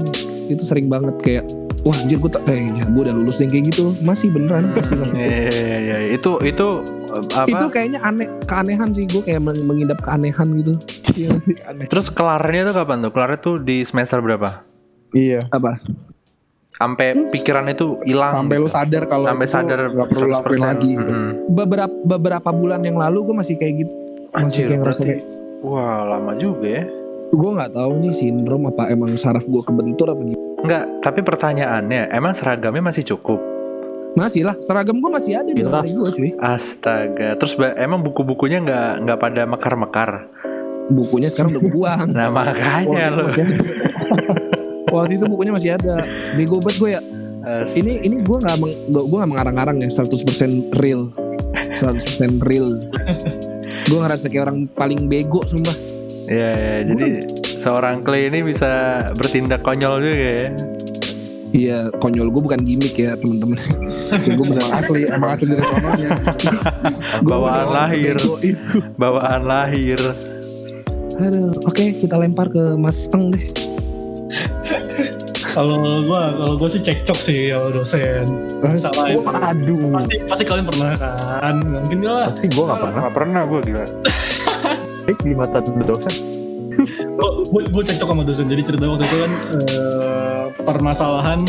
itu 0.49 0.63
sering 0.65 0.89
banget 0.89 1.15
kayak 1.21 1.45
wah 1.83 1.93
anjir 1.93 2.15
gue 2.15 2.31
tak 2.31 2.43
eh 2.47 2.63
ya 2.65 2.85
gue 2.85 3.01
udah 3.01 3.11
lulus 3.13 3.37
yang 3.37 3.49
kayak 3.49 3.65
gitu 3.69 3.83
masih 4.01 4.27
beneran 4.29 4.71
masih 4.71 4.95
masih 4.95 5.15
Iya, 5.15 5.27
iya, 5.27 5.51
iya, 5.51 5.77
iya. 5.79 5.97
Itu 6.11 6.39
itu 6.41 6.67
eh, 7.09 7.23
apa? 7.33 7.47
itu 7.49 7.65
kayaknya 7.69 7.99
aneh 8.01 8.27
keanehan 8.41 8.89
sih 8.89 9.03
gue 9.05 9.21
kayak 9.21 9.41
meng- 9.41 9.63
mengidap 9.63 9.99
keanehan 9.99 10.47
gitu 10.57 10.73
iya 11.19 11.29
sih 11.37 11.55
aneh 11.61 11.85
Terus 11.85 12.07
kelarnya 12.07 12.61
tuh 12.65 12.75
kapan 12.75 12.97
tuh? 13.01 13.11
Kelarnya 13.11 13.39
tuh 13.39 13.55
di 13.57 13.81
semester 13.81 14.17
berapa? 14.17 14.63
Iya. 15.11 15.43
apa 15.49 15.77
Sampai 16.73 17.13
pikiran 17.29 17.69
itu 17.69 18.01
hilang. 18.01 18.33
Sampai 18.41 18.57
lu 18.57 18.65
gitu. 18.65 18.73
sadar 18.73 19.03
kalau 19.05 19.25
sampai 19.27 19.45
sadar 19.45 19.77
nggak 19.85 20.09
perlu 20.09 20.25
100%. 20.25 20.33
lakuin 20.33 20.61
lagi. 20.63 20.91
Gitu. 20.95 21.05
Mm-mm. 21.05 21.29
beberapa 21.47 21.93
beberapa 22.01 22.49
bulan 22.49 22.81
yang 22.81 22.97
lalu 22.97 23.17
gue 23.23 23.35
masih 23.37 23.55
kayak 23.55 23.73
gitu 23.79 23.93
masih 24.31 24.41
Anjir, 24.41 24.65
kayak 24.65 24.79
ngerasa 24.81 24.97
berarti 24.97 25.05
kayak 25.13 25.23
wah 25.61 26.01
lama 26.07 26.33
juga 26.33 26.67
ya. 26.71 26.83
gue 27.29 27.49
nggak 27.51 27.71
tahu 27.71 27.91
nih 27.99 28.13
sindrom 28.13 28.63
apa 28.65 28.83
emang 28.87 29.13
saraf 29.13 29.43
gue 29.43 29.61
kebentur 29.61 30.07
apa 30.07 30.21
gimana 30.23 30.42
Enggak, 30.63 30.83
tapi 30.99 31.19
pertanyaannya, 31.19 32.07
emang 32.09 32.31
seragamnya 32.31 32.83
masih 32.85 33.03
cukup? 33.05 33.39
masih 34.13 34.45
lah 34.45 34.53
seragam 34.61 35.01
gue 35.01 35.09
masih 35.09 35.33
ada 35.33 35.49
di 35.49 35.57
Jelas. 35.57 35.73
lemari 35.73 35.89
gue 35.91 36.09
cuy 36.13 36.29
Astaga, 36.37 37.33
terus 37.33 37.57
emang 37.73 37.97
buku-bukunya 37.99 38.61
nggak 38.61 39.01
nggak 39.01 39.17
pada 39.17 39.41
mekar-mekar? 39.43 40.29
bukunya 40.85 41.33
sekarang 41.33 41.57
udah 41.57 41.63
buang 41.65 42.07
Nah 42.11 42.29
makanya 42.29 43.09
lo. 43.09 43.25
waktu 44.93 45.17
itu 45.17 45.25
bukunya 45.25 45.49
masih 45.49 45.73
ada 45.73 45.97
bego 46.35 46.61
banget 46.61 46.77
gue 46.77 46.89
ya 46.91 47.01
As- 47.41 47.73
ini 47.73 47.99
ini 48.01 48.21
gue 48.21 48.37
nggak 48.37 48.55
meng, 48.55 48.73
gue 48.85 49.17
nggak 49.17 49.31
mengarang-arang 49.31 49.81
ya 49.81 49.89
100% 49.89 50.69
real 50.77 51.09
100% 51.73 52.37
real 52.45 52.77
gue 53.83 53.97
ngerasa 53.97 54.29
kayak 54.29 54.43
orang 54.45 54.69
paling 54.69 55.09
bego 55.09 55.41
sumpah 55.43 55.73
Ya, 56.23 56.55
ya, 56.55 56.75
jadi 56.85 57.19
seorang 57.63 58.03
Clay 58.03 58.27
ini 58.27 58.43
bisa 58.43 58.99
bertindak 59.15 59.63
konyol 59.63 60.03
juga 60.03 60.11
ya. 60.35 60.47
iya 61.55 61.79
konyol 62.03 62.27
gue 62.27 62.41
bukan 62.43 62.59
gimmick 62.59 62.99
ya 62.99 63.15
temen-temen 63.15 63.55
gue 64.35 64.45
Emang 64.51 64.71
asli, 64.75 65.01
emang 65.07 65.29
asli 65.39 65.45
dari 65.47 65.63
sononya. 65.63 66.09
Bawaan 67.29 67.67
lahir, 67.71 68.15
bawaan 68.99 69.47
lahir. 69.47 70.01
aduh 71.13 71.53
oke 71.69 71.93
kita 72.01 72.17
lempar 72.17 72.49
ke 72.49 72.73
Mas 72.73 73.05
Teng 73.07 73.29
deh 73.31 73.45
Kalau 75.53 75.77
gua 76.09 76.33
kalau 76.33 76.57
gua 76.57 76.65
sih 76.65 76.81
cekcok 76.81 77.19
sih 77.21 77.53
kalau 77.53 77.69
dosen. 77.69 78.25
Salah 78.73 79.13
itu. 79.13 79.21
Aduh. 79.21 79.93
Pasti 79.93 80.15
pasti 80.25 80.43
kalian 80.49 80.65
pernah 80.65 80.97
kan? 80.97 81.61
Mungkin 81.61 82.01
lah. 82.01 82.25
Pasti 82.33 82.49
gue 82.49 82.65
gak 82.65 82.81
pernah. 82.81 83.01
Gak 83.05 83.13
pernah 83.13 83.41
gue 83.45 83.59
gila. 83.61 83.85
Eh, 85.03 85.13
di 85.21 85.35
mata 85.37 85.61
dosen. 85.61 86.42
Gue 87.49 87.61
gue 87.67 87.83
cekcok 87.83 88.09
sama 88.13 88.23
dosen. 88.23 88.47
Jadi 88.47 88.61
cerita 88.63 88.85
waktu 88.87 89.05
itu 89.05 89.17
kan 89.17 89.31
eh, 89.53 90.43
permasalahan 90.63 91.39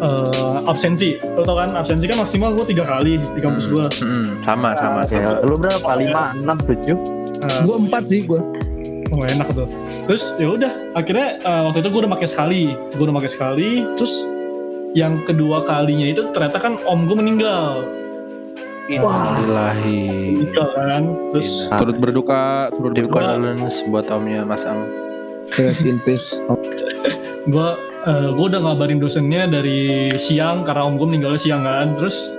eh, 0.00 0.58
absensi. 0.70 1.20
Lo 1.36 1.42
tau 1.42 1.56
kan 1.58 1.72
absensi 1.76 2.04
kan 2.08 2.18
maksimal 2.20 2.54
gue 2.56 2.66
tiga 2.70 2.84
kali 2.86 3.20
di 3.20 3.40
kampus 3.40 3.66
gua. 3.68 3.86
Hmm, 4.00 4.40
sama 4.42 4.76
sama 4.76 5.04
sama. 5.06 5.22
Ya, 5.22 5.32
lu 5.44 5.56
berapa? 5.56 5.90
5, 5.96 6.46
6, 6.46 6.70
7? 6.86 6.96
Eh, 7.40 7.60
gue 7.64 7.76
empat 7.88 8.02
sih 8.04 8.28
gue 8.28 8.40
Oh 9.10 9.26
enak 9.26 9.48
tuh. 9.50 9.66
Terus 10.06 10.38
ya 10.38 10.48
udah, 10.54 10.72
akhirnya 10.94 11.42
eh, 11.42 11.62
waktu 11.66 11.82
itu 11.82 11.88
gue 11.90 12.00
udah 12.06 12.12
pakai 12.14 12.28
sekali, 12.30 12.62
gue 12.94 13.04
udah 13.04 13.16
pakai 13.18 13.30
sekali. 13.30 13.70
Terus 13.98 14.14
yang 14.94 15.22
kedua 15.26 15.66
kalinya 15.66 16.06
itu 16.06 16.30
ternyata 16.30 16.58
kan 16.62 16.78
om 16.86 17.10
gue 17.10 17.16
meninggal, 17.18 17.82
Meninggal 18.98 20.68
kan. 20.74 21.02
Terus 21.30 21.70
Turut 21.70 21.96
berduka, 22.02 22.72
turut 22.74 22.98
condolence 23.06 23.86
buat 23.86 24.10
omnya 24.10 24.42
Mas 24.42 24.66
Ang. 24.66 24.82
Rest 25.54 25.82
in 25.86 25.98
peace 26.02 26.38
gue 27.48 27.68
gue 28.36 28.46
udah 28.46 28.60
ngabarin 28.60 29.00
dosennya 29.00 29.48
dari 29.48 30.12
siang 30.20 30.62
karena 30.62 30.84
om 30.84 31.00
gue 31.00 31.06
meninggalnya 31.08 31.40
siang 31.40 31.62
kan. 31.64 31.96
Terus 31.96 32.36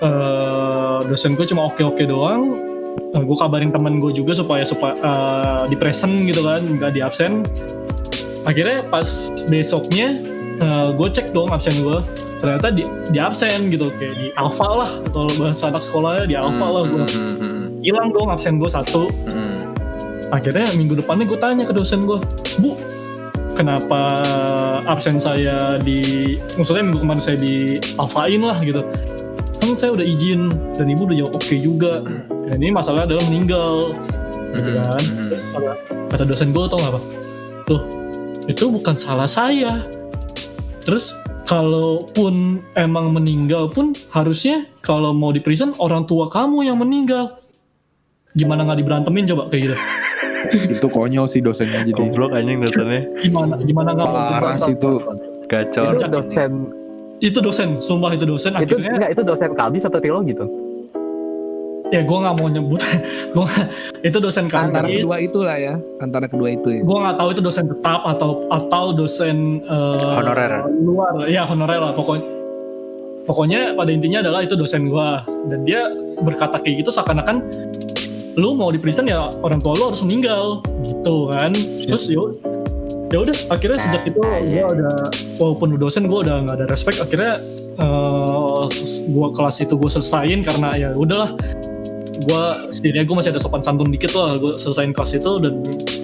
eh 0.00 0.98
dosen 1.04 1.36
gue 1.36 1.44
cuma 1.44 1.68
oke 1.68 1.82
oke 1.84 2.04
doang. 2.08 2.68
gue 3.10 3.38
kabarin 3.38 3.70
temen 3.70 4.02
gue 4.02 4.10
juga 4.10 4.34
supaya 4.34 4.66
supaya 4.66 4.94
eh, 4.98 5.62
di 5.70 5.76
present 5.78 6.26
gitu 6.26 6.42
kan, 6.42 6.62
nggak 6.78 6.94
di 6.94 7.00
absen. 7.02 7.46
Akhirnya 8.42 8.82
pas 8.90 9.30
besoknya 9.46 10.14
gue 10.94 11.08
cek 11.08 11.32
dong 11.32 11.48
absen 11.48 11.72
gue 11.80 11.98
ternyata 12.40 12.68
di, 12.72 12.84
di 13.12 13.18
absen 13.20 13.72
gitu 13.72 13.92
kayak 13.96 14.14
di 14.16 14.26
alfa 14.36 14.68
lah 14.84 14.90
kalau 15.12 15.32
bahasa 15.40 15.72
anak 15.72 15.82
sekolahnya 15.84 16.24
di 16.28 16.36
alfa 16.36 16.66
lah 16.68 16.84
gue 16.88 17.06
Hmm, 17.10 17.34
hmm, 17.36 17.64
hilang 17.80 18.12
dong 18.12 18.28
absen 18.28 18.60
gue 18.60 18.68
satu. 18.68 19.08
Hmm, 19.24 19.34
hmm. 19.36 19.60
akhirnya 20.30 20.68
minggu 20.76 21.00
depannya 21.00 21.24
gue 21.26 21.38
tanya 21.40 21.64
ke 21.64 21.72
dosen 21.72 22.04
gue 22.04 22.20
bu 22.60 22.76
kenapa 23.56 24.00
absen 24.88 25.20
saya 25.20 25.80
di 25.80 26.36
maksudnya 26.56 26.86
minggu 26.86 27.00
kemarin 27.02 27.22
saya 27.24 27.36
di 27.40 27.80
alfain 27.96 28.40
lah 28.40 28.60
gitu. 28.60 28.84
Kan 29.60 29.76
saya 29.76 29.92
udah 29.92 30.06
izin 30.06 30.48
dan 30.72 30.88
ibu 30.88 31.04
udah 31.04 31.16
jawab 31.20 31.36
oke 31.36 31.56
juga. 31.60 32.00
Dan 32.48 32.56
ini 32.64 32.72
masalah 32.72 33.04
adalah 33.04 33.20
meninggal. 33.28 33.92
Gitu 34.56 34.70
kan. 34.76 35.02
terus 35.28 35.44
kata, 35.52 35.72
kata 36.10 36.24
dosen 36.24 36.50
gue 36.50 36.64
tau 36.64 36.80
gak 36.80 36.92
apa? 36.96 37.00
Tuh 37.68 37.82
itu 38.48 38.64
bukan 38.72 38.96
salah 38.96 39.28
saya 39.28 39.84
terus 40.90 41.14
kalaupun 41.46 42.58
emang 42.74 43.14
meninggal 43.14 43.70
pun 43.70 43.94
harusnya 44.10 44.66
kalau 44.82 45.14
mau 45.14 45.30
di 45.30 45.38
prison 45.38 45.70
orang 45.78 46.02
tua 46.02 46.26
kamu 46.26 46.66
yang 46.66 46.82
meninggal. 46.82 47.38
Gimana 48.34 48.66
nggak 48.66 48.82
diberantemin 48.82 49.22
coba 49.30 49.46
kayak 49.54 49.70
gitu? 49.70 49.76
Itu 50.74 50.90
konyol 50.90 51.30
sih 51.30 51.38
dosennya 51.38 51.86
jadi. 51.86 51.94
Goblok 51.94 52.34
anjing 52.34 52.66
dosennya. 52.66 53.06
Gimana 53.22 53.62
gimana 53.62 53.94
nggak 53.94 54.08
mau 54.10 54.22
parah 54.34 54.54
sih 54.58 54.74
itu. 54.74 54.90
Gacor. 55.46 55.94
Itu 55.94 56.06
dosen. 56.10 56.50
Itu 57.22 57.38
dosen 57.38 57.68
sumpah 57.78 58.10
itu 58.18 58.26
dosen 58.26 58.58
itu 58.58 58.74
akhirnya 58.74 58.90
enggak 58.98 59.10
itu 59.14 59.22
dosen 59.22 59.50
kabis 59.54 59.86
atau 59.86 60.02
teologi 60.02 60.34
tuh 60.34 60.50
ya 61.90 62.00
gue 62.06 62.18
nggak 62.22 62.34
mau 62.38 62.48
nyebut. 62.48 62.80
Gue 63.36 63.46
itu 64.02 64.18
dosen 64.18 64.50
Antara 64.50 64.90
kabis 64.90 65.06
kedua 65.06 65.16
itulah 65.22 65.54
ya, 65.54 65.74
antara 66.02 66.26
kedua 66.26 66.50
itu 66.50 66.66
ya. 66.66 66.82
gue 66.82 66.98
nggak 66.98 67.14
tahu 67.14 67.28
itu 67.30 67.42
dosen 67.46 67.70
tetap 67.70 68.02
atau 68.02 68.42
atau 68.50 68.84
dosen 68.90 69.62
eh, 69.62 70.14
Honorer. 70.18 70.66
luar. 70.82 71.30
Ya 71.30 71.46
honorer 71.46 71.78
lah 71.78 71.94
pokoknya. 71.94 72.26
Pokoknya 73.22 73.78
pada 73.78 73.90
intinya 73.94 74.18
adalah 74.26 74.42
itu 74.42 74.58
dosen 74.58 74.90
gue 74.90 75.08
dan 75.52 75.62
dia 75.62 75.94
berkata 76.18 76.58
kayak 76.58 76.82
gitu 76.82 76.90
seakan-akan 76.90 77.46
lu 78.34 78.58
mau 78.58 78.74
di 78.74 78.82
prison 78.82 79.06
ya 79.06 79.30
orang 79.46 79.62
tua 79.62 79.78
lu 79.78 79.94
harus 79.94 80.02
meninggal 80.02 80.58
gitu 80.82 81.30
kan. 81.30 81.54
Terus 81.86 82.10
yuk 82.10 82.40
ya 83.10 83.18
udah 83.26 83.36
akhirnya 83.50 83.78
sejak 83.78 84.02
itu 84.06 84.22
gue 84.22 84.54
iya. 84.54 84.64
udah 84.70 84.94
walaupun 85.42 85.74
dosen 85.74 86.06
gue 86.06 86.18
udah 86.22 86.46
nggak 86.46 86.56
ada 86.62 86.66
respect 86.70 87.02
akhirnya 87.02 87.34
eh 87.82 88.64
gue 89.10 89.28
kelas 89.34 89.56
itu 89.66 89.74
gue 89.74 89.90
selesain 89.90 90.38
karena 90.46 90.68
ya 90.78 90.88
udahlah 90.94 91.34
gue 92.20 92.42
setidaknya 92.70 93.04
gue 93.06 93.16
masih 93.16 93.30
ada 93.32 93.40
sopan 93.40 93.62
santun 93.64 93.88
dikit 93.88 94.12
lah 94.12 94.36
gue 94.36 94.52
selesain 94.54 94.92
kelas 94.92 95.16
itu 95.16 95.32
dan 95.40 95.54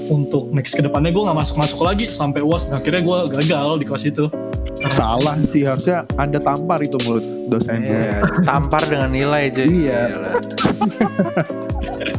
untuk 0.09 0.49
next 0.51 0.73
ke 0.73 0.83
depannya 0.83 1.11
gue 1.11 1.23
nggak 1.23 1.37
masuk 1.37 1.57
masuk 1.59 1.81
lagi 1.83 2.07
sampai 2.07 2.41
uas 2.41 2.65
dan 2.65 2.79
akhirnya 2.79 3.03
gue 3.03 3.19
gagal 3.37 3.69
di 3.77 3.85
kelas 3.85 4.05
itu 4.07 4.25
salah 4.87 5.35
sih 5.45 5.67
harusnya 5.67 6.07
anda 6.17 6.39
tampar 6.39 6.79
itu 6.81 6.95
mulut 7.05 7.25
dosen 7.49 7.83
gue 7.83 7.95
Iya, 7.97 8.23
tampar 8.45 8.83
dengan 8.87 9.11
nilai 9.11 9.51
cuy. 9.51 9.67
Iya. 9.89 10.01
Gila. 10.13 10.31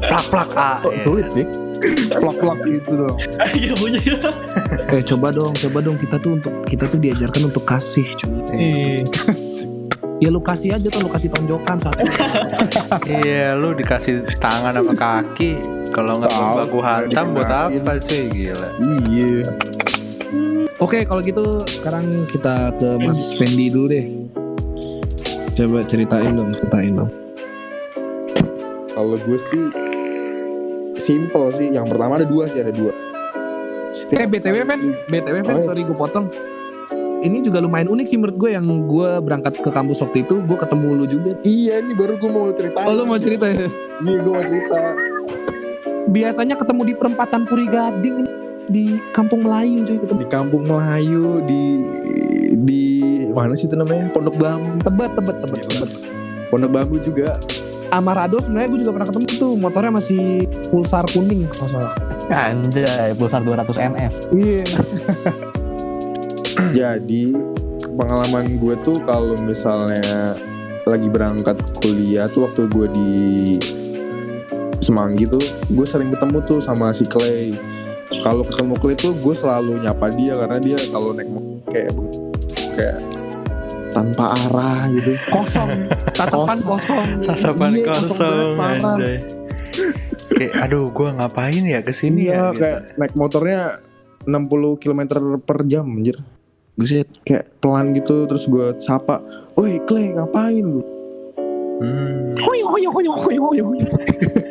plak 0.04 0.26
plak 0.30 0.50
A. 0.54 0.72
kok 0.82 0.92
Iya. 0.92 1.04
sulit 1.06 1.28
sih 1.32 1.46
plak-plak 2.10 2.60
gitu 2.66 2.92
dong 2.98 3.18
gitu 3.62 3.74
bunyi 3.78 4.02
Eh 4.88 5.04
coba 5.04 5.30
dong, 5.30 5.54
coba 5.54 5.80
dong 5.84 5.98
kita 6.00 6.18
tuh 6.18 6.40
untuk 6.40 6.54
kita 6.66 6.88
tuh 6.88 6.98
diajarkan 6.98 7.52
untuk 7.52 7.64
kasih, 7.68 8.08
cuy. 8.18 8.34
Eh, 8.56 8.98
Ya 10.18 10.34
lu 10.34 10.42
kasih 10.42 10.74
aja 10.74 10.88
tuh, 10.88 11.06
lu 11.06 11.10
kasih 11.10 11.30
tonjokan 11.30 11.78
satu. 11.78 12.02
Iya, 13.08 13.54
lu 13.54 13.72
dikasih 13.72 14.26
tangan 14.38 14.74
sama 14.74 14.94
kaki. 14.94 15.62
Kalau 15.90 16.18
nggak 16.18 16.34
Tahu, 16.34 16.54
baku 16.58 16.80
hantam 16.82 17.26
buat 17.32 17.46
dikenain. 17.46 17.82
apa 17.86 18.02
cuy? 18.02 18.22
Gila. 18.28 18.70
iya 19.08 19.42
Oke, 20.78 21.02
kalau 21.04 21.22
gitu 21.22 21.46
sekarang 21.68 22.06
kita 22.30 22.70
ke 22.76 22.90
Mas 23.02 23.34
Fendi 23.34 23.70
dulu 23.70 23.86
deh. 23.88 24.06
Coba 25.54 25.82
ceritain 25.84 26.34
dong, 26.34 26.54
ceritain 26.54 26.94
dong. 26.96 27.12
kalau 28.90 29.14
gue 29.16 29.38
sih 29.44 29.62
simple 30.98 31.54
sih 31.54 31.70
yang 31.70 31.86
pertama 31.86 32.18
ada 32.18 32.26
dua 32.26 32.50
sih 32.50 32.58
ada 32.58 32.74
dua 32.74 32.90
Eh 34.10 34.26
BTW 34.26 34.66
Fen, 34.66 34.82
BTW 35.06 35.36
Fen, 35.40 35.54
Oh, 35.56 35.62
iya. 35.62 35.66
sorry 35.66 35.82
gue 35.82 35.94
potong. 35.94 36.34
Ini 37.18 37.42
juga 37.42 37.58
lumayan 37.58 37.90
unik 37.90 38.06
sih 38.06 38.16
menurut 38.16 38.38
gue 38.38 38.50
yang 38.52 38.66
gue 38.86 39.10
berangkat 39.20 39.58
ke 39.58 39.68
kampus 39.68 40.00
waktu 40.00 40.22
itu, 40.22 40.38
gue 40.40 40.54
ketemu 40.56 40.88
lu 40.94 41.06
juga. 41.06 41.32
iya 41.42 41.82
ini 41.82 41.92
baru 41.92 42.14
gue 42.16 42.30
mau 42.30 42.46
ceritain 42.52 42.86
Oh 42.86 42.94
lu 42.94 43.04
mau 43.04 43.18
cerita 43.18 43.46
ya? 43.48 43.66
iya 44.00 44.18
gue 44.18 44.32
mau 44.32 44.44
cerita 44.44 44.78
Biasanya 46.08 46.56
ketemu 46.56 46.82
di 46.84 46.94
perempatan 46.94 47.42
Puri 47.44 47.66
Gading 47.66 48.18
di 48.68 48.86
Kampung 49.10 49.44
Melayu 49.44 49.82
cuy 49.82 49.98
ketemu. 49.98 50.20
di 50.20 50.28
kampung 50.28 50.64
Melayu 50.64 51.40
di 51.42 51.64
di 52.60 52.84
mana 53.30 53.56
sih 53.56 53.66
itu 53.66 53.74
namanya 53.74 54.12
Pondok 54.12 54.36
Bambu 54.36 54.76
Tebet, 54.82 55.12
tebet, 55.14 55.36
tebet, 55.42 55.62
tebet. 55.64 55.90
Pondok 56.48 56.72
Bambu 56.72 56.96
juga 56.98 57.40
Amarado 57.90 58.38
sebenarnya 58.38 58.68
gue 58.68 58.80
juga 58.84 58.92
pernah 58.94 59.08
ketemu 59.08 59.28
tuh 59.34 59.52
motornya 59.56 59.92
masih 59.96 60.44
pulsar 60.68 61.08
kuning 61.08 61.48
kalau 61.50 61.80
salah. 61.80 61.94
anjay 62.30 63.16
pulsar 63.16 63.40
200 63.42 63.64
ns 63.90 64.16
Iya. 64.30 64.64
Jadi 66.78 67.24
pengalaman 67.98 68.58
gue 68.58 68.76
tuh 68.82 68.98
kalau 69.06 69.38
misalnya 69.42 70.38
lagi 70.88 71.08
berangkat 71.12 71.58
kuliah 71.84 72.26
tuh 72.32 72.48
waktu 72.48 72.62
gue 72.72 72.88
di 72.96 73.12
Semanggi 74.78 75.28
tuh 75.28 75.42
gue 75.74 75.86
sering 75.90 76.14
ketemu 76.14 76.38
tuh 76.48 76.60
sama 76.64 76.94
si 76.96 77.04
Clay 77.04 77.58
kalau 78.24 78.46
ketemu 78.48 78.74
Clay 78.80 78.96
tuh 78.96 79.12
gue 79.20 79.36
selalu 79.36 79.84
nyapa 79.84 80.08
dia 80.16 80.34
karena 80.38 80.58
dia 80.64 80.78
kalau 80.94 81.12
naik 81.12 81.28
motor 81.28 81.60
kayak 81.68 81.94
kayak 82.78 83.00
tanpa 83.92 84.30
arah 84.46 84.88
gitu 84.94 85.18
Kosong, 85.34 85.90
tatapan 86.14 86.58
kosong. 86.62 87.08
Tatapan 87.26 87.70
Iya, 87.74 87.86
kosong 87.90 88.54
kosong. 88.54 89.00
Kayak 90.28 90.54
aduh 90.70 90.86
gua 90.94 91.10
ngapain 91.18 91.66
ya 91.66 91.82
ke 91.82 91.90
sini 91.90 92.30
iya 92.30 92.38
ya 92.38 92.46
gitu. 92.54 92.62
kayak 92.62 92.80
naik 93.00 93.14
motornya 93.18 93.82
60 94.28 94.82
km 94.82 95.02
per 95.42 95.66
jam 95.66 95.88
anjir 95.88 96.20
Buset. 96.78 97.10
kayak 97.26 97.58
pelan 97.58 97.92
gitu 97.92 98.30
terus 98.30 98.46
gue 98.46 98.78
sapa 98.78 99.18
woi 99.54 99.82
Clay 99.84 100.14
ngapain 100.14 100.62
lu 100.62 100.82
Hmm. 101.78 102.34
Hoyo 102.42 102.66
hoyo 102.74 102.90
hoyo 102.90 103.14
hoyo 103.14 103.42
hoyo. 103.70 103.86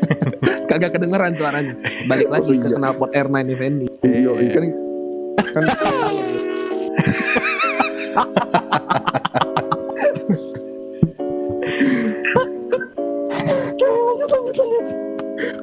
Kagak 0.71 0.95
kedengeran 0.95 1.35
suaranya. 1.35 1.75
Balik 2.07 2.31
lagi 2.31 2.55
Oh, 2.55 2.63
ke 2.63 2.69
iya. 2.71 2.79
knalpot 2.79 3.11
R9 3.11 3.37
Effendi. 3.51 3.87
iya 4.07 4.31
iya, 4.39 4.51
kan 4.55 4.65
kan 5.51 5.65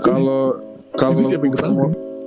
kalau 0.02 0.56
kalau 0.96 1.22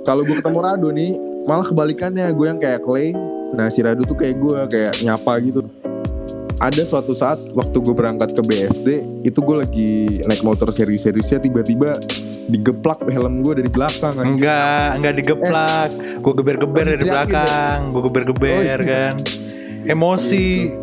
kalau 0.03 0.21
gue 0.23 0.35
ketemu 0.35 0.59
Rado 0.59 0.89
nih 0.91 1.11
malah 1.47 1.65
kebalikannya 1.65 2.25
gue 2.29 2.45
yang 2.45 2.59
kayak 2.59 2.83
Clay 2.83 3.11
nah 3.55 3.71
si 3.71 3.79
Rado 3.79 4.03
tuh 4.03 4.17
kayak 4.17 4.35
gue 4.39 4.59
kayak 4.67 4.93
nyapa 5.05 5.39
gitu 5.39 5.61
ada 6.57 6.81
suatu 6.81 7.13
saat 7.13 7.37
waktu 7.53 7.77
gue 7.85 7.93
berangkat 7.93 8.33
ke 8.33 8.41
BSD 8.41 8.87
itu 9.21 9.39
gue 9.45 9.55
lagi 9.61 9.89
naik 10.25 10.41
motor 10.41 10.73
serius-seriusnya 10.73 11.37
tiba-tiba 11.37 11.93
digeplak 12.47 13.03
helm 13.11 13.43
gue 13.43 13.59
dari 13.59 13.69
belakang. 13.69 14.15
Enggak, 14.17 14.97
enggak 14.97 15.13
digeplak. 15.19 15.89
Gue 16.23 16.33
geber-geber 16.33 16.85
dari 16.87 17.03
diteriakin 17.03 17.27
belakang. 17.35 17.79
Gue 17.91 18.01
geber-geber 18.09 18.55
Oh, 18.57 18.63
iya. 18.63 18.77
kan. 18.79 19.13
Emosi. 19.85 20.73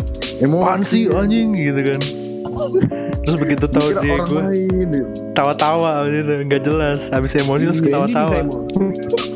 emosi 0.45 0.83
sih 0.85 1.03
anjing 1.11 1.57
gitu 1.57 1.81
kan. 1.95 2.01
Terus 3.25 3.37
begitu 3.41 3.65
tahu 3.67 3.89
dia 3.99 4.19
gue 4.21 4.43
gitu. 4.53 4.99
tawa-tawa 5.33 6.07
gitu, 6.07 6.33
nggak 6.45 6.63
jelas. 6.63 7.09
Habis 7.11 7.35
emosi 7.41 7.63
terus 7.67 7.81
Fendi 7.81 7.91
bisa 7.91 8.15
ketawa-tawa. 8.15 9.34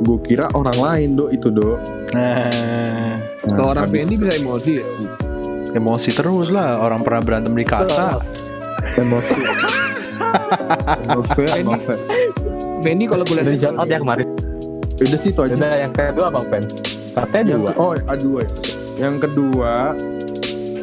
Gue 0.00 0.18
kira 0.20 0.48
orang 0.52 0.76
lain 0.76 1.08
do 1.12 1.28
itu 1.28 1.48
do 1.48 1.76
Nah, 2.10 3.20
Kalau 3.46 3.70
orang 3.70 3.86
Fendi 3.86 4.14
bisa 4.14 4.32
emosi 4.34 4.72
ya. 4.74 4.86
emosi 5.72 6.10
terus 6.10 6.48
lah. 6.48 6.76
Orang 6.78 7.00
pernah 7.00 7.20
berantem 7.20 7.52
di 7.52 7.62
kasa. 7.62 8.18
emosi. 8.96 9.38
Emosi 11.04 11.42
emosi. 11.54 11.94
Fendi 12.80 13.04
kalau 13.06 13.22
gue 13.22 13.36
di 13.36 13.44
lihat 13.46 13.60
shout 13.60 13.76
out 13.76 13.86
ya 13.86 13.98
kemarin. 13.98 14.26
Udah 14.98 15.18
sih 15.18 15.30
itu 15.30 15.40
aja. 15.40 15.52
Udah 15.52 15.72
yang 15.78 15.92
kedua 15.92 16.26
bang 16.30 16.46
Pen? 16.48 16.64
Katanya 17.10 17.54
dua. 17.56 17.68
ke- 17.68 17.78
oh 17.78 17.92
ah, 17.94 18.16
dua 18.16 18.40
ya. 18.40 18.50
Yang 18.98 19.14
kedua 19.22 19.72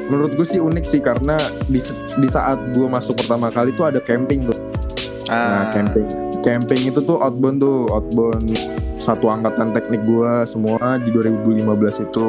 menurut 0.07 0.31
gue 0.33 0.47
sih 0.47 0.59
unik 0.59 0.85
sih 0.85 1.01
karena 1.03 1.35
di, 1.65 1.83
di 2.15 2.27
saat 2.27 2.55
gue 2.71 2.87
masuk 2.87 3.17
pertama 3.17 3.49
kali 3.49 3.73
tuh 3.73 3.91
ada 3.91 3.99
camping 3.99 4.47
tuh 4.47 4.55
nah 5.27 5.67
Ah, 5.67 5.75
camping. 5.75 6.07
Camping 6.39 6.81
itu 6.87 7.03
tuh 7.03 7.19
outbound 7.19 7.59
tuh 7.59 7.91
outbound 7.91 8.55
satu 9.07 9.31
angkatan 9.31 9.71
teknik 9.71 10.03
gue 10.03 10.31
semua 10.43 10.99
di 10.99 11.07
2015 11.15 12.11
itu 12.11 12.27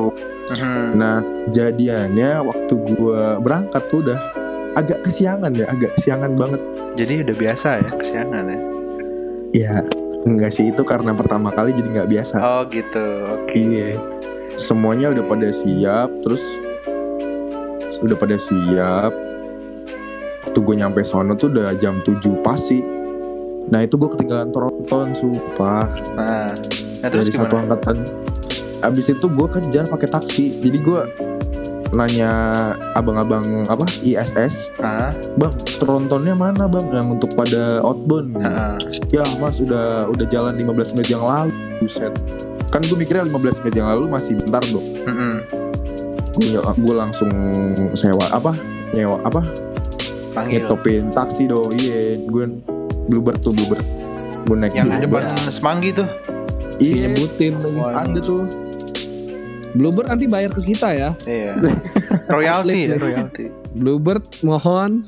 mhm. 0.54 0.94
nah 0.94 1.18
jadiannya 1.50 2.38
waktu 2.46 2.74
gue 2.78 3.22
berangkat 3.42 3.82
tuh 3.90 4.06
udah 4.06 4.18
agak 4.78 5.02
kesiangan 5.02 5.50
ya 5.58 5.66
agak 5.66 5.90
kesiangan 5.98 6.38
banget 6.38 6.62
Jadi 6.94 7.26
udah 7.26 7.36
biasa 7.38 7.68
ya 7.82 7.90
kesiangan 7.94 8.44
ya. 8.46 8.58
ya 9.54 9.74
enggak 10.26 10.50
sih 10.50 10.70
itu 10.70 10.82
karena 10.82 11.14
pertama 11.14 11.54
kali 11.54 11.70
jadi 11.74 11.88
nggak 11.98 12.10
biasa 12.10 12.36
Oh 12.38 12.62
gitu. 12.70 13.06
Oke. 13.38 13.54
Iya. 13.54 13.98
Semuanya 14.58 15.14
udah 15.14 15.24
pada 15.30 15.48
siap, 15.54 16.10
terus 16.26 16.42
udah 18.02 18.18
pada 18.18 18.34
siap. 18.34 19.12
Waktu 20.46 20.58
gue 20.58 20.74
nyampe 20.74 21.00
sono 21.06 21.38
tuh 21.38 21.54
udah 21.54 21.78
jam 21.78 22.02
7 22.02 22.18
pasti. 22.42 22.82
Nah 23.68 23.84
itu 23.84 23.94
gue 24.00 24.08
ketinggalan 24.16 24.48
tronton 24.50 25.12
sumpah. 25.12 25.86
Nah, 26.16 26.48
nah 27.04 27.08
dari 27.08 27.28
satu 27.28 27.46
gimana? 27.48 27.76
angkatan. 27.76 27.98
abis 28.78 29.10
itu 29.10 29.26
gue 29.26 29.48
kejar 29.58 29.90
pakai 29.90 30.08
taksi. 30.08 30.44
Jadi 30.62 30.78
gue 30.78 31.00
nanya 31.88 32.30
abang-abang 32.92 33.64
apa 33.64 33.88
ISS 34.04 34.68
Ah, 34.76 35.16
bang 35.40 35.54
trontonnya 35.80 36.36
mana 36.36 36.68
bang? 36.68 36.86
Yang 36.94 37.08
untuk 37.18 37.30
pada 37.34 37.82
outbound. 37.82 38.38
Ah, 38.38 38.78
ya 39.10 39.24
mas 39.42 39.58
udah 39.58 40.06
udah 40.06 40.26
jalan 40.30 40.54
15 40.62 40.94
menit 40.94 41.10
yang 41.10 41.26
lalu. 41.26 41.50
Buset. 41.82 42.14
Kan 42.70 42.86
gue 42.86 42.94
mikirnya 42.94 43.26
15 43.26 43.64
menit 43.64 43.74
yang 43.74 43.88
lalu 43.90 44.04
masih 44.06 44.38
bentar 44.38 44.62
dong 44.70 44.86
gue 46.38 46.54
gue 46.54 46.94
langsung 46.94 47.30
sewa 47.98 48.30
apa 48.30 48.54
nyewa 48.94 49.18
apa? 49.26 49.42
Panggil. 50.28 50.62
ngetopin 50.62 51.10
taksi 51.10 51.50
dong 51.50 51.72
iya 51.74 52.14
gue 52.20 52.44
bluebird 53.08 53.40
tuh 53.40 53.52
bluebird 53.52 53.84
gue 54.40 54.56
naik 54.56 54.72
Yang 54.72 54.86
di 54.86 54.92
Bluebird. 55.02 55.24
depan 55.26 55.50
Semanggi 55.50 55.88
tuh. 55.92 56.08
iya 56.78 56.94
nyebutin 57.04 57.52
lagi. 57.58 57.80
Ada 58.06 58.20
tuh 58.22 58.42
Bluebird 59.68 60.08
nanti 60.08 60.24
bayar 60.24 60.48
ke 60.48 60.64
kita 60.64 60.88
ya. 60.90 61.10
Iya. 61.22 61.52
royalty 62.32 62.88
ya, 62.88 62.96
royalty. 62.96 63.52
Bluebird 63.74 64.24
mohon 64.40 65.04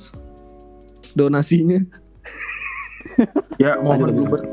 donasinya. 1.14 1.80
ya 3.57 3.76
mohon 3.78 4.05
Lanjut, 4.05 4.14
bluebird 4.14 4.44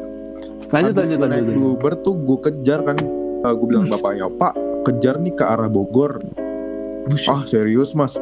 Lanjut 0.68 0.94
lanjut 0.96 1.18
lanjut. 1.22 1.54
bluebird 1.54 1.98
tuh 2.02 2.16
gue 2.18 2.38
kejar 2.42 2.84
kan 2.84 2.98
gue 3.40 3.68
bilang 3.68 3.88
bapaknya 3.88 4.28
pak 4.30 4.52
kejar 4.84 5.16
nih 5.16 5.32
ke 5.32 5.40
arah 5.40 5.68
Bogor 5.68 6.20
ah 7.28 7.42
serius 7.44 7.92
mas 7.92 8.20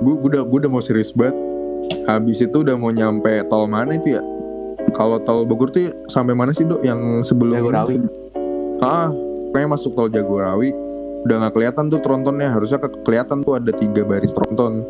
gue 0.00 0.14
udah 0.18 0.40
gue 0.42 0.58
udah 0.58 0.70
mau 0.70 0.80
serius 0.80 1.12
banget 1.12 1.36
habis 2.06 2.40
itu 2.40 2.56
udah 2.58 2.72
mau 2.72 2.88
nyampe 2.88 3.44
tol 3.46 3.68
mana 3.68 3.92
itu 3.92 4.16
ya 4.16 4.22
kalau 4.92 5.18
tol 5.18 5.42
Bogor 5.42 5.68
tuh 5.68 5.90
sampai 6.06 6.32
mana 6.32 6.50
sih 6.50 6.62
dok? 6.62 6.80
Yang 6.80 7.00
sebelum 7.26 7.52
Jagorawi. 7.54 7.96
ah 8.78 9.08
kayak 9.50 9.68
masuk 9.68 9.92
tol 9.92 10.06
Jagorawi. 10.06 10.70
Udah 11.22 11.36
nggak 11.38 11.52
kelihatan 11.52 11.86
tuh 11.86 11.98
trontonnya. 11.98 12.50
Harusnya 12.50 12.78
ke- 12.78 13.02
kelihatan 13.02 13.40
tuh 13.40 13.54
ada 13.54 13.70
tiga 13.70 14.02
baris 14.02 14.30
tronton. 14.30 14.82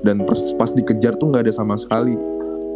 Dan 0.00 0.22
pas, 0.22 0.38
pas 0.54 0.70
dikejar 0.70 1.14
tuh 1.14 1.28
nggak 1.28 1.44
ada 1.44 1.52
sama 1.52 1.74
sekali. 1.74 2.14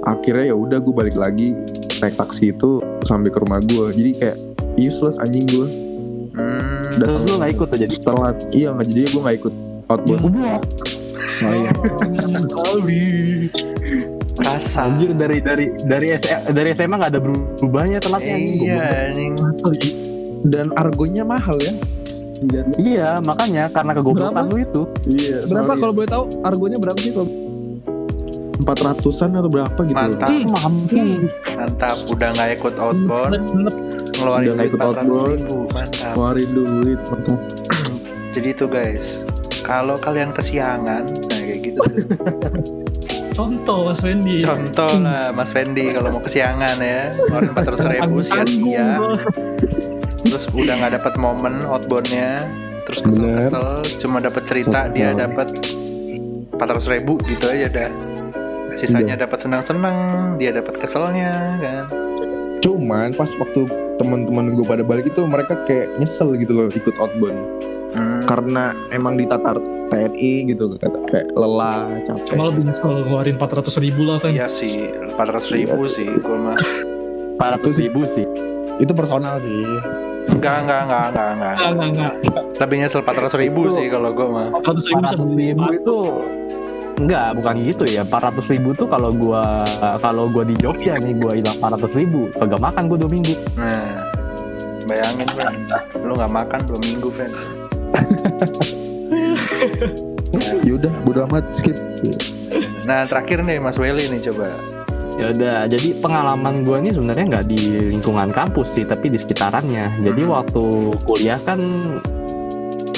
Akhirnya 0.04 0.50
ya 0.50 0.56
udah 0.56 0.78
gue 0.78 0.92
balik 0.92 1.14
lagi 1.14 1.56
naik 1.96 2.14
taksi 2.14 2.50
itu 2.50 2.78
sampai 3.00 3.30
ke 3.30 3.38
rumah 3.38 3.56
gue 3.58 3.88
jadi 3.90 4.10
kayak 4.14 4.36
useless 4.76 5.16
anjing 5.16 5.46
gue 5.46 5.64
Hmm. 6.34 6.98
Dan- 6.98 7.14
Terus 7.14 7.24
lu 7.24 7.38
gak 7.38 7.52
ikut 7.52 7.66
tuh 7.70 7.78
jadi. 7.78 7.92
setelah 7.94 8.34
iya 8.50 8.68
nggak 8.68 8.86
jadi 8.90 9.00
gue 9.06 9.22
nggak 9.22 9.36
ikut. 9.38 9.54
Outbound 9.86 10.22
Oh 11.40 11.54
iya. 11.54 11.70
Kasar. 14.34 14.90
Anjir 14.90 15.14
dari 15.14 15.38
dari 15.38 15.66
dari 15.86 16.06
SMA, 16.18 16.50
dari 16.50 16.70
SMA 16.74 16.96
gak 16.98 17.10
ada 17.14 17.20
berubahnya 17.22 17.98
telatnya 18.02 18.34
anjing. 18.34 18.60
Iya, 18.66 18.82
anjing. 19.10 19.32
Dan 20.44 20.66
argonya 20.76 21.24
mahal 21.24 21.56
ya 21.56 21.72
Iya, 22.76 23.22
makanya 23.24 23.72
karena 23.72 23.92
kegoblokan 23.96 24.44
lu 24.52 24.56
itu. 24.60 24.82
iya 25.08 25.40
Berapa 25.48 25.72
kalau 25.80 25.92
boleh 25.96 26.08
tahu 26.10 26.24
argonya 26.44 26.76
berapa 26.76 26.98
sih? 27.00 27.14
Kalau 27.14 27.28
empat 28.54 28.78
ratusan 28.86 29.34
atau 29.34 29.50
berapa 29.50 29.80
gitu 29.82 29.96
Mantap. 29.98 30.28
Ih, 30.30 30.44
mampus. 30.46 31.30
Mantap, 31.56 31.96
udah 32.06 32.28
nggak 32.32 32.50
ikut 32.60 32.74
outbound, 32.78 33.32
ngeluarin 34.14 34.46
Udah 34.46 34.54
nggak 34.54 34.54
duit 34.54 34.68
ikut 34.68 34.80
400 34.80 34.84
outbound. 34.84 35.40
Mantap. 35.74 36.12
keluarin 36.14 36.48
duit 36.54 37.00
mantap 37.10 37.40
Jadi 38.34 38.48
itu 38.50 38.64
guys, 38.66 39.06
kalau 39.62 39.94
kalian 39.98 40.30
kesiangan, 40.34 41.02
nah 41.06 41.38
kayak 41.40 41.58
gitu. 41.70 41.80
Contoh 43.34 43.90
Mas 43.90 43.98
Wendy. 43.98 44.38
Contoh 44.40 44.90
lah 45.02 45.34
Mas 45.34 45.50
Fendi 45.50 45.90
kalau 45.90 46.14
mau 46.14 46.22
kesiangan 46.22 46.78
ya, 46.78 47.10
ngeluarin 47.10 47.50
400 47.50 47.94
ribu 47.98 48.16
sia-sia. 48.22 48.88
Terus 50.22 50.44
udah 50.54 50.74
nggak 50.78 51.02
dapat 51.02 51.12
momen 51.18 51.58
outboundnya, 51.66 52.46
terus 52.86 53.02
Bener. 53.02 53.42
kesel-kesel, 53.50 53.66
cuma 54.06 54.22
dapat 54.22 54.42
cerita 54.46 54.86
dia 54.88 55.10
Betul. 55.12 55.22
dapat 55.26 55.48
400 56.54 56.94
ribu 56.94 57.12
gitu 57.26 57.44
aja 57.50 57.66
dah. 57.68 57.90
Sisanya 58.74 59.14
dapat 59.18 59.38
senang-senang, 59.42 60.34
dia 60.38 60.50
dapat 60.54 60.78
keselnya 60.78 61.58
kan. 61.58 61.84
cuman 62.64 63.12
pas 63.12 63.28
waktu 63.36 63.68
teman-teman 64.00 64.56
gue 64.56 64.64
pada 64.64 64.80
balik 64.80 65.12
itu 65.12 65.20
mereka 65.28 65.52
kayak 65.68 66.00
nyesel 66.00 66.32
gitu 66.32 66.56
loh 66.56 66.72
ikut 66.72 66.96
outbound 66.96 67.36
Hmm. 67.94 68.26
karena 68.26 68.74
emang 68.90 69.14
ditatar 69.14 69.54
TNI 69.86 70.50
gitu 70.50 70.74
kata 70.74 70.98
kayak 71.06 71.26
lelah 71.38 71.86
capek 72.02 72.34
Malah 72.34 72.50
lebih 72.50 72.62
nyesel 72.66 72.90
ngeluarin 73.06 73.36
400 73.38 73.84
ribu 73.84 74.00
lah 74.02 74.16
Fen. 74.18 74.34
Iya 74.34 74.48
sih, 74.50 74.90
400 75.14 75.54
ribu 75.54 75.86
sih, 75.86 76.08
gue 76.08 76.36
mah. 76.36 76.58
400 77.38 77.82
ribu 77.84 78.02
sih. 78.08 78.26
itu 78.74 78.90
personal 78.90 79.38
sih 79.38 79.54
Enggak, 80.24 80.66
enggak, 80.66 80.80
enggak, 80.88 81.04
enggak, 81.12 81.28
enggak. 81.30 81.54
Enggak, 81.54 81.70
enggak, 81.70 82.12
enggak. 82.26 82.44
Lebih 82.58 82.76
nyesel 82.82 83.00
400 83.04 83.42
ribu 83.44 83.62
sih 83.70 83.86
kalau 83.86 84.10
gue 84.10 84.26
mah. 84.26 84.46
400 84.58 84.88
ribu 84.90 85.00
bisa 85.04 85.14
400 85.14 85.30
beli 85.30 85.44
ribu 85.52 85.64
itu 85.70 85.98
enggak 86.94 87.26
bukan 87.34 87.54
gitu 87.66 87.84
ya 87.86 88.02
400 88.02 88.52
ribu 88.54 88.70
tuh 88.72 88.86
kalau 88.86 89.10
gua 89.10 89.42
kalau 89.98 90.30
gua 90.30 90.46
di 90.46 90.54
Jogja 90.54 90.94
nih 90.96 91.18
gua 91.18 91.34
hilang 91.34 91.58
400 91.58 91.90
ribu 91.98 92.30
kagak 92.38 92.62
makan 92.62 92.82
gua 92.86 92.98
dua 93.02 93.10
minggu 93.10 93.34
Nah, 93.58 93.98
bayangin 94.86 95.26
Fen, 95.34 95.54
lu 96.06 96.14
nggak 96.14 96.32
makan 96.32 96.60
dua 96.70 96.78
minggu 96.86 97.08
Fen. 97.10 97.30
Yaudah 100.64 100.92
bodo 101.02 101.24
amat 101.28 101.44
skip 101.52 101.76
Nah 102.84 103.08
terakhir 103.08 103.40
nih 103.40 103.58
Mas 103.58 103.76
Welly 103.76 104.08
nih 104.08 104.30
coba. 104.30 104.46
ya 105.14 105.30
udah 105.30 105.70
jadi 105.70 105.94
pengalaman 106.02 106.66
gua 106.66 106.82
nih 106.82 106.90
sebenarnya 106.90 107.24
nggak 107.30 107.46
di 107.46 107.60
lingkungan 107.86 108.34
kampus 108.34 108.74
sih 108.74 108.82
tapi 108.82 109.08
di 109.08 109.16
sekitarannya 109.16 110.02
jadi 110.02 110.26
Hmm. 110.26 110.34
waktu 110.34 110.62
kuliah 111.06 111.38
kan 111.38 111.62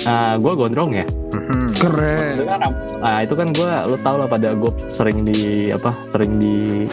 uh, 0.03 0.34
gue 0.34 0.53
gondrong 0.57 0.97
ya 0.97 1.05
Mhm. 1.37 1.76
keren. 1.76 2.32
Itu 2.32 2.45
kan, 2.49 2.61
nah 2.97 3.18
itu 3.20 3.34
kan 3.37 3.49
gue 3.53 3.70
lo 3.84 3.97
tau 4.01 4.16
lah 4.16 4.24
pada 4.26 4.57
gue 4.57 4.72
sering 4.89 5.28
di 5.28 5.68
apa 5.68 5.93
sering 6.09 6.41
di 6.41 6.89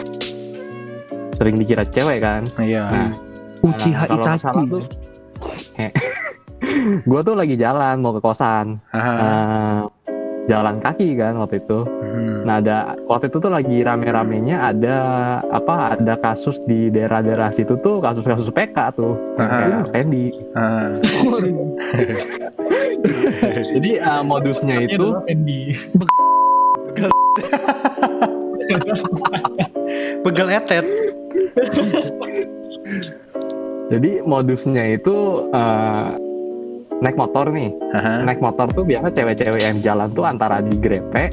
sering 1.32 1.56
dikira 1.56 1.88
cewek 1.88 2.20
kan 2.20 2.44
Iya. 2.60 2.84
nah 2.84 3.08
Uchiha 3.64 4.04
nah, 4.04 4.36
Itachi. 4.36 4.60
tuh 4.68 4.84
gue 7.00 7.20
tuh 7.22 7.34
lagi 7.34 7.54
jalan 7.54 7.98
mau 7.98 8.12
ke 8.12 8.20
kosan. 8.20 8.76
Eh, 8.92 9.80
jalan 10.44 10.76
kaki 10.76 11.14
kan 11.14 11.36
waktu 11.36 11.58
itu 11.58 11.88
Mhm. 11.88 12.44
nah 12.44 12.60
ada 12.60 12.94
waktu 13.02 13.26
itu 13.26 13.36
tuh 13.40 13.48
lagi 13.48 13.80
rame-ramenya 13.80 14.56
ada 14.62 14.96
apa 15.48 15.96
ada 15.96 16.14
kasus 16.16 16.60
di 16.62 16.88
daerah-daerah 16.88 17.50
situ 17.50 17.74
tuh 17.80 17.98
kasus-kasus 17.98 18.50
PK 18.50 18.92
tuh 18.92 19.16
Fendi 19.88 20.30
jadi 23.72 23.90
eh, 23.98 24.22
modusnya 24.22 24.76
Itu 24.80 24.92
itu 24.92 25.06
Wendy. 25.24 25.62
Begel 30.20 30.48
etet. 30.50 30.84
jadi 33.88 34.10
modusnya 34.22 34.84
itu 34.92 35.16
eh, 35.48 36.08
naik 37.02 37.16
motor 37.18 37.50
nih 37.50 37.70
Aha. 37.94 38.22
naik 38.22 38.38
motor 38.38 38.70
tuh 38.70 38.84
biasa 38.86 39.10
cewek-cewek 39.10 39.62
yang 39.62 39.78
jalan 39.82 40.08
tuh 40.14 40.24
antara 40.26 40.62
digrepe 40.62 41.30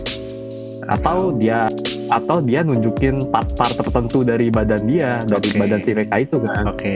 atau 0.90 1.36
dia 1.38 1.70
atau 2.12 2.44
dia 2.44 2.66
nunjukin 2.66 3.22
part-part 3.32 3.72
tertentu 3.78 4.26
dari 4.26 4.52
badan 4.52 4.84
dia 4.84 5.22
dari 5.24 5.50
Oke. 5.54 5.60
badan 5.62 5.80
si 5.86 5.90
mereka 5.94 6.16
itu 6.20 6.38
kan 6.42 6.64
Oke. 6.74 6.96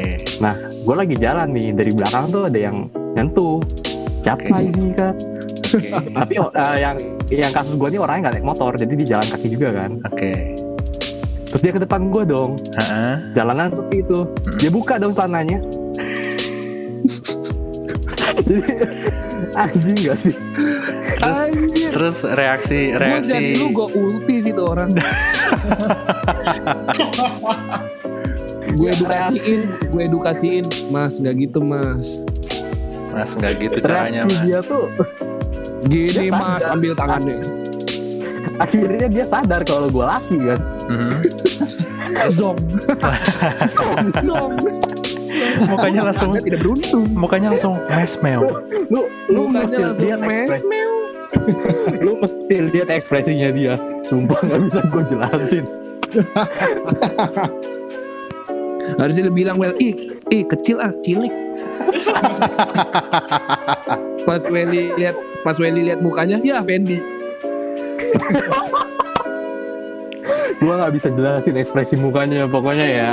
gue 0.60 0.96
lagi 0.96 1.16
jalan 1.16 1.48
nih 1.54 1.72
dari 1.72 1.92
belakang 1.94 2.26
tuh 2.34 2.44
ada 2.50 2.60
yang 2.60 2.78
nyentuh 3.16 3.62
siapa 4.26 4.44
Oke. 4.50 4.66
ini 4.66 4.86
kan 4.92 5.14
Oke. 5.72 5.90
tapi 6.20 6.34
eh, 6.42 6.78
yang 6.82 6.96
yang 7.32 7.52
kasus 7.54 7.78
gue 7.78 7.90
nih 7.94 8.02
orangnya 8.02 8.22
nggak 8.28 8.34
naik 8.42 8.48
motor 8.48 8.72
jadi 8.76 8.94
di 8.98 9.06
jalan 9.06 9.28
kaki 9.30 9.48
juga 9.54 9.70
kan 9.72 9.92
Oke. 10.10 10.32
terus 11.48 11.62
dia 11.62 11.72
ke 11.72 11.82
depan 11.86 12.12
gue 12.12 12.24
dong 12.28 12.52
Aha. 12.82 13.32
jalanan 13.38 13.72
sepi 13.72 14.04
itu 14.04 14.20
dia 14.60 14.72
buka 14.74 15.00
dong 15.00 15.14
celananya 15.16 15.62
anjing 19.62 19.98
gak 20.02 20.18
sih 20.20 20.36
Terus 21.16 21.36
Anjir. 21.42 21.90
terus 21.92 22.18
reaksi 22.28 22.80
Gue 22.88 23.00
reaksi 23.00 23.32
jadi 23.32 23.54
lu 23.56 23.68
gue 23.72 23.88
ulti 23.94 24.36
sih 24.40 24.52
tuh 24.52 24.66
orang. 24.68 24.90
gue 28.76 28.90
edukasiin, 28.92 29.62
gue 29.86 30.02
edukasiin, 30.04 30.64
Mas 30.90 31.16
nggak 31.16 31.36
gitu 31.40 31.60
Mas. 31.62 32.20
Mas 33.10 33.32
nggak 33.34 33.54
gitu 33.62 33.78
caranya 33.80 34.22
reaksi 34.22 34.34
Mas. 34.34 34.44
dia 34.44 34.60
tuh 34.62 34.86
Gini 35.86 36.12
Dia 36.12 36.34
Mas, 36.34 36.60
sadar. 36.60 36.74
ambil 36.74 36.92
tangannya. 36.94 37.38
akhirnya 38.56 39.08
dia 39.10 39.24
sadar 39.24 39.62
kalau 39.64 39.88
gue 39.88 40.06
laki 40.06 40.38
kan 40.42 40.60
Mhm. 40.86 41.18
Zong. 42.38 42.56
Zong. 44.22 44.54
Mukanya 45.72 46.02
langsung 46.12 46.30
Anda 46.34 46.42
tidak 46.44 46.60
beruntung. 46.64 47.06
mukanya 47.14 47.48
langsung 47.54 47.76
mes 47.90 48.14
meow. 48.22 48.44
lu 48.92 49.02
lu 49.32 49.42
Mukanya 49.52 49.78
langsung 49.92 50.06
lihat 50.06 50.20
mes. 50.22 50.50
ekspresi 50.50 50.84
lu 52.06 52.12
mesti 52.24 52.56
lihat 52.72 52.88
ekspresinya 52.90 53.50
dia 53.52 53.74
sumpah 54.08 54.40
nggak 54.40 54.60
bisa 54.70 54.80
gue 54.88 55.04
jelasin 55.12 55.66
Harusnya 58.96 59.28
dia 59.28 59.34
bilang 59.34 59.58
well, 59.58 59.74
ih, 59.82 60.14
ih 60.30 60.46
kecil 60.46 60.78
ah, 60.78 60.94
cilik. 61.02 61.34
Pas 64.30 64.42
Welly 64.46 64.94
lihat 64.96 65.18
pas 65.42 65.58
Welly 65.58 65.90
lihat 65.90 66.00
mukanya, 66.06 66.38
ya 66.46 66.62
Fendi. 66.62 67.02
Gua 70.62 70.74
nggak 70.80 70.94
bisa 70.96 71.08
jelasin 71.12 71.58
ekspresi 71.60 71.96
mukanya, 72.00 72.48
pokoknya 72.48 72.86
ya 72.88 73.10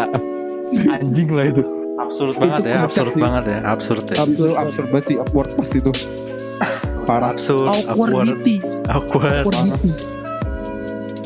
anjing 0.93 1.33
lah 1.33 1.51
itu. 1.51 1.82
Absurd 2.03 2.35
banget 2.37 2.63
ya, 2.67 2.77
absurd 2.83 3.11
sih. 3.13 3.23
banget 3.23 3.45
ya, 3.47 3.59
absurd 3.65 4.05
ya. 4.05 4.17
Absurd, 4.19 4.55
absurd 4.57 4.87
banget 4.91 5.05
sih, 5.07 5.17
upward 5.19 5.51
pasti 5.55 5.79
tuh. 5.79 5.95
Parah. 7.03 7.31
Absurd, 7.31 7.67
awkward, 7.67 8.13
Awkwardity. 8.15 8.57
awkward. 8.87 9.43
Awkwardity. 9.43 9.91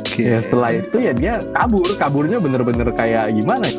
Oke. 0.07 0.23
Ya 0.25 0.39
setelah 0.41 0.71
itu 0.73 0.97
ya 0.97 1.13
dia 1.13 1.35
kabur, 1.53 1.85
kaburnya 1.97 2.41
bener-bener 2.41 2.89
kayak 2.93 3.33
gimana? 3.33 3.67
ya? 3.69 3.77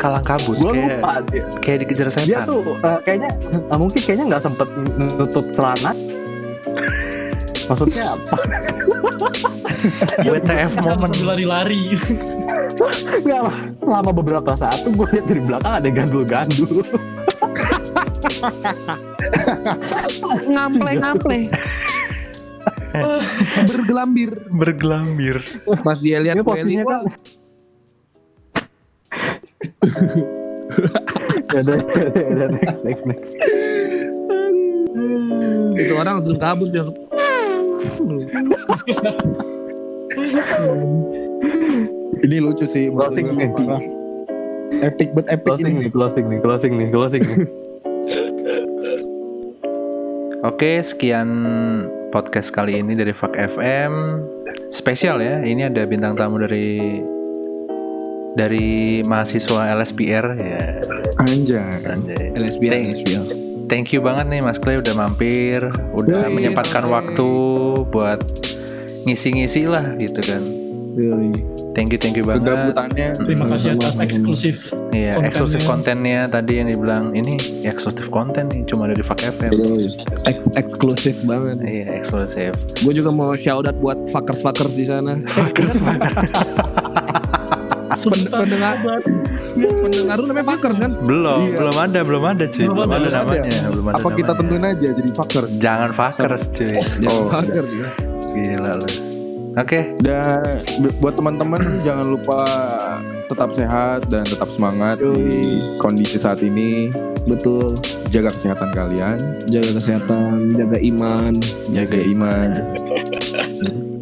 kalang 0.00 0.26
kabut 0.26 0.58
Gue 0.58 0.74
kayak 0.74 0.98
lupa 0.98 1.10
dia, 1.30 1.44
kayak 1.62 1.78
dikejar 1.86 2.08
dia 2.10 2.42
setan. 2.42 2.46
tuh 2.50 2.74
eh, 2.74 2.98
kayaknya 3.06 3.30
eh, 3.54 3.78
mungkin 3.78 4.00
kayaknya 4.02 4.24
nggak 4.34 4.42
sempet 4.42 4.68
nutup 4.98 5.46
celana. 5.54 5.92
Maksudnya 7.70 8.04
apa? 8.18 8.36
WTF 10.22 10.72
momen. 10.82 11.10
Sambil 11.10 11.26
lari-lari. 11.34 11.98
Nggak. 13.22 13.42
Lama 13.82 14.10
beberapa 14.14 14.54
saat 14.54 14.82
tuh 14.86 14.92
gue 14.94 15.06
lihat 15.12 15.26
dari 15.26 15.40
belakang 15.42 15.74
ada 15.82 15.88
gandul-gandul. 15.90 16.82
Ngample 20.46 20.92
ngample. 21.02 21.38
Bergelambir. 23.70 24.30
Bergelambir. 24.52 25.36
Pas 25.82 25.98
dia 25.98 26.20
lihat 26.20 26.36
Welly, 26.40 26.46
posisinya 26.46 26.84
kan. 26.86 27.02
ya 31.52 31.60
udah, 31.60 31.76
ya 31.76 32.24
ya 32.32 32.46
next, 32.48 32.80
next, 32.80 33.04
next. 33.04 33.28
itu 35.76 35.92
orang 35.96 36.20
langsung 36.20 36.40
kabur 36.40 36.68
dia 36.72 36.80
langsung. 36.84 36.96
Ini 42.24 42.36
lucu 42.38 42.64
sih. 42.70 42.86
Closing 42.92 43.26
nih. 43.34 43.48
Parah. 43.50 43.82
Epic 44.82 45.12
but 45.12 45.28
epic 45.28 45.52
Closing 45.52 45.76
ini. 45.76 45.84
nih, 45.84 45.90
closing 45.92 46.24
nih, 46.26 46.40
closing 46.40 46.72
nih, 46.80 46.88
closing 46.90 47.22
nih. 47.22 47.44
Oke, 50.48 50.82
sekian 50.82 51.28
podcast 52.10 52.50
kali 52.50 52.74
ini 52.80 52.98
dari 52.98 53.12
Fuck 53.14 53.36
FM. 53.38 53.92
Spesial 54.74 55.22
ya, 55.22 55.38
ini 55.44 55.62
ada 55.68 55.86
bintang 55.86 56.18
tamu 56.18 56.40
dari 56.42 56.98
dari 58.34 58.98
mahasiswa 59.06 59.70
LSPR 59.76 60.26
ya. 60.40 60.80
Anjay. 61.20 61.78
Anjay. 61.86 62.32
LSB 62.34 62.62
Thank, 62.72 62.88
thank 63.68 63.92
you 63.92 64.00
banget 64.02 64.26
nih 64.32 64.40
Mas 64.42 64.56
Clay 64.58 64.80
udah 64.80 64.94
mampir, 64.96 65.60
udah 65.94 66.26
menyempatkan 66.32 66.88
waktu 66.88 67.28
buat 67.92 68.24
ngisi-ngisi 69.02 69.64
lah 69.64 69.96
gitu 69.96 70.20
kan. 70.20 70.42
Thank 71.72 71.88
you, 71.88 71.96
thank 71.96 72.12
you 72.14 72.22
banget. 72.22 72.44
Kegabutannya. 72.44 73.08
Terima 73.16 73.46
kasih 73.48 73.72
atas 73.72 73.96
Hmm. 73.96 74.04
eksklusif. 74.04 74.56
Iya, 74.92 75.16
kontennya. 75.16 75.24
eksklusif 75.24 75.60
kontennya 75.64 76.20
tadi 76.28 76.52
yang 76.54 76.68
dibilang 76.68 77.04
ini 77.12 77.32
eksklusif 77.64 78.06
konten 78.06 78.44
nih 78.46 78.68
cuma 78.68 78.84
ada 78.84 78.92
di 78.92 79.00
Fuck 79.00 79.24
FM. 79.24 79.56
Eks- 80.22 80.52
eksklusif 80.52 81.24
banget. 81.24 81.64
Iya, 81.64 81.96
eksklusif. 81.96 82.52
Gue 82.78 82.92
juga 82.92 83.08
mau 83.08 83.32
shout 83.34 83.64
out 83.64 83.76
buat 83.78 84.04
fuckers-fuckers 84.06 84.74
di 84.74 84.84
sana. 84.84 85.16
Pen- 87.92 88.24
pendengar 88.26 88.80
pendengar 89.52 90.16
lu 90.16 90.24
namanya 90.26 90.46
fuckers 90.46 90.76
kan? 90.76 90.92
Belum, 91.02 91.44
Iya. 91.44 91.56
belum 91.56 91.76
ada, 91.78 92.00
belum 92.02 92.22
ada 92.26 92.44
cuy. 92.46 92.64
Belum 92.64 92.72
Belum, 92.74 92.88
ada, 92.90 92.96
ada, 92.96 93.04
belum 93.04 93.12
ada. 93.12 93.20
namanya, 93.20 93.68
belum 93.68 93.86
ada 93.86 93.94
Apa 93.94 94.08
kita 94.10 94.32
namanya. 94.32 94.40
tentuin 94.40 94.64
aja 94.64 94.88
jadi 94.92 95.10
fuckers? 95.12 95.50
Jangan 95.56 95.90
fuckers 95.92 96.42
cuy. 96.50 96.72
Oh, 97.06 97.28
fuckers 97.28 97.68
ya. 97.70 97.88
Gila 98.32 98.72
lu. 98.74 98.88
Oke, 99.52 99.92
Dan 100.00 100.40
bu- 100.80 100.96
buat 100.98 101.12
teman-teman 101.12 101.60
jangan 101.86 102.08
lupa 102.08 102.40
tetap 103.28 103.52
sehat 103.52 104.08
dan 104.08 104.24
tetap 104.24 104.48
semangat 104.48 104.96
di 104.98 105.60
kondisi 105.76 106.16
saat 106.16 106.40
ini. 106.40 106.88
Betul. 107.22 107.76
Jaga 108.08 108.32
kesehatan 108.32 108.72
kalian, 108.72 109.16
Jaga 109.46 109.76
kesehatan, 109.76 110.56
jaga 110.56 110.78
iman. 110.80 111.32
jaga 111.68 111.98
iman. 112.02 112.48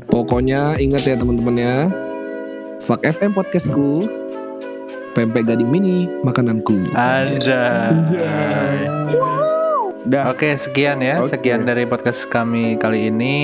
Pokoknya 0.07 0.74
ingat 0.76 1.03
ya 1.05 1.14
teman-teman 1.14 1.57
ya. 1.57 1.76
Fuck 2.81 3.03
FM 3.03 3.31
podcastku. 3.33 4.07
Pempek 5.11 5.43
gading 5.45 5.66
mini 5.66 6.07
makananku. 6.22 6.95
anjay. 6.95 7.99
Dah. 10.07 10.33
Oke, 10.33 10.55
sekian 10.55 10.99
ya. 10.99 11.20
Oke. 11.20 11.35
Sekian 11.35 11.62
dari 11.62 11.85
podcast 11.85 12.24
kami 12.24 12.74
kali 12.76 13.11
ini. 13.11 13.39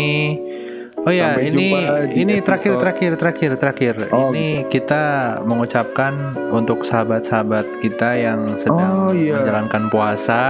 Oh 1.07 1.15
ya, 1.15 1.39
Sampai 1.39 1.55
ini 1.55 1.71
ini 2.19 2.35
terakhir 2.43 2.83
terakhir 2.83 3.15
terakhir 3.15 3.51
terakhir. 3.55 3.95
Oh, 4.11 4.35
ini 4.35 4.67
kita 4.67 5.39
mengucapkan 5.47 6.35
untuk 6.51 6.83
sahabat-sahabat 6.83 7.79
kita 7.79 8.19
yang 8.19 8.59
Oh, 8.59 8.59
sedang 8.59 8.93
iya. 9.15 9.39
menjalankan 9.39 9.87
puasa. 9.87 10.43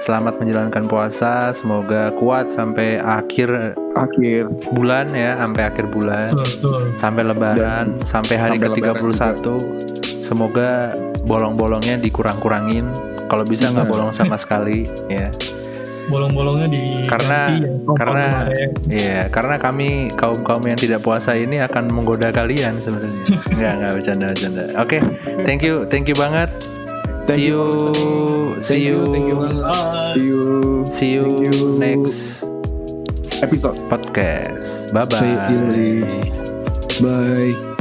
Selamat 0.00 0.40
menjalankan 0.40 0.88
puasa. 0.88 1.52
Semoga 1.52 2.16
kuat 2.16 2.48
sampai 2.48 2.96
akhir 2.96 3.76
Akhir. 3.92 4.48
bulan 4.72 5.12
ya, 5.12 5.36
sampai 5.36 5.62
akhir 5.68 5.86
bulan, 5.92 6.32
Betul, 6.32 6.48
betul. 6.56 6.82
sampai 6.96 7.22
lebaran, 7.22 7.86
sampai 8.02 8.36
hari 8.40 8.56
sampai 8.56 8.68
ke-31. 8.72 9.44
Semoga 10.24 10.96
bolong-bolongnya 11.22 12.00
dikurang-kurangin. 12.00 12.88
Kalau 13.28 13.44
bisa 13.44 13.68
nggak 13.68 13.84
Iya. 13.84 13.92
bolong 13.92 14.10
sama 14.16 14.40
sekali 14.40 14.88
ya. 15.12 15.28
Bolong-bolongnya 16.10 16.68
di 16.70 16.82
Karena- 17.06 17.46
ganti 17.52 17.62
ya, 17.62 17.70
karena-. 17.94 18.32
Iya, 18.88 19.20
karena 19.30 19.54
kami 19.58 20.10
kaum 20.14 20.42
kaum 20.42 20.62
yang 20.66 20.78
tidak 20.78 21.00
puasa 21.00 21.36
ini 21.36 21.62
akan 21.62 21.90
menggoda 21.92 22.32
kalian 22.34 22.78
sebenarnya. 22.78 23.38
Enggak, 23.54 23.72
enggak 23.78 23.92
bercanda 23.94 24.26
bercanda. 24.34 24.64
Oke, 24.80 24.98
thank 25.46 25.62
you, 25.62 25.86
thank 25.86 26.06
you 26.10 26.16
banget. 26.16 26.50
Thank 27.22 27.38
see 27.38 27.54
you 27.54 27.54
you, 27.54 28.58
Thank 28.58 28.64
see 28.66 28.80
you, 28.82 28.96
you, 28.98 29.12
thank 29.14 29.26
you 29.30 29.36
banget. 29.38 29.62
Bye. 29.62 30.14
See 30.18 30.26
you 30.26 30.40
see 30.90 31.10
you 31.14 31.24
Thank 31.30 31.54
you. 31.54 31.68
next 31.78 32.42
episode. 33.38 33.78
podcast. 33.86 34.90
Bye 34.90 35.06
See 35.06 35.30
you. 35.54 36.02
bye. 36.98 37.54
Bye. 37.62 37.71